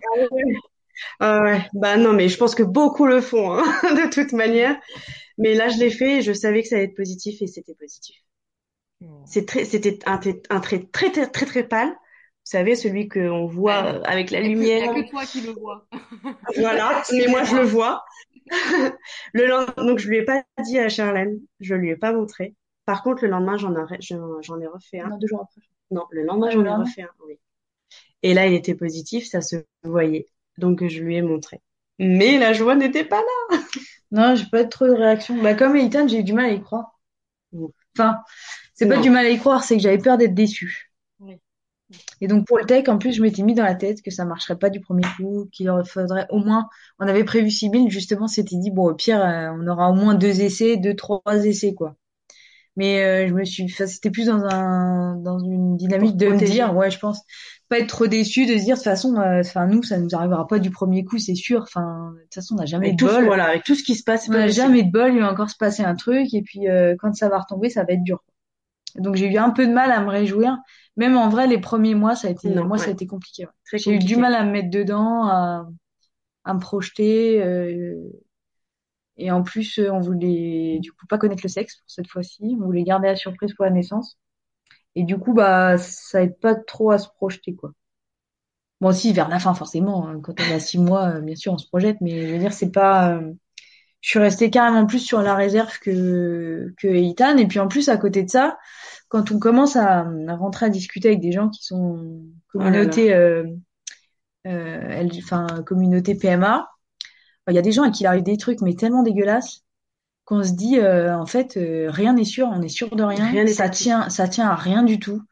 Ah 1.20 1.42
ouais, 1.42 1.60
bah 1.74 1.96
non, 1.96 2.12
mais 2.12 2.28
je 2.28 2.36
pense 2.38 2.54
que 2.54 2.62
beaucoup 2.62 3.06
le 3.06 3.20
font, 3.20 3.52
hein, 3.52 3.64
de 3.82 4.10
toute 4.10 4.32
manière. 4.32 4.78
Mais 5.38 5.54
là, 5.54 5.68
je 5.68 5.78
l'ai 5.78 5.90
fait 5.90 6.18
et 6.18 6.22
je 6.22 6.32
savais 6.32 6.62
que 6.62 6.68
ça 6.68 6.76
allait 6.76 6.86
être 6.86 6.96
positif 6.96 7.42
et 7.42 7.46
c'était 7.48 7.74
positif. 7.74 8.16
C'est 9.24 9.46
très, 9.46 9.64
c'était 9.66 9.98
un, 10.06 10.18
trait- 10.18 10.42
un 10.50 10.60
trait 10.60 10.86
très, 10.92 11.10
très, 11.12 11.26
très, 11.30 11.46
très 11.46 11.68
pâle. 11.68 11.94
Vous 12.46 12.50
savez, 12.52 12.76
celui 12.76 13.08
qu'on 13.08 13.46
voit 13.46 13.74
avec 14.06 14.30
la 14.30 14.40
Il 14.40 14.44
n'y 14.44 14.54
lumière. 14.54 14.90
a 14.90 14.94
que 14.94 15.10
toi 15.10 15.26
qui 15.26 15.40
le 15.40 15.50
vois. 15.52 15.86
Voilà, 16.56 17.02
mais 17.12 17.26
moi, 17.28 17.42
je 17.44 17.56
le 17.56 17.64
vois. 17.64 18.04
Le 19.32 19.46
lendemain, 19.46 19.84
donc, 19.84 19.98
je 19.98 20.08
lui 20.08 20.18
ai 20.18 20.24
pas 20.24 20.44
dit 20.64 20.78
à 20.78 20.88
Charlène, 20.88 21.40
je 21.60 21.74
lui 21.74 21.90
ai 21.90 21.96
pas 21.96 22.12
montré. 22.12 22.54
Par 22.84 23.02
contre, 23.02 23.24
le 23.24 23.30
lendemain, 23.30 23.56
j'en 23.56 23.74
ai, 23.74 23.96
j'en 24.00 24.40
j'en 24.42 24.60
ai 24.60 24.66
refait 24.68 25.00
un. 25.00 25.08
Non, 25.08 25.18
deux 25.18 25.26
jours 25.26 25.40
après. 25.42 25.60
Non, 25.90 26.04
le 26.10 26.22
lendemain, 26.22 26.46
Ah, 26.48 26.52
j'en 26.52 26.64
ai 26.64 26.70
refait 26.70 27.02
un, 27.02 27.10
oui. 27.26 27.38
Et 28.22 28.34
là, 28.34 28.46
il 28.46 28.54
était 28.54 28.74
positif, 28.74 29.26
ça 29.26 29.40
se 29.40 29.56
voyait. 29.84 30.26
Donc, 30.58 30.86
je 30.86 31.02
lui 31.02 31.16
ai 31.16 31.22
montré. 31.22 31.60
Mais 31.98 32.38
la 32.38 32.52
joie 32.52 32.76
n'était 32.76 33.04
pas 33.04 33.22
là. 33.50 33.58
Non, 34.12 34.36
j'ai 34.36 34.46
pas 34.46 34.64
trop 34.64 34.86
de 34.86 34.92
réaction. 34.92 35.42
Bah, 35.42 35.54
comme 35.54 35.74
Ethan, 35.76 36.06
j'ai 36.06 36.20
eu 36.20 36.24
du 36.24 36.32
mal 36.32 36.46
à 36.46 36.52
y 36.52 36.62
croire. 36.62 36.98
Enfin, 37.96 38.18
c'est 38.74 38.88
pas 38.88 38.98
du 39.00 39.10
mal 39.10 39.26
à 39.26 39.30
y 39.30 39.38
croire, 39.38 39.64
c'est 39.64 39.76
que 39.76 39.82
j'avais 39.82 39.98
peur 39.98 40.18
d'être 40.18 40.34
déçue. 40.34 40.92
Et 42.20 42.26
donc, 42.26 42.46
pour 42.46 42.58
le 42.58 42.64
tech, 42.64 42.88
en 42.88 42.98
plus, 42.98 43.12
je 43.12 43.22
m'étais 43.22 43.42
mis 43.42 43.54
dans 43.54 43.62
la 43.64 43.74
tête 43.74 44.02
que 44.02 44.10
ça 44.10 44.24
marcherait 44.24 44.58
pas 44.58 44.70
du 44.70 44.80
premier 44.80 45.04
coup, 45.16 45.48
qu'il 45.52 45.70
faudrait 45.86 46.26
au 46.30 46.38
moins, 46.38 46.68
on 46.98 47.06
avait 47.06 47.24
prévu 47.24 47.50
6000, 47.50 47.90
justement, 47.90 48.26
c'était 48.26 48.56
dit, 48.56 48.70
bon, 48.70 48.90
au 48.90 48.94
pire, 48.94 49.20
euh, 49.20 49.50
on 49.52 49.66
aura 49.68 49.90
au 49.90 49.94
moins 49.94 50.14
deux 50.14 50.40
essais, 50.40 50.76
deux, 50.76 50.94
trois 50.94 51.22
essais, 51.44 51.74
quoi. 51.74 51.96
Mais 52.76 53.02
euh, 53.02 53.28
je 53.28 53.32
me 53.32 53.44
suis, 53.44 53.64
enfin, 53.64 53.86
c'était 53.86 54.10
plus 54.10 54.26
dans 54.26 54.44
un, 54.44 55.16
dans 55.16 55.38
une 55.38 55.76
dynamique 55.76 56.16
de 56.16 56.28
me 56.28 56.36
dire, 56.36 56.76
ouais, 56.76 56.90
je 56.90 56.98
pense, 56.98 57.22
pas 57.70 57.78
être 57.78 57.86
trop 57.86 58.06
déçu, 58.06 58.44
de 58.44 58.58
se 58.58 58.64
dire, 58.64 58.74
de 58.74 58.80
toute 58.80 58.84
façon, 58.84 59.16
euh, 59.16 59.40
enfin, 59.40 59.66
nous, 59.66 59.82
ça 59.82 59.98
nous 59.98 60.14
arrivera 60.14 60.46
pas 60.46 60.58
du 60.58 60.70
premier 60.70 61.04
coup, 61.04 61.18
c'est 61.18 61.34
sûr. 61.34 61.62
Enfin, 61.62 62.12
de 62.14 62.22
toute 62.24 62.34
façon, 62.34 62.54
on 62.54 62.58
n'a 62.58 62.66
jamais 62.66 62.88
Avec 62.88 62.98
de 62.98 63.06
tout, 63.06 63.12
bol. 63.12 63.24
voilà, 63.24 63.46
avec 63.46 63.64
tout 63.64 63.74
ce 63.74 63.82
qui 63.82 63.94
se 63.94 64.04
passe, 64.04 64.28
On 64.28 64.32
n'a 64.32 64.48
jamais 64.48 64.82
de 64.82 64.90
bol, 64.90 65.14
il 65.14 65.20
va 65.20 65.32
encore 65.32 65.48
se 65.48 65.56
passer 65.56 65.84
un 65.84 65.94
truc, 65.94 66.34
et 66.34 66.42
puis 66.42 66.68
euh, 66.68 66.94
quand 66.98 67.14
ça 67.14 67.30
va 67.30 67.38
retomber, 67.38 67.70
ça 67.70 67.82
va 67.84 67.94
être 67.94 68.04
dur. 68.04 68.22
Donc 68.98 69.16
j'ai 69.16 69.32
eu 69.32 69.36
un 69.38 69.50
peu 69.50 69.66
de 69.66 69.72
mal 69.72 69.90
à 69.92 70.00
me 70.02 70.08
réjouir. 70.10 70.56
Même 70.96 71.16
en 71.16 71.28
vrai, 71.28 71.46
les 71.46 71.58
premiers 71.60 71.94
mois, 71.94 72.16
ça 72.16 72.28
a 72.28 72.30
été, 72.30 72.48
Non, 72.48 72.64
moi, 72.66 72.78
ça 72.78 72.90
a 72.90 72.92
été 72.94 73.06
compliqué. 73.06 73.44
ouais. 73.46 73.52
J'ai 73.74 73.94
eu 73.94 73.98
du 73.98 74.16
mal 74.16 74.34
à 74.34 74.44
me 74.44 74.50
mettre 74.52 74.70
dedans, 74.70 75.24
à, 75.26 75.68
à 76.44 76.54
me 76.54 76.60
projeter. 76.60 77.42
euh, 77.44 78.10
et 79.18 79.30
en 79.30 79.42
plus, 79.42 79.78
euh, 79.78 79.90
on 79.92 80.00
voulait 80.00 80.78
du 80.80 80.92
coup 80.92 81.06
pas 81.06 81.18
connaître 81.18 81.42
le 81.42 81.48
sexe 81.48 81.76
pour 81.76 81.90
cette 81.90 82.08
fois-ci. 82.08 82.56
On 82.60 82.64
voulait 82.66 82.82
garder 82.84 83.08
la 83.08 83.16
surprise 83.16 83.54
pour 83.54 83.64
la 83.64 83.70
naissance. 83.70 84.18
Et 84.96 85.04
du 85.04 85.18
coup, 85.18 85.34
bah, 85.34 85.78
ça 85.78 86.22
aide 86.24 86.38
pas 86.40 86.54
trop 86.56 86.90
à 86.92 86.98
se 86.98 87.08
projeter, 87.08 87.54
quoi. 87.56 87.72
Bon, 88.80 88.92
si, 88.92 89.12
vers 89.12 89.28
la 89.28 89.38
fin, 89.38 89.54
forcément. 89.54 90.06
hein. 90.08 90.20
Quand 90.20 90.34
on 90.40 90.50
a 90.54 90.60
six 90.60 90.78
mois, 90.78 91.16
euh, 91.16 91.20
bien 91.20 91.34
sûr, 91.36 91.52
on 91.52 91.58
se 91.58 91.66
projette. 91.68 91.98
Mais 92.00 92.26
je 92.28 92.32
veux 92.34 92.38
dire, 92.38 92.52
c'est 92.52 92.70
pas... 92.70 93.14
euh, 93.16 93.32
Je 94.00 94.10
suis 94.10 94.18
restée 94.20 94.50
carrément 94.50 94.86
plus 94.86 95.00
sur 95.00 95.20
la 95.22 95.34
réserve 95.34 95.78
que, 95.80 96.72
que 96.78 96.86
Ethan. 96.88 97.36
Et 97.38 97.46
puis 97.48 97.58
en 97.58 97.68
plus, 97.68 97.88
à 97.88 97.96
côté 97.96 98.22
de 98.22 98.30
ça, 98.30 98.56
quand 99.08 99.32
on 99.32 99.38
commence 99.38 99.76
à, 99.76 100.00
à 100.28 100.36
rentrer 100.36 100.66
à 100.66 100.68
discuter 100.70 101.08
avec 101.08 101.20
des 101.20 101.32
gens 101.32 101.48
qui 101.50 101.64
sont 101.64 102.22
communauté, 102.48 103.14
euh, 103.14 103.44
euh, 104.46 104.80
elle- 104.90 105.10
enfin, 105.18 105.46
communauté 105.66 106.14
PMA, 106.14 106.68
il 107.48 107.54
y 107.54 107.58
a 107.58 107.62
des 107.62 107.72
gens 107.72 107.82
à 107.84 107.90
qui 107.90 108.04
il 108.04 108.06
arrive 108.06 108.22
des 108.24 108.36
trucs, 108.36 108.60
mais 108.60 108.74
tellement 108.74 109.02
dégueulasses, 109.02 109.64
qu'on 110.24 110.44
se 110.44 110.52
dit, 110.54 110.78
euh, 110.80 111.16
en 111.18 111.26
fait, 111.26 111.56
euh, 111.58 111.90
rien 111.90 112.14
n'est 112.14 112.24
sûr, 112.24 112.48
on 112.52 112.62
est 112.62 112.68
sûr 112.68 112.94
de 112.96 113.02
rien, 113.04 113.40
ça 113.46 113.68
tient, 113.70 114.10
ça 114.10 114.28
tient 114.28 114.48
à 114.48 114.56
rien 114.56 114.82
du 114.84 115.00
tout. 115.00 115.22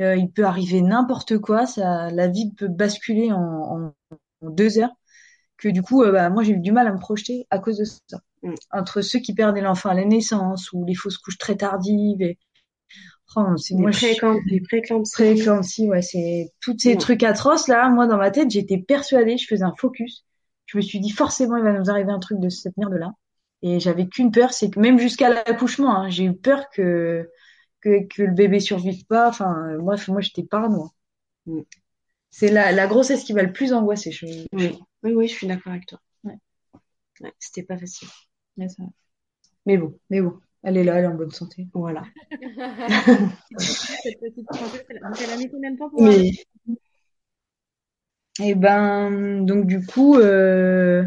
Euh, 0.00 0.16
il 0.16 0.30
peut 0.32 0.44
arriver 0.46 0.82
n'importe 0.82 1.38
quoi, 1.38 1.66
ça, 1.66 2.10
la 2.10 2.28
vie 2.28 2.52
peut 2.56 2.68
basculer 2.68 3.32
en, 3.32 3.40
en, 3.40 3.94
en 4.46 4.50
deux 4.50 4.78
heures. 4.78 4.92
Que 5.62 5.68
du 5.68 5.82
coup, 5.82 6.02
euh, 6.02 6.10
bah, 6.12 6.28
moi, 6.30 6.42
j'ai 6.42 6.52
eu 6.52 6.58
du 6.58 6.72
mal 6.72 6.86
à 6.88 6.92
me 6.92 6.98
projeter 6.98 7.46
à 7.50 7.58
cause 7.58 7.78
de 7.78 7.84
ça. 7.84 8.18
Mm. 8.42 8.54
Entre 8.72 9.00
ceux 9.00 9.20
qui 9.20 9.32
perdaient 9.34 9.60
l'enfant 9.60 9.90
à 9.90 9.94
la 9.94 10.04
naissance 10.04 10.72
ou 10.72 10.84
les 10.84 10.94
fausses 10.94 11.18
couches 11.18 11.38
très 11.38 11.56
tardives 11.56 12.20
et 12.20 12.38
oh, 13.36 13.56
c'est 13.56 13.74
moi 13.74 13.90
je 13.92 13.98
prééclampsies. 13.98 14.60
prééclampsie, 15.12 15.88
ouais, 15.88 16.02
c'est 16.02 16.50
tous 16.60 16.76
ces 16.78 16.94
Non. 16.94 16.98
trucs 16.98 17.22
atroces 17.22 17.68
là. 17.68 17.88
Moi, 17.90 18.06
dans 18.06 18.16
ma 18.16 18.30
tête, 18.30 18.50
j'étais 18.50 18.78
persuadée, 18.78 19.36
je 19.38 19.46
faisais 19.46 19.62
un 19.64 19.74
focus. 19.78 20.24
Je 20.66 20.78
me 20.78 20.82
suis 20.82 21.00
dit 21.00 21.10
forcément, 21.10 21.56
il 21.56 21.62
va 21.64 21.72
nous 21.72 21.90
arriver 21.90 22.10
un 22.10 22.18
truc 22.18 22.40
de 22.40 22.48
cette 22.48 22.76
merde-là. 22.76 23.12
Et 23.62 23.78
j'avais 23.78 24.08
qu'une 24.08 24.32
peur, 24.32 24.52
c'est 24.52 24.70
que 24.70 24.80
même 24.80 24.98
jusqu'à 24.98 25.28
l'accouchement, 25.28 25.94
hein, 25.96 26.10
j'ai 26.10 26.24
eu 26.24 26.34
peur 26.34 26.68
que, 26.70 27.30
que 27.80 28.04
que 28.08 28.22
le 28.22 28.32
bébé 28.32 28.58
survive 28.58 29.06
pas. 29.06 29.28
Enfin, 29.28 29.76
bref, 29.78 30.08
moi, 30.08 30.20
j'étais 30.20 30.42
parano. 30.42 30.90
Mm. 31.46 31.60
C'est 32.30 32.50
la, 32.50 32.72
la 32.72 32.86
grossesse 32.86 33.24
qui 33.24 33.34
m'a 33.34 33.42
le 33.42 33.52
plus 33.52 33.72
angoissée. 33.72 34.10
Je, 34.10 34.26
Oui, 34.52 34.78
oui, 35.02 35.12
oui, 35.12 35.28
je 35.28 35.34
suis 35.34 35.46
d'accord 35.46 35.72
avec 35.72 35.86
toi. 35.86 36.00
Ouais. 36.24 36.38
Ouais, 37.20 37.32
c'était 37.38 37.62
pas 37.64 37.78
facile. 37.78 38.08
Ouais, 38.58 38.68
ça 38.68 38.82
va. 38.84 38.90
Mais 39.66 39.76
bon, 39.76 39.98
Mais 40.10 40.20
bon, 40.22 40.38
elle 40.62 40.76
est 40.76 40.84
là, 40.84 40.98
elle 40.98 41.04
est 41.04 41.08
en 41.08 41.14
bonne 41.14 41.32
santé. 41.32 41.66
voilà. 41.74 42.04
Cette 44.02 44.20
petite 44.20 44.50
princesse, 44.52 44.84
elle 44.88 44.98
a- 44.98 45.04
donc 45.04 45.20
elle 45.20 45.30
a 45.30 45.36
mis 45.36 45.50
combien 45.50 45.70
de 45.72 45.78
temps 45.78 45.90
pour 45.90 46.02
Mais 46.02 46.32
Et 48.42 48.54
ben, 48.54 49.40
donc 49.46 49.66
du 49.66 49.84
coup, 49.86 50.16
euh, 50.18 51.04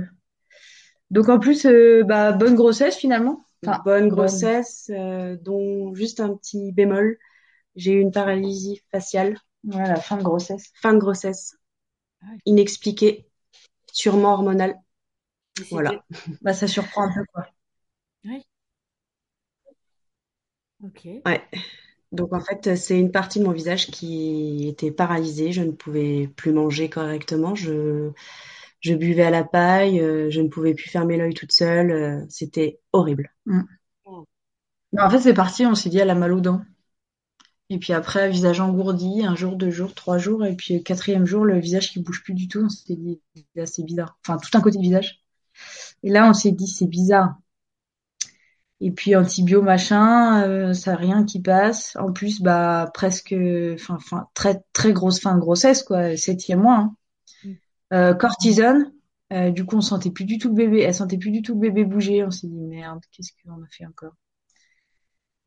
donc 1.12 1.30
en 1.30 1.40
plus, 1.40 1.66
euh, 1.66 2.04
bah, 2.04 2.32
bonne 2.32 2.56
grossesse 2.56 2.98
finalement. 2.98 3.44
Enfin, 3.66 3.82
bonne 3.84 4.10
grossesse, 4.10 4.92
euh, 4.94 5.38
dont 5.42 5.94
juste 5.96 6.20
un 6.20 6.36
petit 6.36 6.72
bémol. 6.72 7.18
J'ai 7.76 7.94
eu 7.94 8.02
une 8.02 8.12
paralysie 8.12 8.82
faciale, 8.92 9.38
la 9.64 9.96
fin 9.98 10.18
de 10.18 10.24
grossesse. 10.24 10.72
fin 10.82 10.94
de 10.94 11.00
grossesse, 11.00 11.56
Ah 12.22 12.36
inexpliquée, 12.46 13.28
sûrement 13.96 14.38
c'était- 14.44 14.76
Voilà. 15.72 16.06
Bah, 16.42 16.54
ça 16.54 16.68
surprend 16.68 17.04
un 17.10 17.14
peu 17.14 17.26
quoi. 17.34 17.48
Ok. 20.84 21.08
Ouais. 21.26 21.42
Donc 22.12 22.34
en 22.34 22.40
fait, 22.42 22.76
c'est 22.76 23.00
une 23.00 23.12
partie 23.12 23.40
de 23.40 23.46
mon 23.46 23.52
visage 23.52 23.88
qui 23.88 24.68
était 24.68 24.92
paralysée. 24.92 25.52
Je 25.52 25.62
ne 25.64 25.72
pouvais 25.72 26.28
plus 26.38 26.54
manger 26.54 26.90
correctement. 26.90 27.56
Je, 27.56 28.12
je 28.82 28.94
buvais 28.96 29.24
à 29.24 29.32
la 29.32 29.44
paille. 29.44 30.00
euh, 30.02 30.30
Je 30.32 30.42
ne 30.42 30.50
pouvais 30.50 30.74
plus 30.76 30.90
fermer 30.90 31.18
l'œil 31.18 31.34
toute 31.34 31.52
seule. 31.54 31.92
euh, 31.92 32.26
C'était 32.30 32.80
horrible. 32.94 33.34
Bah, 34.94 35.06
en 35.06 35.10
fait, 35.12 35.20
c'est 35.20 35.34
parti, 35.36 35.66
on 35.68 35.76
s'est 35.76 35.90
dit, 35.90 36.00
elle 36.00 36.10
a 36.10 36.16
mal 36.16 36.34
aux 36.34 36.40
dents. 36.42 36.62
Et 37.70 37.80
puis 37.80 37.94
après, 37.94 38.30
visage 38.30 38.60
engourdi, 38.60 39.24
un 39.26 39.36
jour, 39.36 39.56
deux 39.56 39.72
jours, 39.72 39.94
trois 39.96 40.18
jours, 40.18 40.46
et 40.46 40.56
puis 40.56 40.84
quatrième 40.84 41.26
jour, 41.26 41.46
le 41.46 41.60
visage 41.60 41.92
qui 41.92 42.00
bouge 42.02 42.24
plus 42.24 42.34
du 42.34 42.48
tout, 42.48 42.64
on 42.66 42.70
s'est 42.70 42.96
dit, 42.96 43.22
là, 43.56 43.66
c'est 43.66 43.84
bizarre. 43.84 44.18
Enfin, 44.26 44.38
tout 44.38 44.56
un 44.58 44.62
côté 44.62 44.80
visage. 44.80 45.24
Et 46.04 46.10
là, 46.12 46.30
on 46.30 46.34
s'est 46.34 46.52
dit, 46.52 46.68
c'est 46.68 46.88
bizarre. 46.88 47.36
Et 48.82 48.92
puis 48.92 49.16
antibio 49.16 49.62
machin, 49.62 50.44
euh, 50.48 50.74
ça 50.74 50.94
a 50.94 50.96
rien 50.96 51.24
qui 51.26 51.42
passe. 51.42 51.96
En 51.98 52.12
plus, 52.12 52.42
bah 52.42 52.90
presque, 52.94 53.34
enfin, 53.74 53.96
enfin, 53.96 54.28
très 54.34 54.62
très 54.74 54.94
grosse 54.94 55.20
fin 55.22 55.36
de 55.36 55.40
grossesse 55.40 55.84
quoi, 55.84 56.16
septième 56.18 56.62
mois. 56.62 56.78
hein. 56.78 56.96
Euh, 57.94 58.14
cortisone. 58.14 58.94
Euh, 59.34 59.52
du 59.52 59.66
coup, 59.66 59.78
on 59.78 59.82
sentait 59.82 60.12
plus 60.12 60.26
du 60.26 60.38
tout 60.38 60.50
le 60.50 60.56
bébé. 60.56 60.82
Elle 60.82 60.94
sentait 60.96 61.18
plus 61.18 61.32
du 61.32 61.42
tout 61.42 61.54
le 61.56 61.60
bébé 61.62 61.86
bouger. 61.86 62.24
On 62.24 62.32
s'est 62.32 62.48
dit 62.48 62.62
merde, 62.62 63.02
qu'est-ce 63.12 63.32
qu'on 63.44 63.62
a 63.64 63.68
fait 63.72 63.86
encore? 63.86 64.16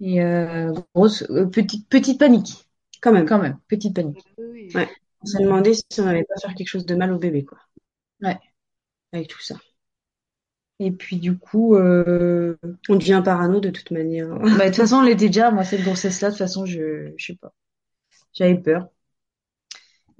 Et 0.00 0.22
euh, 0.22 0.72
grosse 0.94 1.22
euh, 1.30 1.46
petite 1.46 1.88
petite 1.88 2.18
panique 2.18 2.68
Quand 3.00 3.12
même. 3.12 3.26
quand 3.26 3.38
même, 3.40 3.58
petite 3.68 3.94
panique. 3.94 4.24
Oui. 4.38 4.70
Ouais. 4.74 4.88
On 5.22 5.26
s'est 5.26 5.42
demandé 5.42 5.74
si 5.74 6.00
on 6.00 6.04
n'allait 6.04 6.24
pas 6.24 6.40
faire 6.40 6.54
quelque 6.54 6.68
chose 6.68 6.86
de 6.86 6.94
mal 6.94 7.12
au 7.12 7.18
bébé, 7.18 7.44
quoi. 7.44 7.58
Ouais. 8.22 8.38
Avec 9.12 9.28
tout 9.28 9.40
ça. 9.42 9.56
Et 10.80 10.92
puis 10.92 11.16
du 11.16 11.36
coup, 11.38 11.74
euh, 11.74 12.56
On 12.88 12.96
devient 12.96 13.20
parano 13.24 13.60
de 13.60 13.70
toute 13.70 13.90
manière. 13.90 14.28
bah, 14.38 14.48
de 14.58 14.64
toute 14.66 14.76
façon, 14.76 14.96
on 14.96 15.02
l'était 15.02 15.26
déjà. 15.26 15.50
Moi, 15.50 15.64
cette 15.64 15.82
grossesse-là, 15.82 16.28
de 16.28 16.34
toute 16.34 16.38
façon, 16.38 16.66
je 16.66 17.12
je 17.16 17.24
sais 17.26 17.36
pas. 17.36 17.52
J'avais 18.34 18.58
peur. 18.58 18.88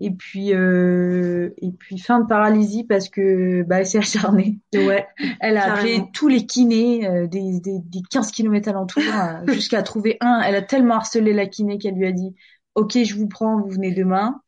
Et 0.01 0.13
puis, 0.13 0.55
euh, 0.55 1.51
et 1.59 1.73
puis 1.73 1.99
fin 1.99 2.21
de 2.21 2.27
paralysie 2.27 2.85
parce 2.85 3.09
que 3.09 3.63
bah, 3.65 3.81
elle 3.81 3.87
s'est 3.87 3.99
acharnée. 3.99 4.61
Ouais. 4.75 5.07
Elle 5.41 5.57
a 5.57 5.65
appelé 5.67 5.97
Carrément. 5.97 6.07
tous 6.13 6.29
les 6.29 6.47
kinés 6.47 7.07
euh, 7.09 7.27
des, 7.27 7.59
des, 7.61 7.81
des 7.81 8.03
15 8.09 8.31
kilomètres 8.31 8.69
alentour 8.69 9.03
euh, 9.13 9.47
jusqu'à 9.53 9.83
trouver 9.83 10.17
un. 10.21 10.41
Elle 10.43 10.55
a 10.55 10.63
tellement 10.63 10.95
harcelé 10.97 11.33
la 11.33 11.47
kiné 11.47 11.79
qu'elle 11.79 11.95
lui 11.95 12.07
a 12.07 12.13
dit 12.13 12.35
Ok, 12.77 12.97
je 13.03 13.15
vous 13.17 13.27
prends, 13.29 13.61
vous 13.61 13.71
venez 13.71 13.93
demain. 13.93 14.41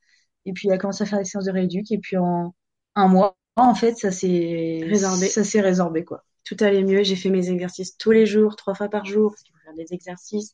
Et 0.46 0.53
puis 0.53 0.68
elle 0.68 0.74
a 0.74 0.78
commencé 0.78 1.03
à 1.03 1.07
faire 1.07 1.18
des 1.18 1.24
séances 1.24 1.46
de 1.46 1.51
rééduc. 1.53 1.90
Et 1.90 1.98
puis 1.98 2.16
en 2.16 2.55
un 2.94 3.09
mois, 3.09 3.36
en 3.57 3.74
fait, 3.74 3.96
ça 3.96 4.12
s'est 4.12 4.80
Résorbé. 4.88 5.26
Ça 5.26 5.42
s'est 5.44 5.61
résorbé, 5.61 6.05
quoi. 6.05 6.24
Tout 6.44 6.57
allait 6.61 6.84
mieux. 6.84 7.03
J'ai 7.03 7.16
fait 7.16 7.30
mes 7.30 7.51
exercices 7.51 7.96
tous 7.96 8.12
les 8.12 8.26
jours, 8.26 8.55
trois 8.57 8.74
fois 8.74 8.88
par 8.88 9.05
jour, 9.05 9.30
parce 9.32 9.42
qu'il 9.42 9.53
faut 9.53 9.64
faire 9.64 9.74
des 9.74 9.92
exercices. 9.92 10.53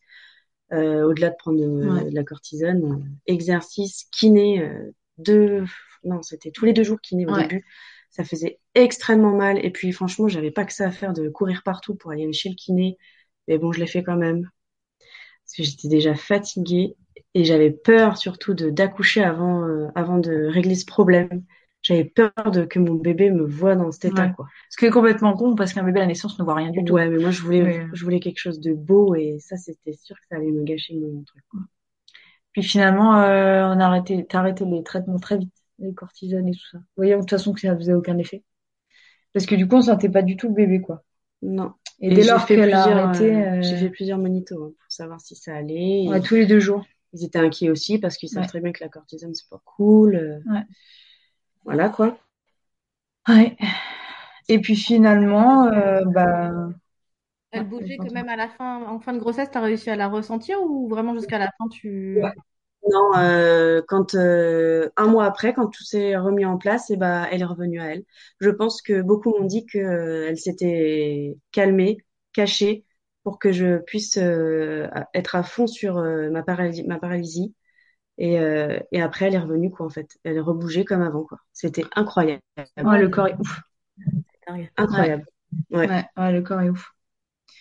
Euh, 0.73 1.05
au-delà 1.05 1.31
de 1.31 1.37
prendre 1.39 1.59
de, 1.61 1.67
Ouais. 1.87 2.11
de 2.11 2.15
la 2.15 2.25
cortisone, 2.25 2.85
euh, 2.85 3.05
exercices, 3.27 4.09
kiné, 4.11 4.63
euh, 4.63 4.91
deux, 5.19 5.65
non, 6.05 6.23
c'était 6.23 6.51
tous 6.51 6.65
les 6.65 6.73
deux 6.73 6.83
jours 6.85 7.01
kiné 7.01 7.27
au 7.27 7.31
Ouais. 7.31 7.33
début. 7.33 7.65
Ça 8.11 8.25
faisait 8.25 8.59
extrêmement 8.75 9.37
mal. 9.37 9.65
Et 9.65 9.71
puis, 9.71 9.93
franchement, 9.93 10.29
j'avais 10.29 10.51
pas 10.51 10.65
que 10.65 10.73
ça 10.73 10.87
à 10.89 10.91
faire 10.91 11.13
de 11.13 11.29
courir 11.29 11.63
partout 11.65 11.95
pour 11.95 12.11
aller 12.11 12.33
chez 12.33 12.49
le 12.49 12.57
kiné. 12.57 12.99
Mais 13.49 13.59
bon, 13.59 13.73
je 13.73 13.81
l'ai 13.81 13.87
fait 13.87 14.03
quand 14.03 14.17
même. 14.17 14.49
Parce 15.45 15.57
que 15.57 15.63
j'étais 15.63 15.89
déjà 15.89 16.15
fatiguée 16.15 16.97
et 17.35 17.45
j'avais 17.45 17.71
peur 17.71 18.17
surtout 18.17 18.55
de 18.55 18.71
d'accoucher 18.71 19.23
avant, 19.23 19.65
euh, 19.65 19.89
avant 19.95 20.19
de 20.19 20.47
régler 20.47 20.75
ce 20.75 20.85
problème. 20.87 21.45
J'avais 21.87 22.05
peur 22.05 22.33
de 22.53 22.65
que 22.65 22.81
mon 22.81 22.95
bébé 22.95 23.31
me 23.31 23.45
voie 23.47 23.77
dans 23.77 23.93
cet 23.93 24.07
état, 24.07 24.25
Ouais. 24.27 24.33
quoi. 24.35 24.49
Ce 24.71 24.77
qui 24.77 24.87
est 24.87 24.91
complètement 24.91 25.35
con 25.37 25.55
parce 25.55 25.73
qu'un 25.73 25.85
bébé 25.85 26.01
à 26.01 26.03
la 26.03 26.09
naissance 26.09 26.37
ne 26.37 26.43
voit 26.45 26.55
rien 26.55 26.71
du 26.73 26.83
tout. 26.83 26.95
Ouais, 26.95 27.09
mais 27.09 27.19
moi, 27.19 27.31
je 27.31 27.41
voulais, 27.43 27.63
Mais- 27.63 27.87
je 27.93 28.03
voulais 28.05 28.19
quelque 28.19 28.41
chose 28.41 28.59
de 28.59 28.73
beau 28.75 29.15
et 29.15 29.39
ça, 29.39 29.57
c'était 29.57 29.93
sûr 29.93 30.17
que 30.17 30.23
ça 30.29 30.35
allait 30.37 30.51
me 30.51 30.65
gâcher 30.65 30.97
mon 30.97 31.23
truc. 31.23 31.45
quoi. 31.49 31.61
Puis 32.53 32.65
finalement, 32.65 33.21
euh, 33.21 33.67
on 33.69 33.79
a 33.79 33.85
arrêté, 33.87 34.27
t'as 34.29 34.41
arrêté 34.41 34.65
les 34.65 34.83
traitements 34.83 35.21
très 35.21 35.39
vite, 35.39 35.55
les 35.79 35.95
cortisones 35.95 36.49
et 36.49 36.53
tout 36.53 36.67
ça. 36.73 36.79
Voyant 36.97 37.19
de 37.19 37.23
toute 37.23 37.31
façon 37.31 37.53
que 37.53 37.61
ça 37.61 37.77
faisait 37.77 37.95
aucun 37.95 38.19
effet. 38.19 38.43
Parce 39.33 39.47
que 39.47 39.55
du 39.55 39.69
coup, 39.69 39.77
on 39.77 39.83
sentait 39.83 40.09
pas 40.09 40.23
du 40.23 40.37
tout 40.37 40.49
le 40.49 40.55
bébé, 40.55 40.81
quoi. 40.81 41.05
Non. 41.43 41.73
Et, 42.01 42.13
dès 42.13 42.25
lors 42.25 42.47
qu'elle 42.47 42.73
a 42.75 42.83
arrêté, 42.83 43.33
euh, 43.33 43.59
euh, 43.59 43.63
j'ai 43.63 43.77
fait 43.77 43.91
plusieurs 43.91 44.19
monitos 44.19 44.57
hein, 44.61 44.73
pour 44.81 44.91
savoir 44.91 45.21
si 45.21 45.37
ça 45.37 45.55
allait. 45.55 46.03
Et 46.05 46.09
ouais, 46.09 46.21
tous 46.21 46.35
les 46.35 46.47
deux 46.47 46.59
jours. 46.61 46.85
Ils 47.13 47.25
étaient 47.25 47.39
inquiets 47.39 47.71
aussi 47.71 47.99
parce 47.99 48.17
qu'ils 48.17 48.29
savent 48.29 48.43
Ouais. 48.43 48.49
très 48.49 48.61
bien 48.61 48.73
que 48.73 48.83
la 48.83 48.89
cortisone, 48.91 49.33
c'est 49.35 49.49
pas 49.49 49.63
cool. 49.65 50.17
euh, 50.17 50.39
Ouais. 50.53 50.63
Voilà, 51.67 51.91
quoi. 51.91 52.17
Ouais. 53.29 53.57
Et 54.49 54.61
puis 54.61 54.77
finalement, 54.77 55.67
euh, 55.69 56.03
bah, 56.07 56.51
Elle 57.51 57.69
bougeait 57.69 57.99
continue. 57.99 58.13
même 58.13 58.29
à 58.29 58.37
la 58.37 58.49
fin, 58.49 58.85
en 58.87 59.01
fin 59.01 59.13
de 59.13 59.19
grossesse, 59.19 59.51
t'as 59.51 59.61
réussi 59.61 59.91
à 59.91 59.97
la 59.97 60.07
ressentir 60.09 60.63
ou 60.63 60.89
vraiment 60.89 61.15
jusqu'à 61.15 61.39
la 61.39 61.51
fin, 61.59 61.69
tu... 61.69 62.23
Ouais. 62.23 62.33
Non, 62.91 63.17
euh, 63.19 63.83
quand 63.89 64.15
euh, 64.15 64.91
un 64.97 65.07
mois 65.09 65.27
après, 65.27 65.55
quand 65.55 65.69
tout 65.69 65.85
s'est 65.85 66.17
remis 66.17 66.45
en 66.47 66.59
place, 66.59 66.91
et 66.91 66.97
ben, 66.97 67.27
elle 67.33 67.43
est 67.43 67.45
revenue 67.45 67.81
à 67.81 67.87
elle. 67.95 68.05
Je 68.41 68.51
pense 68.51 68.83
que 68.83 69.03
beaucoup 69.03 69.31
m'ont 69.39 69.45
dit 69.47 69.67
que 69.67 69.79
euh, 69.79 70.29
elle 70.29 70.39
s'était 70.39 71.37
calmée, 71.53 71.99
cachée, 72.33 72.85
pour 73.25 73.39
que 73.39 73.53
je 73.53 73.79
puisse 73.79 74.19
euh, 74.19 74.89
être 75.15 75.37
à 75.37 75.43
fond 75.45 75.67
sur 75.67 75.99
euh, 75.99 76.31
ma 76.31 76.43
paralysie, 76.43 76.85
ma 76.85 76.99
paralysie. 76.99 77.55
Et, 78.19 78.41
euh, 78.41 78.79
et 78.93 79.03
après, 79.03 79.27
elle 79.27 79.35
est 79.35 79.39
revenue, 79.39 79.71
quoi, 79.71 79.87
en 79.87 79.91
fait. 79.91 80.19
Elle 80.25 80.37
est 80.37 80.41
rebougée 80.41 80.85
comme 80.85 81.03
avant, 81.03 81.25
quoi. 81.25 81.39
C'était 81.53 81.85
incroyable. 81.95 82.43
ouais, 82.57 82.99
le 82.99 83.09
corps 83.09 83.29
est 83.29 83.37
ouf. 83.39 83.61
Incroyable. 84.77 85.27
Ouais. 85.71 85.89
Ouais, 85.89 86.05
ouais, 86.17 86.33
le 86.33 86.43
corps 86.43 86.61
est 86.61 86.71
ouf. 86.71 86.93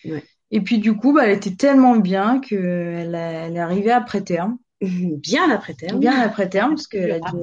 Ouais. 0.05 0.23
Et 0.51 0.61
puis 0.61 0.79
du 0.79 0.95
coup, 0.95 1.13
bah, 1.13 1.25
elle 1.25 1.35
était 1.35 1.55
tellement 1.55 1.95
bien 1.97 2.39
que 2.39 2.55
elle, 2.55 3.15
est 3.15 3.59
arrivée 3.59 3.91
après 3.91 4.21
terme. 4.21 4.57
Bien 4.81 5.49
après-terme. 5.49 5.99
Bien 5.99 6.19
après 6.19 6.49
terme, 6.49 6.75
parce 6.75 6.87
qu'elle 6.87 7.11
a 7.11 7.19
dû... 7.19 7.37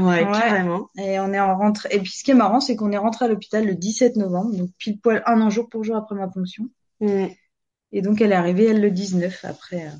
Ouais, 0.00 0.22
carrément. 0.22 0.88
Et 0.96 1.18
on 1.18 1.32
est 1.32 1.40
en 1.40 1.56
rentrée. 1.56 1.88
Et 1.92 1.98
puis 1.98 2.12
ce 2.12 2.22
qui 2.22 2.30
est 2.30 2.34
marrant, 2.34 2.60
c'est 2.60 2.76
qu'on 2.76 2.92
est 2.92 2.96
rentré 2.96 3.24
à 3.24 3.28
l'hôpital 3.28 3.66
le 3.66 3.74
17 3.74 4.16
novembre, 4.16 4.56
donc 4.56 4.70
pile 4.78 5.00
poil 5.00 5.22
un 5.26 5.40
an 5.40 5.50
jour 5.50 5.68
pour 5.68 5.82
jour 5.82 5.96
après 5.96 6.14
ma 6.14 6.28
ponction. 6.28 6.70
Et 7.00 8.02
donc 8.02 8.20
elle 8.20 8.32
est 8.32 8.36
arrivée 8.36 8.66
elle 8.66 8.80
le 8.80 8.90
19 8.90 9.44
après 9.44 9.86
euh, 9.86 9.90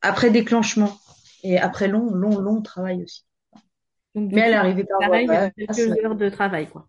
après 0.00 0.30
déclenchement 0.30 0.96
et 1.42 1.58
après 1.58 1.88
long 1.88 2.10
long 2.14 2.38
long 2.40 2.62
travail 2.62 3.02
aussi. 3.04 3.24
Donc, 4.14 4.32
Mais 4.32 4.40
elle 4.42 4.52
est 4.52 4.56
arrivée 4.56 4.84
par 4.84 5.00
pareil, 5.00 5.26
voie 5.26 5.50
quelques 5.50 6.04
heures 6.04 6.16
de 6.16 6.28
travail, 6.30 6.68
quoi. 6.68 6.88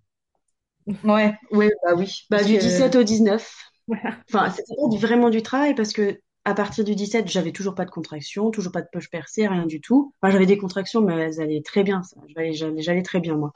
Ouais, 1.04 1.34
ouais, 1.52 1.70
bah 1.84 1.94
oui. 1.96 2.26
Bah, 2.30 2.44
du 2.44 2.54
que- 2.54 2.60
17 2.60 2.96
au 2.96 3.04
19. 3.04 3.56
Voilà. 3.88 4.18
Enfin, 4.30 4.50
c'était 4.52 4.74
vraiment 5.00 5.30
du 5.30 5.42
travail 5.42 5.76
parce 5.76 5.94
que 5.94 6.20
à 6.46 6.54
partir 6.54 6.84
du 6.84 6.96
17, 6.96 7.28
j'avais 7.28 7.52
toujours 7.52 7.76
pas 7.76 7.86
de 7.86 7.92
contractions, 7.92 8.52
toujours 8.52 8.72
pas 8.72 8.82
de 8.82 8.88
poche 8.92 9.10
percée, 9.10 9.48
rien 9.48 9.66
du 9.66 9.82
tout. 9.82 10.14
Enfin, 10.22 10.32
j'avais 10.32 10.46
des 10.46 10.58
contractions, 10.58 11.02
mais 11.02 11.14
elles 11.16 11.42
allaient 11.42 11.62
très 11.62 11.84
bien, 11.84 12.02
ça. 12.04 12.18
J'allais, 12.30 12.54
j'allais, 12.54 12.82
j'allais 12.82 13.04
très 13.04 13.20
bien, 13.20 13.36
moi. 13.36 13.54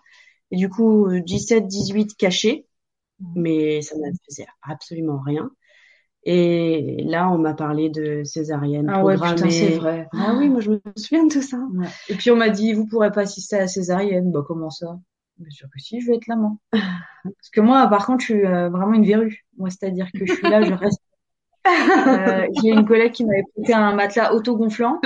Et 0.52 0.58
du 0.58 0.70
coup, 0.70 1.08
euh, 1.08 1.22
17, 1.22 1.68
18 1.68 2.16
cachés, 2.18 2.68
mais 3.36 3.82
ça 3.82 3.96
ne 3.98 4.12
faisait 4.28 4.48
absolument 4.64 5.20
rien. 5.22 5.52
Et 6.26 7.04
là, 7.06 7.30
on 7.30 7.38
m'a 7.38 7.54
parlé 7.54 7.90
de 7.90 8.24
césarienne 8.24 8.90
Ah 8.90 9.04
ouais, 9.04 9.16
putain, 9.16 9.50
c'est 9.50 9.76
vrai. 9.76 10.08
Ah 10.14 10.36
oui, 10.38 10.50
moi, 10.50 10.62
je 10.62 10.72
me 10.72 10.80
souviens 10.96 11.26
de 11.26 11.34
tout 11.34 11.42
ça. 11.42 11.58
Ouais. 11.74 11.88
Et 12.08 12.16
puis 12.16 12.32
on 12.32 12.38
m'a 12.38 12.50
dit, 12.50 12.74
vous 12.74 12.88
pourrez 12.88 13.12
pas 13.12 13.22
assister 13.22 13.58
à 13.58 13.60
la 13.60 13.68
césarienne. 13.68 14.32
Bah 14.32 14.44
comment 14.48 14.70
ça? 14.70 14.98
Bien 15.38 15.50
sûr 15.50 15.68
que 15.74 15.80
si, 15.80 16.00
je 16.00 16.08
vais 16.08 16.16
être 16.16 16.28
maman. 16.28 16.60
Parce 16.72 17.50
que 17.52 17.62
moi, 17.62 17.88
par 17.88 18.06
contre, 18.06 18.22
je 18.22 18.34
suis 18.34 18.46
euh, 18.46 18.70
vraiment 18.70 18.94
une 18.94 19.06
verrue. 19.06 19.46
Moi, 19.58 19.70
c'est-à-dire 19.70 20.08
que 20.14 20.26
je 20.26 20.34
suis 20.34 20.50
là, 20.50 20.62
je 20.62 20.74
reste. 20.74 21.02
Euh, 21.66 22.46
j'ai 22.62 22.72
une 22.72 22.84
collègue 22.86 23.14
qui 23.14 23.24
m'avait 23.24 23.46
prêté 23.56 23.74
un 23.74 23.96
matelas 23.96 24.34
autogonflant. 24.34 25.00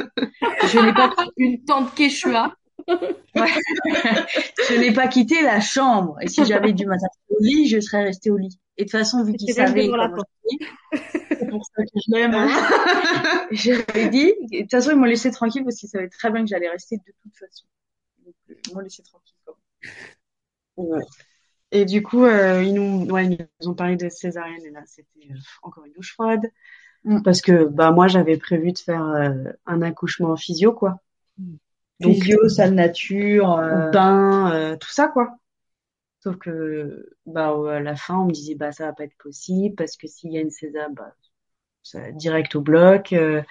Je 0.63 0.79
n'ai 0.83 0.91
pas, 0.91 1.13
Une 1.37 1.63
tante 1.63 1.93
Quechua. 1.93 2.51
je 2.87 4.79
n'ai 4.79 4.91
pas 4.91 5.07
quitté 5.07 5.43
la 5.43 5.59
chambre. 5.59 6.17
Et 6.19 6.27
si 6.27 6.43
j'avais 6.45 6.73
dû 6.73 6.87
m'attacher 6.87 7.19
au 7.29 7.37
lit, 7.43 7.67
je 7.67 7.79
serais 7.79 8.05
restée 8.05 8.31
au 8.31 8.37
lit. 8.37 8.59
Et 8.77 8.85
de 8.85 8.89
toute 8.89 8.91
façon, 8.91 9.23
vu 9.23 9.33
je 9.39 9.45
suis, 9.45 9.53
c'est 9.53 11.49
pour 11.49 11.65
ça 11.65 11.83
que 11.83 11.89
je 11.95 12.11
l'aime. 12.11 12.33
hein. 12.35 13.47
J'avais 13.51 14.09
dit, 14.09 14.33
de 14.51 14.61
toute 14.61 14.71
façon, 14.71 14.91
ils 14.91 14.97
m'ont 14.97 15.05
laissé 15.05 15.31
tranquille 15.31 15.63
parce 15.63 15.77
qu'ils 15.77 15.89
savaient 15.89 16.09
très 16.09 16.31
bien 16.31 16.41
que 16.41 16.47
j'allais 16.47 16.69
rester 16.69 16.97
de 16.97 17.13
toute 17.23 17.35
façon. 17.35 17.65
Donc, 18.23 18.35
euh, 18.49 18.53
ils 18.67 18.73
m'ont 18.75 18.81
laissé 18.81 19.01
tranquille. 19.03 19.35
quoi. 19.45 19.57
Ouais. 20.77 21.03
Et 21.71 21.85
du 21.85 22.01
coup, 22.03 22.23
euh, 22.23 22.63
ils 22.63 22.73
nous, 22.73 23.05
ouais, 23.09 23.25
ils 23.25 23.47
nous 23.61 23.69
ont 23.69 23.73
parlé 23.73 23.95
de 23.95 24.09
césarienne 24.09 24.63
et 24.63 24.69
là, 24.69 24.81
c'était 24.85 25.31
euh, 25.31 25.37
encore 25.63 25.85
une 25.85 25.93
douche 25.93 26.13
froide. 26.13 26.45
Mm. 27.03 27.23
Parce 27.23 27.41
que, 27.41 27.65
bah, 27.65 27.91
moi, 27.91 28.07
j'avais 28.07 28.37
prévu 28.37 28.71
de 28.71 28.79
faire 28.79 29.03
euh, 29.05 29.51
un 29.65 29.81
accouchement 29.81 30.31
en 30.31 30.37
physio, 30.37 30.71
quoi. 30.71 30.99
Donc, 31.99 32.13
Physio, 32.13 32.47
salle 32.47 32.75
nature, 32.75 33.53
euh, 33.53 33.89
bain, 33.89 34.77
tout 34.79 34.89
ça, 34.89 35.07
quoi. 35.07 35.37
Sauf 36.27 36.37
que, 36.39 37.09
bah, 37.25 37.55
à 37.71 37.79
la 37.79 37.95
fin, 37.95 38.17
on 38.19 38.25
me 38.25 38.31
disait, 38.31 38.55
bah, 38.55 38.71
ça 38.71 38.85
va 38.87 38.93
pas 38.93 39.05
être 39.05 39.17
possible 39.17 39.75
parce 39.75 39.95
que 39.97 40.07
s'il 40.07 40.33
y 40.33 40.37
a 40.37 40.41
une 40.41 40.49
césar, 40.51 40.89
bah, 40.91 41.13
ça 41.83 42.01
va 42.01 42.11
direct 42.11 42.55
au 42.55 42.61
bloc. 42.61 43.13
euh. 43.13 43.43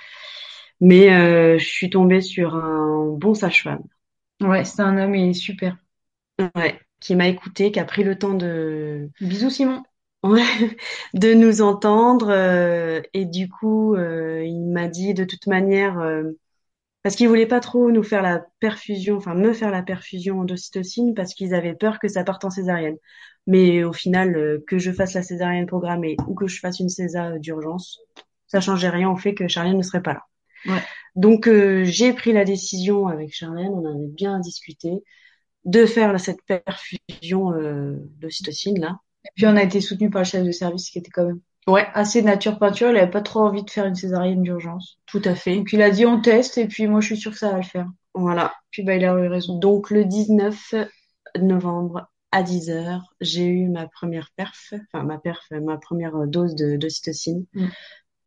mais 0.80 1.12
euh, 1.14 1.58
je 1.58 1.64
suis 1.66 1.90
tombée 1.90 2.20
sur 2.20 2.54
un 2.54 3.08
bon 3.16 3.34
sage-femme. 3.34 3.82
ouais, 4.42 4.64
c'est 4.64 4.82
un 4.82 4.98
homme, 4.98 5.14
il 5.14 5.30
est 5.30 5.32
super. 5.34 5.76
Ouais. 6.54 6.78
Qui 7.00 7.14
m'a 7.14 7.28
écouté, 7.28 7.72
qui 7.72 7.80
a 7.80 7.84
pris 7.84 8.04
le 8.04 8.18
temps 8.18 8.34
de, 8.34 9.10
Bisous, 9.20 9.50
Simon. 9.50 9.82
de 11.14 11.34
nous 11.34 11.62
entendre. 11.62 12.28
euh, 12.30 13.00
et 13.14 13.24
du 13.24 13.48
coup, 13.48 13.94
euh, 13.94 14.42
il 14.44 14.64
m'a 14.66 14.88
dit 14.88 15.14
de 15.14 15.24
toute 15.24 15.46
manière, 15.46 15.98
parce 17.06 17.14
qu'ils 17.14 17.28
voulaient 17.28 17.46
pas 17.46 17.60
trop 17.60 17.92
nous 17.92 18.02
faire 18.02 18.20
la 18.20 18.44
perfusion, 18.58 19.18
enfin 19.18 19.36
me 19.36 19.52
faire 19.52 19.70
la 19.70 19.84
perfusion 19.84 20.42
d'ocytocine, 20.42 21.14
parce 21.14 21.34
qu'ils 21.34 21.54
avaient 21.54 21.76
peur 21.76 22.00
que 22.00 22.08
ça 22.08 22.24
parte 22.24 22.44
en 22.44 22.50
césarienne. 22.50 22.96
Mais 23.46 23.84
au 23.84 23.92
final, 23.92 24.36
euh, 24.36 24.64
que 24.66 24.78
je 24.78 24.90
fasse 24.90 25.14
la 25.14 25.22
césarienne 25.22 25.66
programmée 25.66 26.16
ou 26.26 26.34
que 26.34 26.48
je 26.48 26.58
fasse 26.58 26.80
une 26.80 26.88
césa 26.88 27.38
d'urgence, 27.38 28.00
ça 28.48 28.60
changeait 28.60 28.88
rien 28.88 29.08
au 29.08 29.16
fait 29.16 29.34
que 29.34 29.46
Charlène 29.46 29.76
ne 29.76 29.84
serait 29.84 30.02
pas 30.02 30.14
là. 30.14 30.22
Ouais. 30.66 30.82
Donc 31.14 31.46
euh, 31.46 31.84
j'ai 31.84 32.12
pris 32.12 32.32
la 32.32 32.44
décision 32.44 33.06
avec 33.06 33.32
Charlène, 33.32 33.70
on 33.70 33.86
avait 33.86 34.08
bien 34.08 34.40
discuté, 34.40 34.90
de 35.64 35.86
faire 35.86 36.18
cette 36.18 36.42
perfusion 36.44 37.52
euh, 37.52 37.98
d'ocytocine 38.18 38.80
là. 38.80 38.98
Et 39.26 39.28
puis 39.36 39.46
on 39.46 39.54
a 39.54 39.62
été 39.62 39.80
soutenu 39.80 40.10
par 40.10 40.22
le 40.22 40.26
chef 40.26 40.44
de 40.44 40.50
service 40.50 40.90
qui 40.90 40.98
était 40.98 41.10
quand 41.10 41.26
même 41.26 41.40
Ouais, 41.66 41.86
assez 41.94 42.22
nature 42.22 42.58
peinture. 42.58 42.90
Il 42.90 42.96
avait 42.96 43.10
pas 43.10 43.22
trop 43.22 43.40
envie 43.40 43.64
de 43.64 43.70
faire 43.70 43.86
une 43.86 43.94
césarienne 43.94 44.42
d'urgence. 44.42 44.98
tout 45.06 45.22
à 45.24 45.34
fait. 45.34 45.56
Donc 45.56 45.72
il 45.72 45.82
a 45.82 45.90
dit 45.90 46.06
on 46.06 46.20
teste 46.20 46.58
et 46.58 46.68
puis 46.68 46.86
moi 46.86 47.00
je 47.00 47.06
suis 47.06 47.16
sûre 47.16 47.32
que 47.32 47.38
ça 47.38 47.50
va 47.50 47.56
le 47.56 47.64
faire. 47.64 47.88
Voilà. 48.14 48.54
Puis 48.70 48.82
bah 48.82 48.94
il 48.94 49.04
a 49.04 49.12
eu 49.12 49.28
raison. 49.28 49.58
Donc 49.58 49.90
le 49.90 50.04
19 50.04 50.74
novembre 51.40 52.08
à 52.32 52.42
10h, 52.42 53.02
j'ai 53.20 53.46
eu 53.46 53.68
ma 53.68 53.88
première 53.88 54.30
perf, 54.36 54.74
enfin 54.92 55.04
ma 55.04 55.18
perf, 55.18 55.44
ma 55.50 55.76
première 55.76 56.26
dose 56.26 56.54
de 56.54 56.76
d'ocytocine. 56.76 57.46
Mm. 57.54 57.66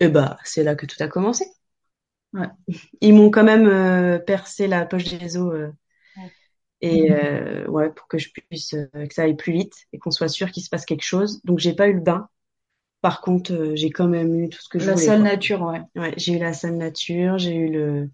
Et 0.01 0.07
bah 0.09 0.37
c'est 0.43 0.63
là 0.63 0.75
que 0.75 0.85
tout 0.85 1.01
a 1.01 1.07
commencé. 1.07 1.45
Ouais. 2.33 2.47
Ils 3.01 3.13
m'ont 3.13 3.31
quand 3.31 3.43
même 3.43 3.67
euh, 3.67 4.19
percé 4.19 4.67
la 4.67 4.85
poche 4.85 5.05
des 5.05 5.37
os 5.37 5.53
euh, 5.53 5.71
et 6.81 7.11
euh, 7.11 7.67
ouais 7.67 7.89
pour 7.89 8.07
que 8.07 8.17
je 8.17 8.29
puisse 8.31 8.73
euh, 8.73 8.87
que 9.07 9.13
ça 9.13 9.23
aille 9.23 9.35
plus 9.35 9.51
vite 9.51 9.73
et 9.91 9.99
qu'on 9.99 10.11
soit 10.11 10.27
sûr 10.27 10.51
qu'il 10.51 10.63
se 10.63 10.69
passe 10.69 10.85
quelque 10.85 11.03
chose. 11.05 11.41
Donc 11.43 11.59
j'ai 11.59 11.73
pas 11.73 11.87
eu 11.87 11.93
le 11.93 12.01
bain. 12.01 12.29
Par 13.01 13.21
contre, 13.21 13.53
euh, 13.53 13.75
j'ai 13.75 13.89
quand 13.91 14.07
même 14.07 14.35
eu 14.39 14.49
tout 14.49 14.59
ce 14.61 14.69
que 14.69 14.79
je 14.79 14.85
La 14.87 14.93
voulais. 14.93 15.05
seule 15.05 15.19
quoi. 15.19 15.23
nature, 15.23 15.61
ouais. 15.61 15.81
Ouais, 15.95 16.13
j'ai 16.17 16.33
eu 16.33 16.39
la 16.39 16.53
salle 16.53 16.77
nature, 16.77 17.37
j'ai 17.37 17.55
eu 17.55 17.71
le 17.71 18.09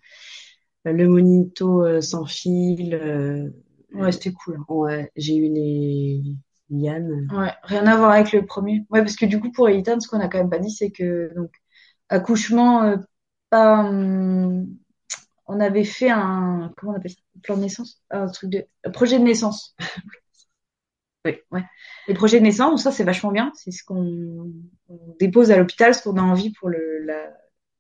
le 0.86 1.08
monito 1.08 1.84
euh, 1.84 2.02
sans 2.02 2.26
fil. 2.26 2.94
euh, 2.94 3.50
Ouais, 3.94 4.12
c'était 4.12 4.32
cool. 4.34 4.58
hein. 4.60 4.66
Ouais, 4.70 5.12
j'ai 5.16 5.36
eu 5.36 5.52
les 5.52 6.22
lianes. 6.70 7.28
Ouais, 7.32 7.54
rien 7.64 7.88
à 7.88 7.96
voir 7.98 8.12
avec 8.12 8.32
le 8.34 8.46
premier. 8.46 8.86
Ouais, 8.90 9.02
parce 9.02 9.16
que 9.16 9.26
du 9.26 9.40
coup, 9.40 9.52
pour 9.52 9.70
Ethan, 9.70 10.00
ce 10.00 10.08
qu'on 10.08 10.20
a 10.20 10.28
quand 10.28 10.38
même 10.38 10.50
pas 10.50 10.60
dit, 10.60 10.70
c'est 10.72 10.92
que, 10.92 11.32
donc, 11.36 11.50
accouchement, 12.10 12.96
pas, 13.50 13.80
hum, 13.86 14.68
on 15.48 15.60
avait 15.60 15.86
fait 15.86 16.10
un, 16.12 16.72
comment 16.78 16.94
on 16.94 16.96
appelle 16.98 17.12
ça? 17.12 17.18
Plan 17.44 17.58
de 17.58 17.62
naissance? 17.62 18.02
Un 18.12 18.28
truc 18.28 18.50
de, 18.52 18.66
un 18.86 18.92
projet 18.92 19.20
de 19.20 19.24
naissance. 19.24 19.76
Oui. 21.26 21.34
Ouais. 21.52 21.64
Les 22.08 22.14
projets 22.14 22.40
de 22.40 22.44
naissance, 22.44 22.84
ça, 22.84 22.92
c'est 22.92 23.04
vachement 23.04 23.32
bien. 23.32 23.52
C'est 23.56 23.72
ce 23.72 23.84
qu'on 23.84 24.52
on 24.90 25.16
dépose 25.20 25.52
à 25.52 25.58
l'hôpital, 25.58 25.94
ce 25.94 26.04
qu'on 26.04 26.18
a 26.18 26.22
envie 26.22 26.52
pour 26.52 26.70
le, 26.70 27.04
la, 27.06 27.34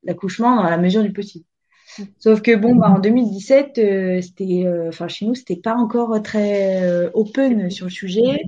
l'accouchement 0.03 0.55
dans 0.55 0.63
la 0.63 0.77
mesure 0.77 1.03
du 1.03 1.13
possible. 1.13 1.45
Sauf 2.17 2.41
que 2.41 2.55
bon, 2.55 2.75
bah, 2.75 2.89
en 2.89 2.99
2017, 2.99 3.77
euh, 3.77 4.21
c'était, 4.21 4.63
euh, 4.65 4.89
enfin, 4.89 5.07
chez 5.07 5.25
nous, 5.25 5.35
c'était 5.35 5.55
pas 5.55 5.75
encore 5.75 6.21
très 6.21 6.83
euh, 6.83 7.09
open 7.13 7.69
sur 7.69 7.85
le 7.85 7.91
sujet. 7.91 8.41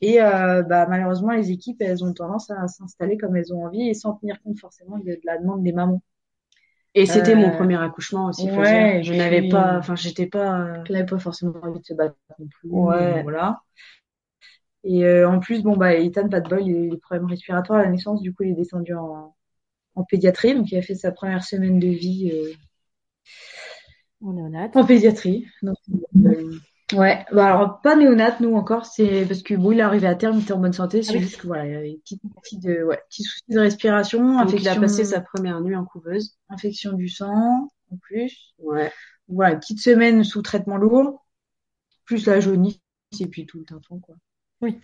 Et 0.00 0.18
bah, 0.18 0.86
malheureusement, 0.88 1.30
les 1.30 1.50
équipes, 1.50 1.80
elles 1.80 2.04
ont 2.04 2.12
tendance 2.12 2.50
à 2.50 2.66
s'installer 2.66 3.16
comme 3.16 3.36
elles 3.36 3.54
ont 3.54 3.64
envie 3.64 3.88
et 3.88 3.94
sans 3.94 4.14
tenir 4.14 4.42
compte 4.42 4.58
forcément 4.58 4.98
de 4.98 5.18
la 5.24 5.38
demande 5.38 5.62
des 5.62 5.72
mamans. 5.72 6.02
Et 6.94 7.06
c'était 7.06 7.34
mon 7.34 7.50
premier 7.50 7.80
accouchement 7.80 8.26
aussi, 8.26 8.50
ouais. 8.50 9.00
Je 9.02 9.14
n'avais 9.14 9.48
pas, 9.48 9.78
enfin, 9.78 9.94
j'étais 9.94 10.26
pas. 10.26 10.82
pas 10.86 11.18
forcément 11.18 11.54
envie 11.62 11.80
de 11.80 11.84
se 11.84 11.94
battre 11.94 12.16
non 12.38 12.46
plus. 12.48 12.68
Ouais. 12.68 13.22
Voilà. 13.22 13.60
Et 14.84 15.04
euh, 15.04 15.28
en 15.28 15.38
plus, 15.40 15.62
bon, 15.62 15.76
bah, 15.76 15.94
Ethan, 15.94 16.28
pas 16.28 16.40
de 16.40 16.48
bol, 16.48 16.62
il 16.62 16.74
a 16.76 16.78
eu 16.80 16.90
des 16.90 16.96
problèmes 16.98 17.26
respiratoires 17.26 17.80
à 17.80 17.84
la 17.84 17.90
naissance. 17.90 18.20
Du 18.22 18.34
coup, 18.34 18.42
il 18.44 18.50
est 18.52 18.54
descendu 18.54 18.94
en, 18.94 19.34
en 19.94 20.04
pédiatrie. 20.04 20.54
Donc, 20.54 20.70
il 20.72 20.78
a 20.78 20.82
fait 20.82 20.94
sa 20.94 21.12
première 21.12 21.44
semaine 21.44 21.78
de 21.78 21.88
vie 21.88 22.30
euh, 22.32 22.52
est 24.22 24.42
honnête. 24.42 24.76
en 24.76 24.84
pédiatrie. 24.84 25.46
Donc, 25.62 25.76
euh, 26.16 26.58
ouais. 26.94 27.24
Bah, 27.32 27.46
alors, 27.46 27.80
pas 27.80 27.96
néonate, 27.96 28.40
nous, 28.40 28.54
encore. 28.54 28.86
C'est 28.86 29.24
parce 29.26 29.42
que, 29.42 29.54
bon, 29.54 29.72
il 29.72 29.78
est 29.78 29.82
arrivé 29.82 30.06
à 30.06 30.14
terme, 30.14 30.38
il 30.38 30.42
était 30.42 30.52
en 30.52 30.58
bonne 30.58 30.72
santé. 30.72 31.02
C'est 31.02 31.12
Ah 31.12 31.16
oui. 31.16 31.22
juste 31.22 31.40
que, 31.40 31.46
voilà, 31.46 31.66
il 31.66 31.72
y 31.72 31.74
avait 31.76 31.90
des 31.90 32.00
petits 32.42 32.58
de, 32.58 32.82
ouais, 32.84 33.00
petits 33.08 33.22
soucis 33.22 33.42
de 33.48 33.58
respiration, 33.60 34.20
Donc, 34.20 34.60
il 34.60 34.68
a 34.68 34.74
infection, 34.74 34.80
passé 34.80 35.04
sa 35.04 35.20
première 35.20 35.60
nuit 35.60 35.76
en 35.76 35.84
couveuse. 35.84 36.36
infection 36.48 36.92
du 36.92 37.08
sang, 37.08 37.68
en 37.90 37.96
plus. 37.98 38.54
Ouais. 38.58 38.92
Voilà, 39.28 39.54
une 39.54 39.60
petite 39.60 39.80
semaine 39.80 40.24
sous 40.24 40.42
traitement 40.42 40.76
lourd, 40.76 41.24
plus 42.04 42.26
la 42.26 42.40
jaunisse 42.40 42.78
et 43.20 43.26
puis 43.26 43.46
tout 43.46 43.58
le 43.58 43.64
tintouin, 43.64 43.98
quoi. 44.00 44.16
Oui. 44.62 44.78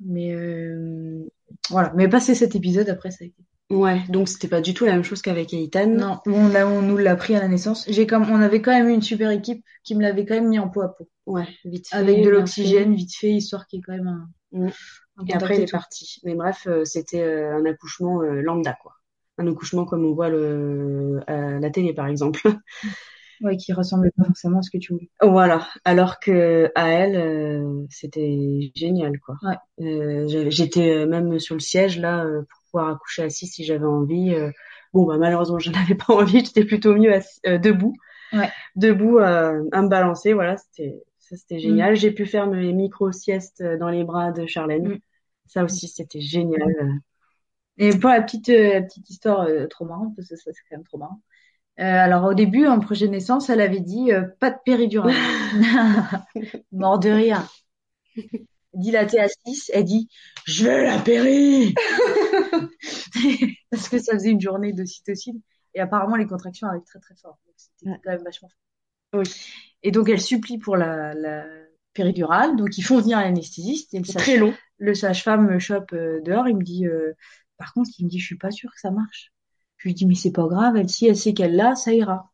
Mais 0.00 0.34
euh, 0.34 1.26
voilà, 1.70 1.92
mais 1.94 2.08
passer 2.08 2.34
cet 2.34 2.54
épisode 2.54 2.88
après 2.88 3.10
ça 3.10 3.18
a 3.22 3.26
été. 3.26 3.42
Ouais. 3.70 4.02
Donc, 4.08 4.28
c'était 4.28 4.48
pas 4.48 4.60
du 4.60 4.74
tout 4.74 4.84
la 4.84 4.92
même 4.92 5.04
chose 5.04 5.22
qu'avec 5.22 5.52
Ethan. 5.54 5.86
Non, 5.86 6.20
on, 6.26 6.54
on 6.54 6.82
nous 6.82 6.96
l'a 6.98 7.16
pris 7.16 7.34
à 7.34 7.40
la 7.40 7.48
naissance. 7.48 7.86
J'ai 7.88 8.06
comme, 8.06 8.28
on 8.30 8.40
avait 8.40 8.60
quand 8.60 8.72
même 8.72 8.88
eu 8.88 8.92
une 8.92 9.02
super 9.02 9.30
équipe 9.30 9.64
qui 9.84 9.94
me 9.94 10.02
l'avait 10.02 10.26
quand 10.26 10.34
même 10.34 10.48
mis 10.48 10.58
en 10.58 10.68
peau 10.68 10.82
à 10.82 10.94
peau, 10.94 11.08
Ouais, 11.26 11.48
vite 11.64 11.88
fait. 11.88 11.96
avec 11.96 12.22
de 12.22 12.28
l'oxygène, 12.28 12.94
vite 12.94 13.14
fait, 13.16 13.30
histoire 13.30 13.66
qu'il 13.66 13.78
y 13.78 13.80
ait 13.80 13.82
quand 13.82 13.92
même 13.92 14.06
un. 14.06 14.28
Mm. 14.52 14.68
un. 15.16 15.26
Et 15.26 15.34
après, 15.34 15.56
il 15.56 15.62
est 15.62 15.70
parti. 15.70 16.20
Mais 16.24 16.34
bref, 16.34 16.66
euh, 16.66 16.84
c'était 16.84 17.22
euh, 17.22 17.56
un 17.56 17.64
accouchement 17.64 18.20
lambda, 18.20 18.76
quoi. 18.82 18.92
Un 19.38 19.50
accouchement 19.50 19.84
comme 19.86 20.04
on 20.04 20.12
voit 20.14 20.28
le, 20.28 21.20
à 21.26 21.58
la 21.58 21.70
télé, 21.70 21.94
par 21.94 22.06
exemple. 22.06 22.40
Ouais, 23.40 23.56
qui 23.56 23.72
ressemble 23.72 24.10
pas 24.16 24.24
forcément 24.24 24.58
à 24.58 24.62
ce 24.62 24.70
que 24.70 24.78
tu 24.78 24.92
voulais. 24.92 25.08
Voilà, 25.22 25.66
alors 25.84 26.20
que 26.20 26.70
à 26.74 26.88
elle, 26.88 27.16
euh, 27.16 27.84
c'était 27.90 28.70
génial, 28.74 29.18
quoi. 29.20 29.36
Ouais. 29.42 29.56
Euh, 29.86 30.48
j'étais 30.50 30.90
euh, 30.90 31.06
même 31.06 31.38
sur 31.38 31.54
le 31.54 31.60
siège 31.60 31.98
là 31.98 32.24
pour 32.24 32.60
pouvoir 32.70 32.88
accoucher 32.94 33.22
assis 33.24 33.46
si 33.46 33.64
j'avais 33.64 33.86
envie. 33.86 34.34
Bon, 34.92 35.04
bah 35.06 35.18
malheureusement, 35.18 35.58
je 35.58 35.70
n'avais 35.72 35.94
pas 35.94 36.14
envie. 36.14 36.44
J'étais 36.44 36.64
plutôt 36.64 36.94
mieux 36.94 37.12
assis- 37.12 37.40
debout, 37.44 37.94
Ouais. 38.32 38.50
debout 38.76 39.18
à 39.18 39.52
me 39.52 39.88
balancer. 39.88 40.32
Voilà, 40.32 40.56
c'était 40.56 41.02
ça, 41.18 41.34
Mm. 41.34 41.38
c'était 41.38 41.58
génial. 41.58 41.96
J'ai 41.96 42.10
pu 42.12 42.26
faire 42.26 42.46
mes 42.46 42.72
micro 42.72 43.10
siestes 43.12 43.62
dans 43.80 43.88
les 43.88 44.04
bras 44.04 44.30
de 44.32 44.46
Charlène. 44.46 44.88
Mm. 44.88 44.98
Ça 45.46 45.64
aussi, 45.64 45.88
c'était 45.88 46.20
génial. 46.20 46.72
Et 47.76 47.90
pour 47.98 48.10
la 48.10 48.22
petite, 48.22 48.48
euh, 48.50 48.74
la 48.74 48.82
petite 48.82 49.10
histoire 49.10 49.42
euh, 49.42 49.66
trop 49.66 49.84
marrante, 49.84 50.14
parce 50.16 50.28
que 50.28 50.36
ça 50.36 50.50
c'est 50.52 50.60
quand 50.70 50.76
même 50.76 50.84
trop 50.84 50.98
marrant. 50.98 51.20
Euh, 51.80 51.82
alors 51.82 52.24
au 52.24 52.34
début, 52.34 52.66
en 52.66 52.78
projet 52.78 53.06
de 53.06 53.12
naissance, 53.12 53.50
elle 53.50 53.60
avait 53.60 53.80
dit 53.80 54.12
euh, 54.12 54.22
pas 54.40 54.50
de 54.50 54.56
péridurale. 54.64 55.12
Mort 56.72 56.98
de 57.00 57.10
rire. 57.10 57.42
Dilatée 58.74 59.20
à 59.20 59.28
6, 59.46 59.70
elle 59.72 59.84
dit 59.84 60.08
je 60.46 60.64
veux 60.64 60.84
la 60.84 60.98
péri 60.98 61.74
Parce 63.70 63.88
que 63.88 63.98
ça 63.98 64.12
faisait 64.14 64.30
une 64.30 64.40
journée 64.40 64.72
d'ocytocine 64.72 65.40
et 65.74 65.80
apparemment 65.80 66.16
les 66.16 66.26
contractions 66.26 66.68
arrivent 66.68 66.82
très 66.84 67.00
très 67.00 67.14
fort. 67.16 67.38
Donc 67.46 67.54
c'était 67.56 67.90
Ouais. 67.90 67.98
quand 68.04 68.10
même 68.12 68.22
vachement 68.24 68.48
fort. 68.48 69.20
Oui. 69.20 69.26
Et 69.82 69.90
donc 69.90 70.08
elle 70.08 70.20
supplie 70.20 70.58
pour 70.58 70.76
la, 70.76 71.14
la 71.14 71.44
péridurale, 71.92 72.56
donc 72.56 72.76
ils 72.78 72.82
font 72.82 72.98
venir 73.00 73.18
l'anesthésiste 73.20 73.90
C'est 73.92 74.04
sage- 74.04 74.22
très 74.22 74.36
long. 74.38 74.54
le 74.78 74.94
sage-femme 74.94 75.46
me 75.46 75.58
chope 75.58 75.92
euh, 75.92 76.20
dehors, 76.22 76.48
il 76.48 76.56
me 76.56 76.62
dit, 76.64 76.86
euh, 76.86 77.12
par 77.58 77.72
contre, 77.72 77.90
il 77.98 78.06
me 78.06 78.10
dit, 78.10 78.18
je 78.18 78.26
suis 78.26 78.38
pas 78.38 78.50
sûre 78.50 78.72
que 78.72 78.80
ça 78.80 78.90
marche. 78.90 79.32
Je 79.84 79.88
lui 79.90 79.94
dis, 79.94 80.04
mais 80.06 80.16
c'est 80.16 80.32
pas 80.32 80.48
grave, 80.48 80.76
elle, 80.76 80.88
si 80.88 81.06
elle 81.06 81.16
sait 81.16 81.32
qu'elle 81.32 81.54
l'a, 81.54 81.76
ça 81.76 81.92
ira. 81.94 82.32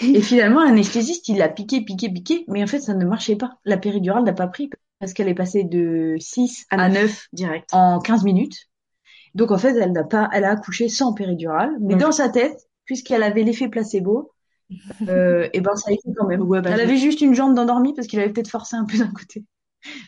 Et 0.00 0.20
finalement, 0.22 0.62
l'anesthésiste, 0.64 1.28
il 1.28 1.38
l'a 1.38 1.48
piqué, 1.48 1.80
piqué, 1.82 2.10
piqué, 2.10 2.44
mais 2.48 2.62
en 2.62 2.66
fait, 2.66 2.80
ça 2.80 2.94
ne 2.94 3.04
marchait 3.04 3.36
pas. 3.36 3.58
La 3.64 3.76
péridurale 3.78 4.24
n'a 4.24 4.32
pas 4.32 4.46
pris 4.46 4.70
parce 4.98 5.12
qu'elle 5.12 5.28
est 5.28 5.34
passée 5.34 5.64
de 5.64 6.16
6 6.20 6.66
à 6.70 6.88
9 6.88 7.26
direct. 7.32 7.68
en 7.72 7.98
15 8.00 8.24
minutes. 8.24 8.68
Donc, 9.34 9.50
en 9.52 9.58
fait, 9.58 9.76
elle 9.76 9.92
n'a 9.92 10.04
pas, 10.04 10.30
elle 10.32 10.44
a 10.44 10.50
accouché 10.52 10.88
sans 10.88 11.14
péridurale, 11.14 11.72
mais 11.80 11.96
dans 11.96 12.12
sa 12.12 12.28
tête, 12.30 12.58
puisqu'elle 12.86 13.22
avait 13.22 13.42
l'effet 13.44 13.68
placebo, 13.68 14.32
euh, 15.08 15.48
et 15.52 15.60
ben, 15.60 15.76
ça 15.76 15.90
a 15.90 15.94
été 15.94 16.08
quand 16.16 16.26
même. 16.26 16.42
Ouais, 16.42 16.62
bah, 16.62 16.70
elle 16.72 16.80
avait 16.80 16.98
juste 16.98 17.20
une 17.22 17.34
jambe 17.34 17.54
d'endormie 17.54 17.94
parce 17.94 18.08
qu'il 18.08 18.20
avait 18.20 18.32
peut-être 18.32 18.50
forcé 18.50 18.76
un 18.76 18.86
peu 18.86 18.98
d'un 18.98 19.12
côté. 19.12 19.44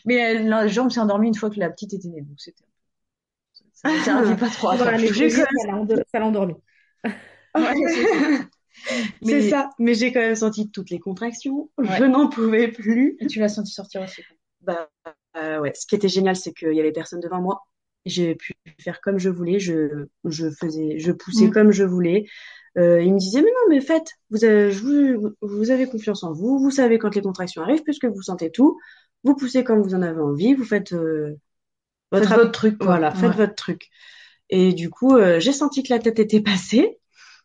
Mais 0.07 0.15
elle- 0.17 0.49
la 0.49 0.69
jambe 0.69 0.91
s'est 0.91 1.01
endormie 1.01 1.29
une 1.29 1.35
fois 1.37 1.51
que 1.51 1.61
la 1.61 1.71
petite 1.71 1.95
était 1.95 2.09
née, 2.09 2.23
donc 2.23 2.41
c'était. 2.41 2.65
Ça 3.83 4.21
ne 4.23 4.35
pas 4.35 4.49
trop 4.51 4.69
à 4.71 4.77
faire. 4.77 4.99
ça 5.31 5.47
l'a. 5.67 6.49
C'est 9.23 9.43
ça. 9.51 9.71
Mais 9.79 9.95
j'ai 9.95 10.13
quand 10.13 10.21
même 10.21 10.35
senti 10.37 10.71
toutes 10.71 10.91
les 10.91 10.99
contractions. 11.01 11.71
Ouais. 11.79 11.87
Je 11.99 12.05
n'en 12.05 12.29
pouvais 12.29 12.69
plus. 12.69 13.17
Et 13.21 13.27
tu 13.27 13.41
l'as 13.41 13.49
senti 13.49 13.73
sortir 13.73 14.03
aussi. 14.03 14.23
Bah 14.61 14.89
euh, 15.37 15.61
ouais, 15.61 15.73
ce 15.75 15.87
qui 15.87 15.95
était 15.95 16.09
génial, 16.09 16.37
c'est 16.37 16.53
qu'il 16.53 16.73
y 16.75 16.81
avait 16.81 16.93
personne 16.93 17.21
devant 17.21 17.41
moi. 17.41 17.63
J'ai 18.07 18.35
pu 18.35 18.55
faire 18.81 19.01
comme 19.01 19.19
je 19.19 19.29
voulais, 19.29 19.59
je, 19.59 20.07
je 20.25 20.51
faisais, 20.51 20.99
je 20.99 21.13
poussais 21.13 21.47
Mm. 21.47 21.51
comme 21.53 21.73
je 21.73 21.85
voulais. 21.85 22.27
Euh, 22.77 23.03
il 23.03 23.13
me 23.13 23.19
disait, 23.19 23.41
mais 23.43 23.51
non, 23.51 23.69
mais 23.69 23.81
faites, 23.81 24.09
vous 24.31 24.45
avez, 24.45 24.71
je 24.71 24.83
vous, 24.83 25.35
vous 25.43 25.71
avez 25.71 25.87
confiance 25.87 26.23
en 26.23 26.33
vous, 26.33 26.59
vous 26.59 26.71
savez 26.71 26.99
quand 26.99 27.15
les 27.15 27.23
contractions 27.23 27.63
arrivent, 27.63 27.83
puisque 27.83 28.05
vous 28.05 28.23
sentez 28.23 28.51
tout, 28.51 28.79
vous 29.25 29.35
poussez 29.35 29.65
comme 29.65 29.83
vous 29.83 29.95
en 29.95 30.03
avez 30.03 30.21
envie, 30.21 30.55
vous 30.55 30.65
faites 30.65 30.93
euh, 30.93 31.35
Faites 32.13 32.25
votre, 32.29 32.35
votre 32.35 32.53
truc, 32.53 32.79
quoi. 32.79 32.87
voilà, 32.87 33.13
faites 33.13 33.31
Ouais. 33.31 33.37
votre 33.37 33.55
truc. 33.55 33.89
Et 34.51 34.73
du 34.73 34.91
coup, 34.91 35.17
euh, 35.17 35.41
j'ai 35.41 35.53
senti 35.53 35.83
que 35.83 35.93
la 35.93 35.99
tête 36.01 36.19
était 36.19 36.41
passée. 36.43 36.99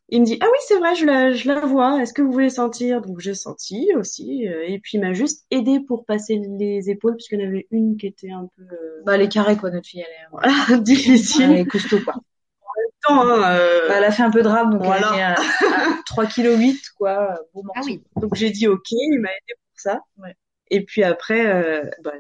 Il 0.10 0.22
me 0.22 0.26
dit 0.26 0.38
ah 0.42 0.46
oui 0.52 0.58
c'est 0.68 0.78
vrai 0.78 0.96
je 0.96 1.06
la 1.06 1.34
je 1.34 1.48
la 1.48 1.62
vois 1.62 2.02
est-ce 2.02 2.14
que 2.14 2.22
vous 2.22 2.32
voulez 2.32 2.50
sentir? 2.50 3.02
Donc 3.02 3.20
j'ai 3.22 3.34
senti 3.34 3.90
aussi 3.98 4.48
euh, 4.48 4.64
et 4.68 4.80
puis 4.80 4.98
il 4.98 5.02
m'a 5.02 5.14
juste 5.14 5.46
aidé 5.52 5.80
pour 5.88 6.06
passer 6.06 6.40
les 6.60 6.90
épaules 6.90 7.16
puisqu'il 7.16 7.40
y 7.40 7.44
en 7.44 7.48
avait 7.48 7.68
une 7.72 7.98
qui 7.98 8.08
était 8.08 8.30
un 8.32 8.48
peu 8.56 8.64
euh, 8.64 9.02
Bah, 9.06 9.18
les 9.18 9.30
carrés, 9.30 9.58
quoi, 9.58 9.72
notre 9.72 9.88
fille, 9.88 10.02
elle 10.02 10.08
est, 10.14 10.30
voilà 10.32 10.78
difficile 10.82 11.52
elle 11.54 11.58
est 11.60 11.66
costaud, 11.66 12.00
quoi. 12.04 12.16
Temps, 13.08 13.22
hein, 13.22 13.44
euh, 13.56 13.88
Bah, 13.88 13.96
elle 13.98 14.04
a 14.04 14.12
fait 14.12 14.24
un 14.24 14.32
peu 14.32 14.42
de 14.44 14.48
rame, 14.48 14.72
donc 14.72 14.84
Voilà. 14.84 15.10
elle 15.14 15.20
est 15.20 15.24
à, 15.24 15.34
à 15.34 16.04
3 16.06 16.26
kg 16.26 16.58
8, 16.58 16.82
quoi, 16.98 17.40
beau 17.54 17.64
morceau. 17.64 17.82
Ah 17.82 17.86
oui. 17.86 18.04
donc 18.22 18.36
j'ai 18.36 18.50
dit 18.52 18.68
ok 18.68 18.92
il 18.92 19.20
m'a 19.20 19.30
aidé 19.30 19.54
pour 19.58 19.80
ça 19.80 20.00
Ouais. 20.18 20.36
Et 20.70 20.84
puis 20.86 21.04
après 21.04 21.46
euh, 21.48 21.90
bah, 22.04 22.14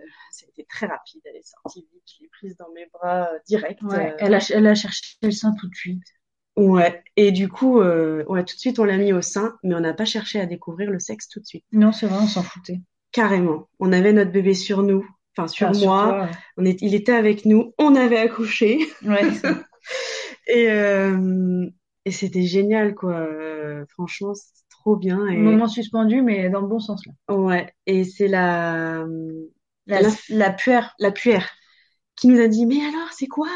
été 0.49 0.65
très 0.69 0.85
rapide. 0.87 1.21
Elle 1.25 1.37
est 1.37 1.47
sortie 1.47 1.87
vite 1.91 2.03
je 2.17 2.23
l'ai 2.23 2.29
prise 2.29 2.55
dans 2.57 2.69
mes 2.75 2.85
bras 2.93 3.29
euh, 3.33 3.39
direct 3.47 3.81
Ouais, 3.83 4.11
euh, 4.11 4.15
elle 4.19 4.33
a, 4.35 4.39
elle 4.51 4.67
a 4.67 4.75
cherché 4.75 5.01
le 5.21 5.31
sein 5.31 5.53
tout 5.59 5.67
de 5.67 5.75
suite. 5.75 6.03
ouais. 6.57 7.03
Et 7.15 7.31
du 7.31 7.49
coup 7.49 7.79
euh, 7.81 8.23
ouais 8.25 8.43
tout 8.43 8.55
de 8.55 8.59
suite 8.59 8.79
on 8.79 8.83
l'a 8.85 8.97
mis 8.97 9.13
au 9.13 9.21
sein 9.21 9.57
mais 9.63 9.73
on 9.75 9.79
n'a 9.79 9.93
pas 9.93 10.05
cherché 10.05 10.39
à 10.39 10.45
découvrir 10.45 10.91
le 10.91 10.99
sexe 10.99 11.27
tout 11.27 11.39
de 11.39 11.45
suite. 11.45 11.65
Non, 11.71 11.91
c'est 11.91 12.05
vrai, 12.07 12.19
on 12.21 12.27
s'en 12.27 12.43
foutait. 12.43 12.81
carrément. 13.11 13.67
On 13.79 13.91
avait 13.91 14.13
notre 14.13 14.31
bébé 14.31 14.53
sur 14.53 14.83
nous 14.83 15.07
enfin 15.35 15.47
sur 15.47 15.71
moi. 15.71 16.03
toi, 16.09 16.29
on 16.57 16.65
est 16.65 16.81
il 16.81 16.93
était 16.93 17.13
avec 17.13 17.45
nous 17.45 17.73
on 17.79 17.95
avait 17.95 18.19
accouché. 18.19 18.79
Ouais, 19.03 19.23
et 20.47 20.69
euh, 20.69 21.65
et 22.05 22.11
c'était 22.11 22.43
génial 22.43 22.93
quoi. 22.95 23.27
Franchement 23.89 24.33
trop 24.83 24.95
bien 24.97 25.27
et 25.27 25.37
moment 25.37 25.67
suspendu, 25.67 26.21
mais 26.21 26.49
dans 26.49 26.61
le 26.61 26.67
bon 26.67 26.79
sens, 26.79 27.05
là. 27.05 27.13
ouais 27.29 27.73
et 27.85 28.03
c'est 28.03 28.27
la 28.27 29.05
La, 29.87 30.01
La- 30.01 30.09
la 30.29 30.51
puère, 30.51 30.93
la 30.99 31.11
puère. 31.11 31.49
Qui 32.15 32.27
nous 32.27 32.39
a 32.39 32.47
dit 32.47 32.65
mais 32.65 32.81
alors 32.85 33.11
c'est 33.13 33.27
quoi? 33.27 33.49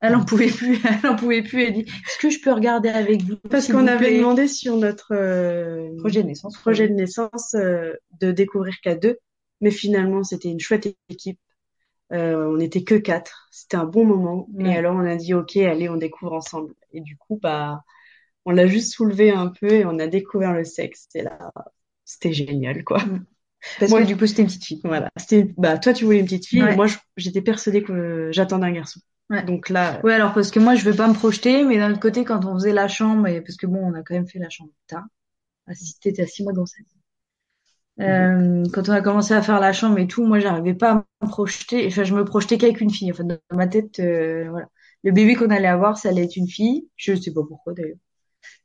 Elle 0.00 0.14
en 0.14 0.24
pouvait 0.24 0.48
plus, 0.50 0.78
elle 1.04 1.10
en 1.10 1.16
pouvait 1.16 1.42
plus, 1.42 1.62
elle 1.62 1.72
dit, 1.74 1.80
est-ce 1.80 2.18
que 2.18 2.30
je 2.30 2.40
peux 2.40 2.52
regarder 2.52 2.88
avec 2.90 3.22
vous? 3.22 3.36
parce 3.50 3.68
qu'on 3.68 3.86
avait 3.86 4.16
demandé 4.18 4.48
sur 4.48 4.76
notre 4.76 5.12
euh, 5.14 5.88
Projet 5.98 6.22
de 6.22 6.28
naissance. 6.28 6.56
projet 6.62 6.88
de 6.88 6.94
naissance 6.94 7.54
euh, 7.54 7.92
de 8.20 8.32
découvrir 8.32 8.74
qu'à 8.82 8.94
deux. 8.94 9.18
Mais 9.60 9.70
finalement 9.70 10.22
c'était 10.22 10.50
une 10.50 10.60
chouette 10.60 10.86
équipe. 11.08 11.40
Euh, 12.12 12.48
on 12.48 12.56
n'était 12.58 12.84
que 12.84 12.94
quatre. 12.96 13.48
C'était 13.52 13.76
un 13.78 13.84
bon 13.86 14.04
moment. 14.04 14.48
Ouais. 14.54 14.70
et 14.72 14.76
alors 14.76 14.96
on 14.96 15.06
a 15.06 15.16
dit 15.16 15.34
ok 15.34 15.56
allez 15.58 15.88
on 15.88 15.96
découvre 15.96 16.32
ensemble. 16.34 16.74
Et 16.92 17.00
du 17.00 17.16
coup 17.16 17.38
bah 17.42 17.82
on 18.46 18.52
l'a 18.52 18.66
juste 18.68 18.94
soulevé 18.94 19.30
un 19.32 19.48
peu 19.48 19.70
et 19.72 19.84
on 19.86 19.98
a 19.98 20.06
découvert 20.08 20.54
le 20.54 20.64
sexe 20.64 21.08
et 21.14 21.22
là 21.22 21.38
c'était 22.04 22.32
génial 22.32 22.84
quoi 22.84 22.98
Parce 23.78 23.90
Moi, 23.90 24.02
que 24.02 24.06
du 24.06 24.16
coup, 24.16 24.26
c'était 24.26 24.42
une 24.42 24.48
petite 24.48 24.64
fille. 24.64 24.80
voilà 24.84 25.10
c'était 25.16 25.54
bah 25.58 25.78
toi 25.78 25.92
tu 25.92 26.04
voulais 26.04 26.18
une 26.20 26.26
petite 26.26 26.46
fille 26.46 26.62
Ouais. 26.62 26.72
et 26.72 26.76
moi 26.76 26.86
j'étais 27.16 27.42
persuadée 27.42 27.82
que 27.82 28.30
j'attendais 28.32 28.66
un 28.66 28.72
garçon 28.72 29.00
Ouais. 29.30 29.42
donc 29.42 29.68
là 29.70 30.00
Ouais, 30.04 30.14
alors 30.14 30.34
parce 30.34 30.50
que 30.50 30.60
moi, 30.60 30.74
je 30.76 30.84
veux 30.88 30.94
pas 30.96 31.08
me 31.08 31.14
projeter, 31.14 31.64
mais 31.64 31.78
d'un 31.78 31.90
autre 31.92 32.00
côté, 32.00 32.24
quand 32.24 32.44
on 32.44 32.54
faisait 32.54 32.72
la 32.72 32.88
chambre, 32.88 33.26
et 33.28 33.40
parce 33.40 33.56
que 33.56 33.66
bon, 33.66 33.80
on 33.84 33.94
a 33.94 34.02
quand 34.02 34.14
même 34.14 34.28
fait 34.28 34.38
la 34.38 34.50
chambre 34.50 34.70
tard, 34.86 35.04
à 35.66 35.74
six- 35.74 35.98
t'étais 36.00 36.22
à 36.22 36.26
six 36.28 36.42
mois 36.44 36.52
de 36.52 36.58
grossesse. 36.58 36.86
Euh, 38.00 38.64
quand 38.74 38.88
on 38.88 38.92
a 38.92 39.00
commencé 39.00 39.32
à 39.34 39.42
faire 39.42 39.58
la 39.60 39.72
chambre 39.72 39.98
et 39.98 40.06
tout, 40.06 40.24
moi, 40.26 40.38
j'arrivais 40.38 40.74
pas 40.74 40.92
à 40.92 40.94
me 41.24 41.28
projeter. 41.30 41.86
Enfin, 41.86 42.04
je 42.04 42.14
me 42.14 42.24
projetais 42.24 42.58
qu'avec 42.58 42.80
une 42.80 42.90
fille. 42.90 43.10
En 43.12 43.14
fait, 43.14 43.24
dans 43.24 43.38
ma 43.52 43.66
tête, 43.66 44.00
euh, 44.00 44.48
voilà. 44.50 44.68
Le 45.02 45.12
bébé 45.12 45.34
qu'on 45.34 45.50
allait 45.50 45.66
avoir, 45.68 45.96
ça 45.98 46.10
allait 46.10 46.24
être 46.24 46.36
une 46.36 46.48
fille. 46.48 46.88
Je 46.96 47.14
sais 47.14 47.32
pas 47.32 47.42
pourquoi 47.48 47.72
d'ailleurs. 47.74 47.96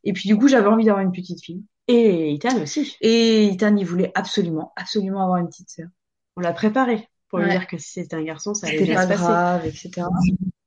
Et 0.04 0.14
puis 0.14 0.28
du 0.28 0.38
coup, 0.38 0.47
j'avais 0.47 0.68
envie 0.68 0.86
d'avoir 0.86 1.04
une 1.04 1.12
petite 1.12 1.43
fille. 1.43 1.64
et 1.88 2.34
Ethan 2.34 2.62
aussi 2.62 2.97
Et 3.02 3.47
Ethan, 3.47 3.76
il 3.78 3.86
voulait 3.86 4.12
absolument, 4.16 4.74
absolument 4.76 5.22
avoir 5.24 5.38
une 5.38 5.47
petite 5.47 5.70
sœur. 5.70 5.88
on 6.36 6.41
l'a 6.41 6.54
préparé 6.54 7.08
pour 7.30 7.39
lui 7.39 7.49
dire 7.49 7.68
que 7.68 7.78
si 7.78 7.91
c'était 7.91 8.16
un 8.18 8.24
garçon 8.24 8.54
ça 8.54 8.68
allait 8.68 8.82
bien 8.82 8.95
pas 8.95 9.04
se 9.04 9.08
passer 9.10 9.24
grave, 9.24 9.66
etc. 9.66 10.08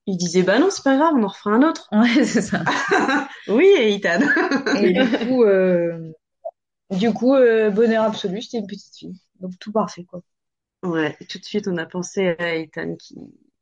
il 0.06 0.16
disait 0.16 0.42
bah 0.42 0.58
non 0.58 0.68
c'est 0.70 0.82
pas 0.84 0.96
grave 0.96 1.12
on 1.14 1.22
en 1.22 1.28
refera 1.28 1.50
un 1.52 1.62
autre 1.62 1.88
Ouais, 1.92 2.24
c'est 2.24 2.40
ça. 2.42 2.62
oui 3.48 3.66
et 3.78 3.94
Ethan 3.94 4.20
Et 4.80 4.92
du 4.92 5.26
coup, 5.26 5.44
euh, 5.44 6.12
du 6.90 7.12
coup, 7.12 7.34
euh, 7.34 7.70
bonheur 7.70 8.04
absolu, 8.04 8.40
c'était 8.42 8.58
une 8.58 8.66
petite 8.66 8.96
fille. 8.96 9.20
Donc 9.40 9.52
tout 9.58 9.72
parfait, 9.72 10.04
quoi. 10.04 10.22
Ouais, 10.82 11.16
tout 11.28 11.38
de 11.38 11.44
suite, 11.44 11.66
on 11.68 11.76
a 11.78 11.86
pensé 11.86 12.36
à 12.38 12.54
Ethan 12.56 12.94
qui, 12.96 13.16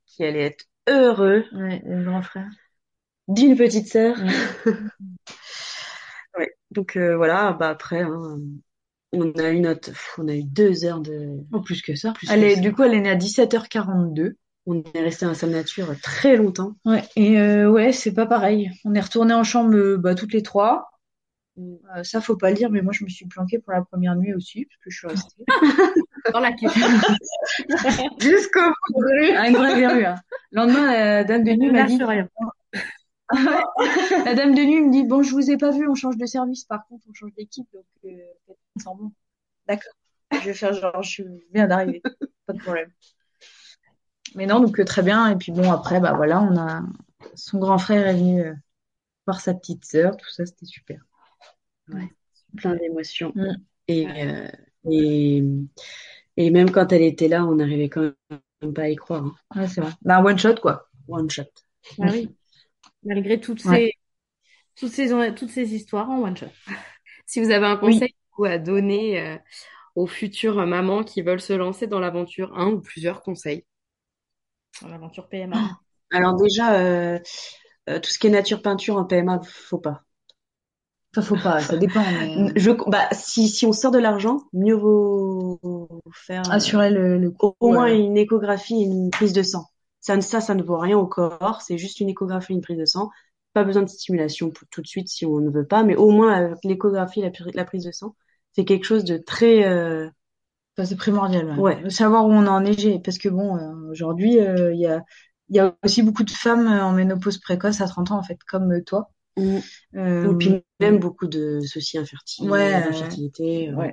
qui 0.07 0.25
allait 0.25 0.43
être 0.47 0.65
heureux 0.89 1.45
Ouais, 1.53 1.81
le 1.85 2.05
grand 2.05 2.23
frère. 2.23 2.49
d'une 3.29 3.57
petite 3.57 3.89
sœur. 3.89 4.17
Ouais. 4.19 4.73
Ouais. 6.39 6.51
Donc 6.71 6.97
euh, 6.97 7.17
voilà, 7.17 7.53
bah 7.53 7.69
après, 7.69 8.01
hein, 8.03 8.39
on 9.13 9.33
a 9.33 9.51
eu 9.51 9.61
notre, 9.61 9.91
pff, 9.91 10.15
on 10.19 10.29
a 10.29 10.35
eu 10.35 10.43
deux 10.45 10.85
heures 10.85 11.01
de, 11.01 11.39
Oh, 11.53 11.61
plus 11.61 11.83
que 11.83 11.95
ça. 11.95 12.13
Plus 12.13 12.31
Elle 12.31 12.41
que 12.41 12.47
est, 12.47 12.55
ça. 12.57 12.61
du 12.61 12.73
coup, 12.73 12.83
elle 12.83 12.95
est 12.95 13.01
née 13.01 13.11
à 13.11 13.17
17h42. 13.17 14.33
on 14.67 14.83
est 14.95 15.01
resté 15.03 15.27
à 15.27 15.35
sa 15.35 15.47
nature 15.47 15.93
très 16.03 16.37
longtemps. 16.37 16.77
Ouais, 16.85 17.03
et 17.17 17.39
euh, 17.39 17.71
ouais, 17.71 17.93
c'est 17.93 18.15
pas 18.15 18.27
pareil. 18.27 18.71
On 18.85 18.95
est 18.95 19.01
retourné 19.01 19.35
en 19.35 19.45
chambre 19.45 19.75
euh, 19.77 19.99
bah, 19.99 20.15
toutes 20.15 20.33
les 20.33 20.43
trois. 20.43 20.89
Euh, 21.59 22.03
ça, 22.03 22.23
faut 22.23 22.37
pas 22.37 22.49
le 22.49 22.57
dire, 22.57 22.71
mais 22.71 22.81
moi, 22.81 22.95
je 22.95 23.05
me 23.05 23.11
suis 23.11 23.27
planquée 23.27 23.59
pour 23.59 23.75
la 23.75 23.83
première 23.83 24.17
nuit 24.17 24.33
aussi, 24.33 24.65
parce 24.65 24.79
que 24.79 24.91
je 24.91 24.97
suis 24.97 25.09
restée. 25.09 25.45
Dans 26.33 26.41
la. 26.41 26.51
Jusqu'au 28.19 28.61
bout. 28.95 29.05
Une 29.21 29.57
vraie 29.57 29.75
verrue. 29.79 30.05
Hein. 30.07 30.15
Le 30.53 30.61
lendemain, 30.61 30.87
la 30.93 31.25
dame 31.25 31.45
de 31.45 31.53
nuit 31.53 31.71
m'a 31.71 31.83
dit, 31.83 32.03
rien. 32.03 32.27
la 34.25 34.35
dame 34.35 34.55
de 34.55 34.63
nuit 34.63 34.81
me 34.81 34.91
dit, 34.91 35.05
bon, 35.05 35.23
je 35.23 35.33
vous 35.33 35.51
ai 35.51 35.57
pas 35.57 35.71
vu, 35.71 35.89
on 35.89 35.95
change 35.95 36.17
de 36.17 36.27
service, 36.27 36.65
par 36.65 36.87
contre, 36.87 37.05
on 37.09 37.15
change 37.15 37.35
d'équipe, 37.35 37.67
donc 37.73 37.85
euh, 38.05 38.17
semblant. 38.83 39.13
D'accord. 39.67 39.93
Je 40.33 40.47
vais 40.47 40.55
faire 40.55 40.73
genre, 40.73 41.03
je 41.03 41.23
viens 41.53 41.67
d'arriver, 41.67 42.03
pas 42.47 42.53
de 42.53 42.59
problème. 42.59 42.91
Mais 44.35 44.47
non, 44.47 44.61
donc 44.61 44.79
euh, 44.81 44.85
très 44.85 45.03
bien. 45.03 45.29
Et 45.31 45.37
puis 45.37 45.53
bon, 45.53 45.71
après, 45.71 46.01
bah 46.01 46.15
voilà, 46.15 46.41
on 46.41 46.57
a 46.57 46.83
son 47.35 47.59
grand 47.59 47.79
frère 47.79 48.07
est 48.07 48.15
venu 48.15 48.43
euh, 48.43 48.55
voir 49.27 49.41
sa 49.41 49.55
petite 49.55 49.85
sœur, 49.85 50.17
tout 50.17 50.29
ça, 50.31 50.47
c'était 50.47 50.67
super. 50.67 51.01
Plein 52.57 52.77
d'émotions. 52.77 53.33
Mm. 53.35 53.57
Et, 53.89 54.07
euh, 54.09 54.49
et, 54.91 55.43
et 56.37 56.51
même 56.51 56.71
quand 56.71 56.93
elle 56.93 57.03
était 57.03 57.29
là, 57.29 57.45
on 57.45 57.57
n'arrivait 57.57 57.89
quand 57.89 58.13
même 58.63 58.75
pas 58.75 58.83
à 58.83 58.89
y 58.89 58.97
croire. 58.97 59.25
hein. 59.25 59.35
Ouais, 59.61 59.69
c'est 59.69 59.81
vrai. 59.81 59.93
Bah, 60.03 60.23
one 60.23 60.39
shot, 60.39 60.57
quoi. 60.57 60.89
One 61.09 61.29
shot. 61.31 61.45
Ah 62.01 62.07
oui. 62.11 62.31
Malgré 63.05 63.41
toutes 63.41 63.61
Ouais. 63.65 63.79
ces, 63.81 63.93
toutes 64.77 64.93
ces, 64.93 65.35
toutes 65.35 65.51
ces 65.51 65.75
histoires 65.75 66.11
en 66.11 66.23
one 66.23 66.37
shot. 66.37 66.49
Si 67.27 67.41
vous 67.41 67.51
avez 67.51 67.67
un 67.67 67.77
conseil 67.77 68.15
à 68.45 68.59
donner 68.59 69.21
euh, 69.21 69.37
aux 69.97 70.07
futures 70.07 70.57
mamans 70.67 71.05
qui 71.05 71.23
veulent 71.23 71.41
se 71.41 71.53
lancer 71.55 71.87
dans 71.87 72.01
l'aventure, 72.01 72.57
un 72.59 72.69
ou 72.73 72.81
plusieurs 72.81 73.23
conseils. 73.23 73.65
Dans 74.83 74.89
l'aventure 74.89 75.29
PMA. 75.31 75.67
Alors 76.11 76.37
déjà, 76.37 76.75
euh, 76.81 77.19
euh, 77.89 77.99
tout 78.01 78.11
ce 78.11 78.19
qui 78.19 78.27
est 78.29 78.31
nature 78.31 78.63
peinture 78.63 78.97
en 78.97 79.05
PMA, 79.05 79.41
faut 79.45 79.79
pas. 79.79 80.03
Enfin, 81.15 81.23
faut 81.27 81.37
pas, 81.43 81.61
ça 81.63 81.77
dépend, 81.77 82.03
mais 82.11 82.53
Je, 82.57 82.71
bah, 82.91 83.09
si, 83.13 83.49
si 83.49 83.67
on 83.67 83.73
sort 83.73 83.91
de 83.93 83.99
l'argent, 83.99 84.43
mieux 84.53 84.75
vaut 84.75 85.61
faire 86.13 86.51
assurer 86.51 86.91
le, 86.91 87.19
le 87.19 87.31
coup. 87.31 87.55
au 87.61 87.71
moins 87.71 87.87
ouais. 87.87 87.97
une 87.97 88.17
échographie 88.17 88.75
et 88.83 88.85
une 88.87 89.11
prise 89.11 89.33
de 89.33 89.43
sang. 89.43 89.67
Ça, 90.03 90.21
ça, 90.23 90.43
ça 90.43 90.55
ne 90.57 90.63
vaut 90.65 90.79
rien 90.79 90.99
au 90.99 91.07
corps. 91.09 91.63
C'est 91.63 91.79
juste 91.79 92.01
une 92.01 92.11
échographie 92.11 92.55
une 92.55 92.63
prise 92.63 92.79
de 92.79 92.87
sang. 92.87 93.11
Pas 93.55 93.65
besoin 93.65 93.85
de 93.85 93.89
stimulation 93.89 94.51
pour- 94.51 94.69
tout 94.71 94.83
de 94.83 94.89
suite 94.89 95.09
si 95.09 95.27
on 95.27 95.41
ne 95.41 95.51
veut 95.51 95.67
pas, 95.67 95.85
mais 95.85 95.97
au 95.97 96.11
moins 96.11 96.33
avec 96.35 96.59
l'échographie 96.65 97.23
la, 97.23 97.31
pri- 97.31 97.53
la 97.55 97.65
prise 97.67 97.87
de 97.87 97.93
sang, 97.93 98.17
c'est 98.55 98.67
quelque 98.67 98.85
chose 98.87 99.05
de 99.05 99.19
très. 99.19 99.65
euh, 99.67 100.11
Enfin, 100.77 100.87
c'est 100.87 100.97
primordial. 100.97 101.59
Ouais. 101.61 101.89
Savoir 101.91 102.27
où 102.27 102.33
on 102.33 102.47
en 102.47 102.65
est, 102.65 103.03
parce 103.05 103.19
que 103.19 103.29
bon, 103.29 103.57
euh, 103.59 103.91
aujourd'hui, 103.93 104.41
euh, 104.41 104.73
il 104.75 104.81
y 104.81 104.87
a, 104.87 105.03
il 105.51 105.57
y 105.57 105.61
a 105.61 105.77
aussi 105.85 106.03
beaucoup 106.03 106.25
de 106.25 106.31
femmes 106.31 106.67
euh, 106.67 106.83
en 106.85 106.93
ménopause 106.93 107.39
précoce 107.39 107.81
à 107.83 107.87
30 107.89 108.11
ans, 108.11 108.19
en 108.19 108.23
fait, 108.23 108.39
comme 108.49 108.73
euh, 108.73 108.83
toi. 108.83 109.11
mm. 109.37 109.59
Euh, 109.97 110.33
Et 110.33 110.37
puis 110.37 110.65
même 110.81 110.99
beaucoup 110.99 111.27
de 111.27 111.61
soucis 111.61 111.99
infertiles, 111.99 112.49
Ouais, 112.49 112.83
d'infertilité. 112.83 113.69
euh, 113.71 113.75
ouais. 113.77 113.89
Euh, 113.89 113.93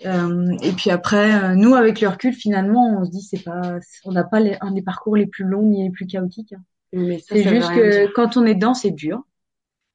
et 0.00 0.72
puis 0.72 0.90
après, 0.90 1.42
euh, 1.42 1.54
nous, 1.54 1.74
avec 1.74 2.00
le 2.00 2.08
recul, 2.08 2.34
finalement, 2.34 2.98
on 3.00 3.04
se 3.04 3.10
dit, 3.10 3.22
c'est 3.22 3.42
pas, 3.42 3.78
on 4.04 4.12
n'a 4.12 4.24
pas 4.24 4.40
les- 4.40 4.56
un 4.60 4.72
des 4.72 4.82
parcours 4.82 5.16
les 5.16 5.26
plus 5.26 5.44
longs 5.44 5.62
ni 5.62 5.82
les 5.84 5.90
plus 5.90 6.06
chaotiques. 6.06 6.52
hein. 6.52 6.62
Mais 6.92 7.18
ça, 7.18 7.34
C'est 7.36 7.44
ça 7.44 7.50
juste 7.50 7.68
que 7.70 8.00
dire. 8.02 8.12
quand 8.14 8.36
on 8.36 8.44
est 8.46 8.54
dedans, 8.54 8.74
c'est 8.74 8.90
dur 8.90 9.22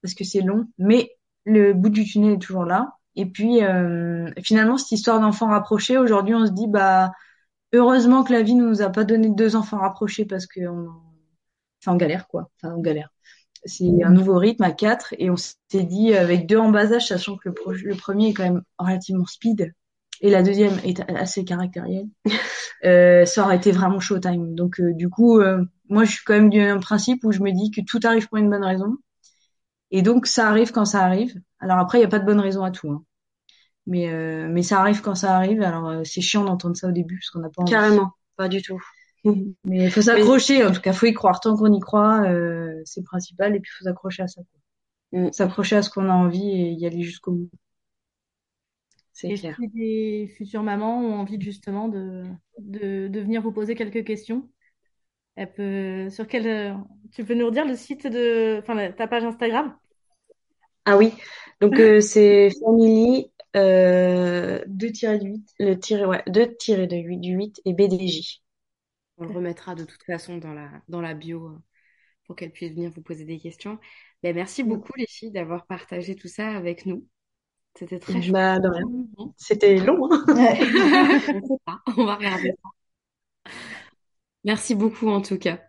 parce 0.02 0.14
que 0.16 0.24
c'est 0.24 0.42
long, 0.42 0.68
mais 0.78 1.12
le 1.46 1.74
bout 1.74 1.90
du 1.90 2.06
tunnel 2.06 2.34
est 2.34 2.40
toujours 2.40 2.66
là. 2.66 2.94
Et 3.16 3.26
puis 3.26 3.64
euh, 3.64 4.32
finalement, 4.44 4.78
cette 4.78 4.92
histoire 4.94 5.20
d'enfants 5.22 5.48
rapprochés, 5.50 5.98
aujourd'hui, 5.98 6.36
on 6.36 6.46
se 6.46 6.52
dit 6.52 6.68
bah 6.68 7.12
heureusement 7.74 8.24
que 8.24 8.34
la 8.34 8.42
vie 8.44 8.56
ne 8.56 8.66
nous 8.68 8.82
a 8.82 8.90
pas 8.90 9.04
donné 9.06 9.30
deux 9.30 9.56
enfants 9.56 9.80
rapprochés 9.80 10.26
parce 10.26 10.48
que 10.48 10.68
on, 10.68 10.90
enfin, 11.82 11.94
on 11.94 11.98
galère 11.98 12.28
quoi. 12.28 12.50
Enfin, 12.62 12.76
on 12.76 12.82
galère. 12.82 13.10
C'est 13.66 14.04
un 14.04 14.12
nouveau 14.12 14.38
rythme 14.38 14.64
à 14.64 14.72
quatre 14.72 15.14
et 15.20 15.30
on 15.30 15.38
s'est 15.38 15.84
dit 15.84 16.14
avec 16.16 16.48
deux 16.48 16.58
en 16.58 16.72
bas 16.72 16.92
âge, 16.94 17.08
sachant 17.10 17.38
que 17.38 17.50
le, 17.50 17.54
pro- 17.54 17.74
le 17.74 17.96
premier 17.96 18.30
est 18.30 18.34
quand 18.34 18.44
même 18.44 18.64
relativement 18.80 19.26
speed 19.28 19.74
et 20.22 20.30
la 20.30 20.44
deuxième 20.44 20.80
est 20.84 21.02
assez 21.10 21.44
caractérielle, 21.44 22.08
euh, 22.86 23.26
ça 23.26 23.44
aurait 23.44 23.58
été 23.58 23.72
vraiment 23.72 24.00
showtime. 24.00 24.56
Donc 24.56 24.80
euh, 24.80 24.94
du 24.94 25.10
coup, 25.10 25.40
euh, 25.40 25.64
moi 25.90 26.04
je 26.06 26.12
suis 26.12 26.24
quand 26.26 26.34
même 26.34 26.50
d'un 26.50 26.80
principe 26.80 27.24
où 27.26 27.32
je 27.32 27.42
me 27.42 27.52
dis 27.52 27.72
que 27.72 27.82
tout 27.82 28.00
arrive 28.04 28.28
pour 28.30 28.38
une 28.38 28.50
bonne 28.50 28.64
raison. 28.64 28.98
Et 29.92 30.02
donc 30.02 30.28
ça 30.28 30.48
arrive 30.48 30.72
quand 30.72 30.86
ça 30.86 31.04
arrive. 31.04 31.34
Alors 31.60 31.78
après, 31.80 31.98
il 31.98 32.02
n'y 32.02 32.06
a 32.06 32.10
pas 32.10 32.20
de 32.20 32.26
bonne 32.26 32.40
raison 32.40 32.64
à 32.64 32.72
tout. 32.72 32.90
hein. 32.90 33.04
Mais, 33.88 34.10
euh, 34.10 34.48
mais 34.50 34.64
ça 34.64 34.80
arrive 34.80 35.02
quand 35.02 35.16
ça 35.16 35.36
arrive. 35.36 35.62
Alors 35.62 35.90
euh, 35.90 36.04
c'est 36.04 36.22
chiant 36.22 36.46
d'entendre 36.46 36.78
ça 36.78 36.88
au 36.88 36.92
début 36.92 37.18
parce 37.18 37.30
qu'on 37.32 37.40
n'a 37.40 37.50
pas 37.50 37.64
envie. 37.64 37.72
Carrément, 37.72 38.12
pas 38.38 38.48
du 38.48 38.62
tout. 38.62 38.80
Mais 39.24 39.86
il 39.86 39.92
faut 39.92 40.02
s'accrocher, 40.02 40.66
en 40.66 40.72
tout 40.72 40.82
cas, 40.82 40.94
faut 40.94 41.06
y 41.06 41.14
croire. 41.14 41.40
Tant 41.40 41.56
qu'on 41.56 41.72
y 41.72 41.80
croit, 41.80 42.24
euh, 42.24 42.82
c'est 42.86 43.02
le 43.02 43.06
principal, 43.06 43.56
et 43.56 43.60
puis 43.60 43.70
il 43.72 43.78
faut 43.78 43.84
s'accrocher 43.84 44.24
à 44.24 44.28
ça. 44.28 44.42
Mm. 45.12 45.32
s'approcher 45.32 45.76
à 45.76 45.84
ce 45.84 45.90
qu'on 45.90 46.10
a 46.10 46.14
envie 46.14 46.50
et 46.50 46.72
y 46.72 46.86
aller 46.88 47.04
jusqu'au 47.04 47.34
bout. 47.34 47.50
C'est 49.22 49.32
Et 49.32 49.36
clair. 49.36 49.56
si 49.56 49.68
des 49.70 50.28
futures 50.38 50.64
mamans 50.64 51.00
ont 51.02 51.16
envie 51.16 51.40
justement 51.42 51.88
de, 51.88 52.26
de, 52.60 53.08
de 53.08 53.20
venir 53.22 53.42
vous 53.42 53.52
poser 53.54 53.76
quelques 53.76 54.04
questions, 54.06 54.50
elle 55.36 55.54
peut, 55.54 56.10
sur 56.12 56.28
quel, 56.28 56.48
euh, 56.48 56.74
tu 57.14 57.26
peux 57.26 57.36
nous 57.36 57.48
redire 57.48 57.66
le 57.68 57.76
site 57.76 58.08
de, 58.08 58.60
enfin, 58.62 58.92
ta 58.94 59.08
page 59.08 59.24
Instagram? 59.26 59.78
Ah 60.86 60.98
oui, 60.98 61.14
donc 61.62 61.80
euh, 61.80 62.02
c'est 62.02 62.50
Family 62.64 63.32
euh, 63.56 64.64
2-8. 64.68 65.44
le 65.60 65.76
tiré 65.76 66.06
ouais, 66.06 66.24
2 66.28 66.56
tiré 66.58 66.88
de 66.88 66.96
8 66.98 67.18
du 67.18 67.34
8 67.34 67.62
et 67.66 67.74
BDJ. 67.74 68.42
On 69.18 69.24
le 69.26 69.32
remettra 69.34 69.74
de 69.76 69.86
toute 69.86 70.04
façon 70.04 70.38
dans 70.38 70.54
la, 70.54 70.70
dans 70.90 71.00
la 71.02 71.14
bio 71.14 71.48
euh, 71.50 71.60
pour 72.26 72.36
qu'elle 72.38 72.52
puisse 72.54 72.72
venir 72.74 72.92
vous 72.92 73.02
poser 73.04 73.26
des 73.26 73.40
questions. 73.40 73.80
Ben, 74.24 74.36
merci 74.36 74.64
beaucoup 74.64 74.94
les 74.98 75.08
filles 75.08 75.32
d'avoir 75.32 75.66
partagé 75.68 76.16
tout 76.16 76.28
ça 76.30 76.50
avec 76.58 76.86
nous. 76.88 77.08
C'était 77.78 78.00
très. 78.00 78.20
Bah. 78.30 78.58
C'était 79.38 79.78
long, 79.78 80.10
hein. 80.12 80.24
On 80.28 80.36
sait 80.36 81.62
pas, 81.66 81.80
on 81.98 82.06
va 82.06 82.16
regarder 82.16 82.54
ça. 82.62 83.52
Merci 84.44 84.76
beaucoup 84.76 85.10
en 85.10 85.22
tout 85.22 85.38
cas. 85.38 85.60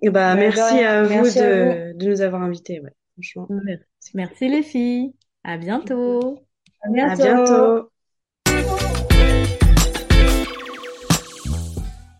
Et 0.00 0.10
bah, 0.10 0.34
Bah, 0.34 0.40
merci 0.40 0.78
à 0.80 1.02
vous 1.02 1.12
à 1.12 1.22
de, 1.22 1.96
de 1.96 2.06
nous 2.08 2.20
avoir 2.20 2.42
invités, 2.42 2.80
ouais. 2.80 2.92
Franchement. 3.14 3.48
Merci 4.14 4.48
les 4.48 4.62
filles. 4.62 5.14
À 5.44 5.56
bientôt. 5.58 6.38
À 6.82 6.90
bientôt. 6.90 7.90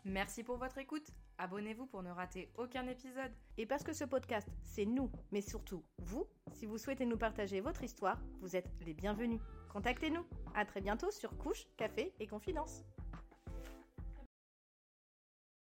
Merci 0.05 0.43
pour 0.43 0.59
votre 0.59 0.79
écoute. 0.79 1.07
Abonnez-vous 1.39 1.87
pour 1.87 2.03
ne 2.03 2.11
rater 2.11 2.51
aucun 2.57 2.87
épisode. 2.89 3.31
Et 3.57 3.67
parce 3.67 3.85
que 3.85 3.93
ce 3.93 4.05
podcast, 4.05 4.49
c'est 4.65 4.85
nous, 4.85 5.11
mais 5.31 5.41
surtout 5.41 5.85
vous, 5.99 6.27
si 6.53 6.67
vous 6.67 6.79
souhaitez 6.79 7.07
nous 7.07 7.17
partager 7.17 7.61
votre 7.61 7.85
histoire, 7.85 8.21
vous 8.41 8.57
êtes 8.57 8.71
les 8.85 8.95
bienvenus. 8.95 9.41
Contactez-nous. 9.73 10.27
À 10.55 10.65
très 10.65 10.81
bientôt 10.81 11.11
sur 11.13 11.37
Couche, 11.39 11.67
Café 11.77 12.13
et 12.19 12.27
Confidence. 12.27 12.85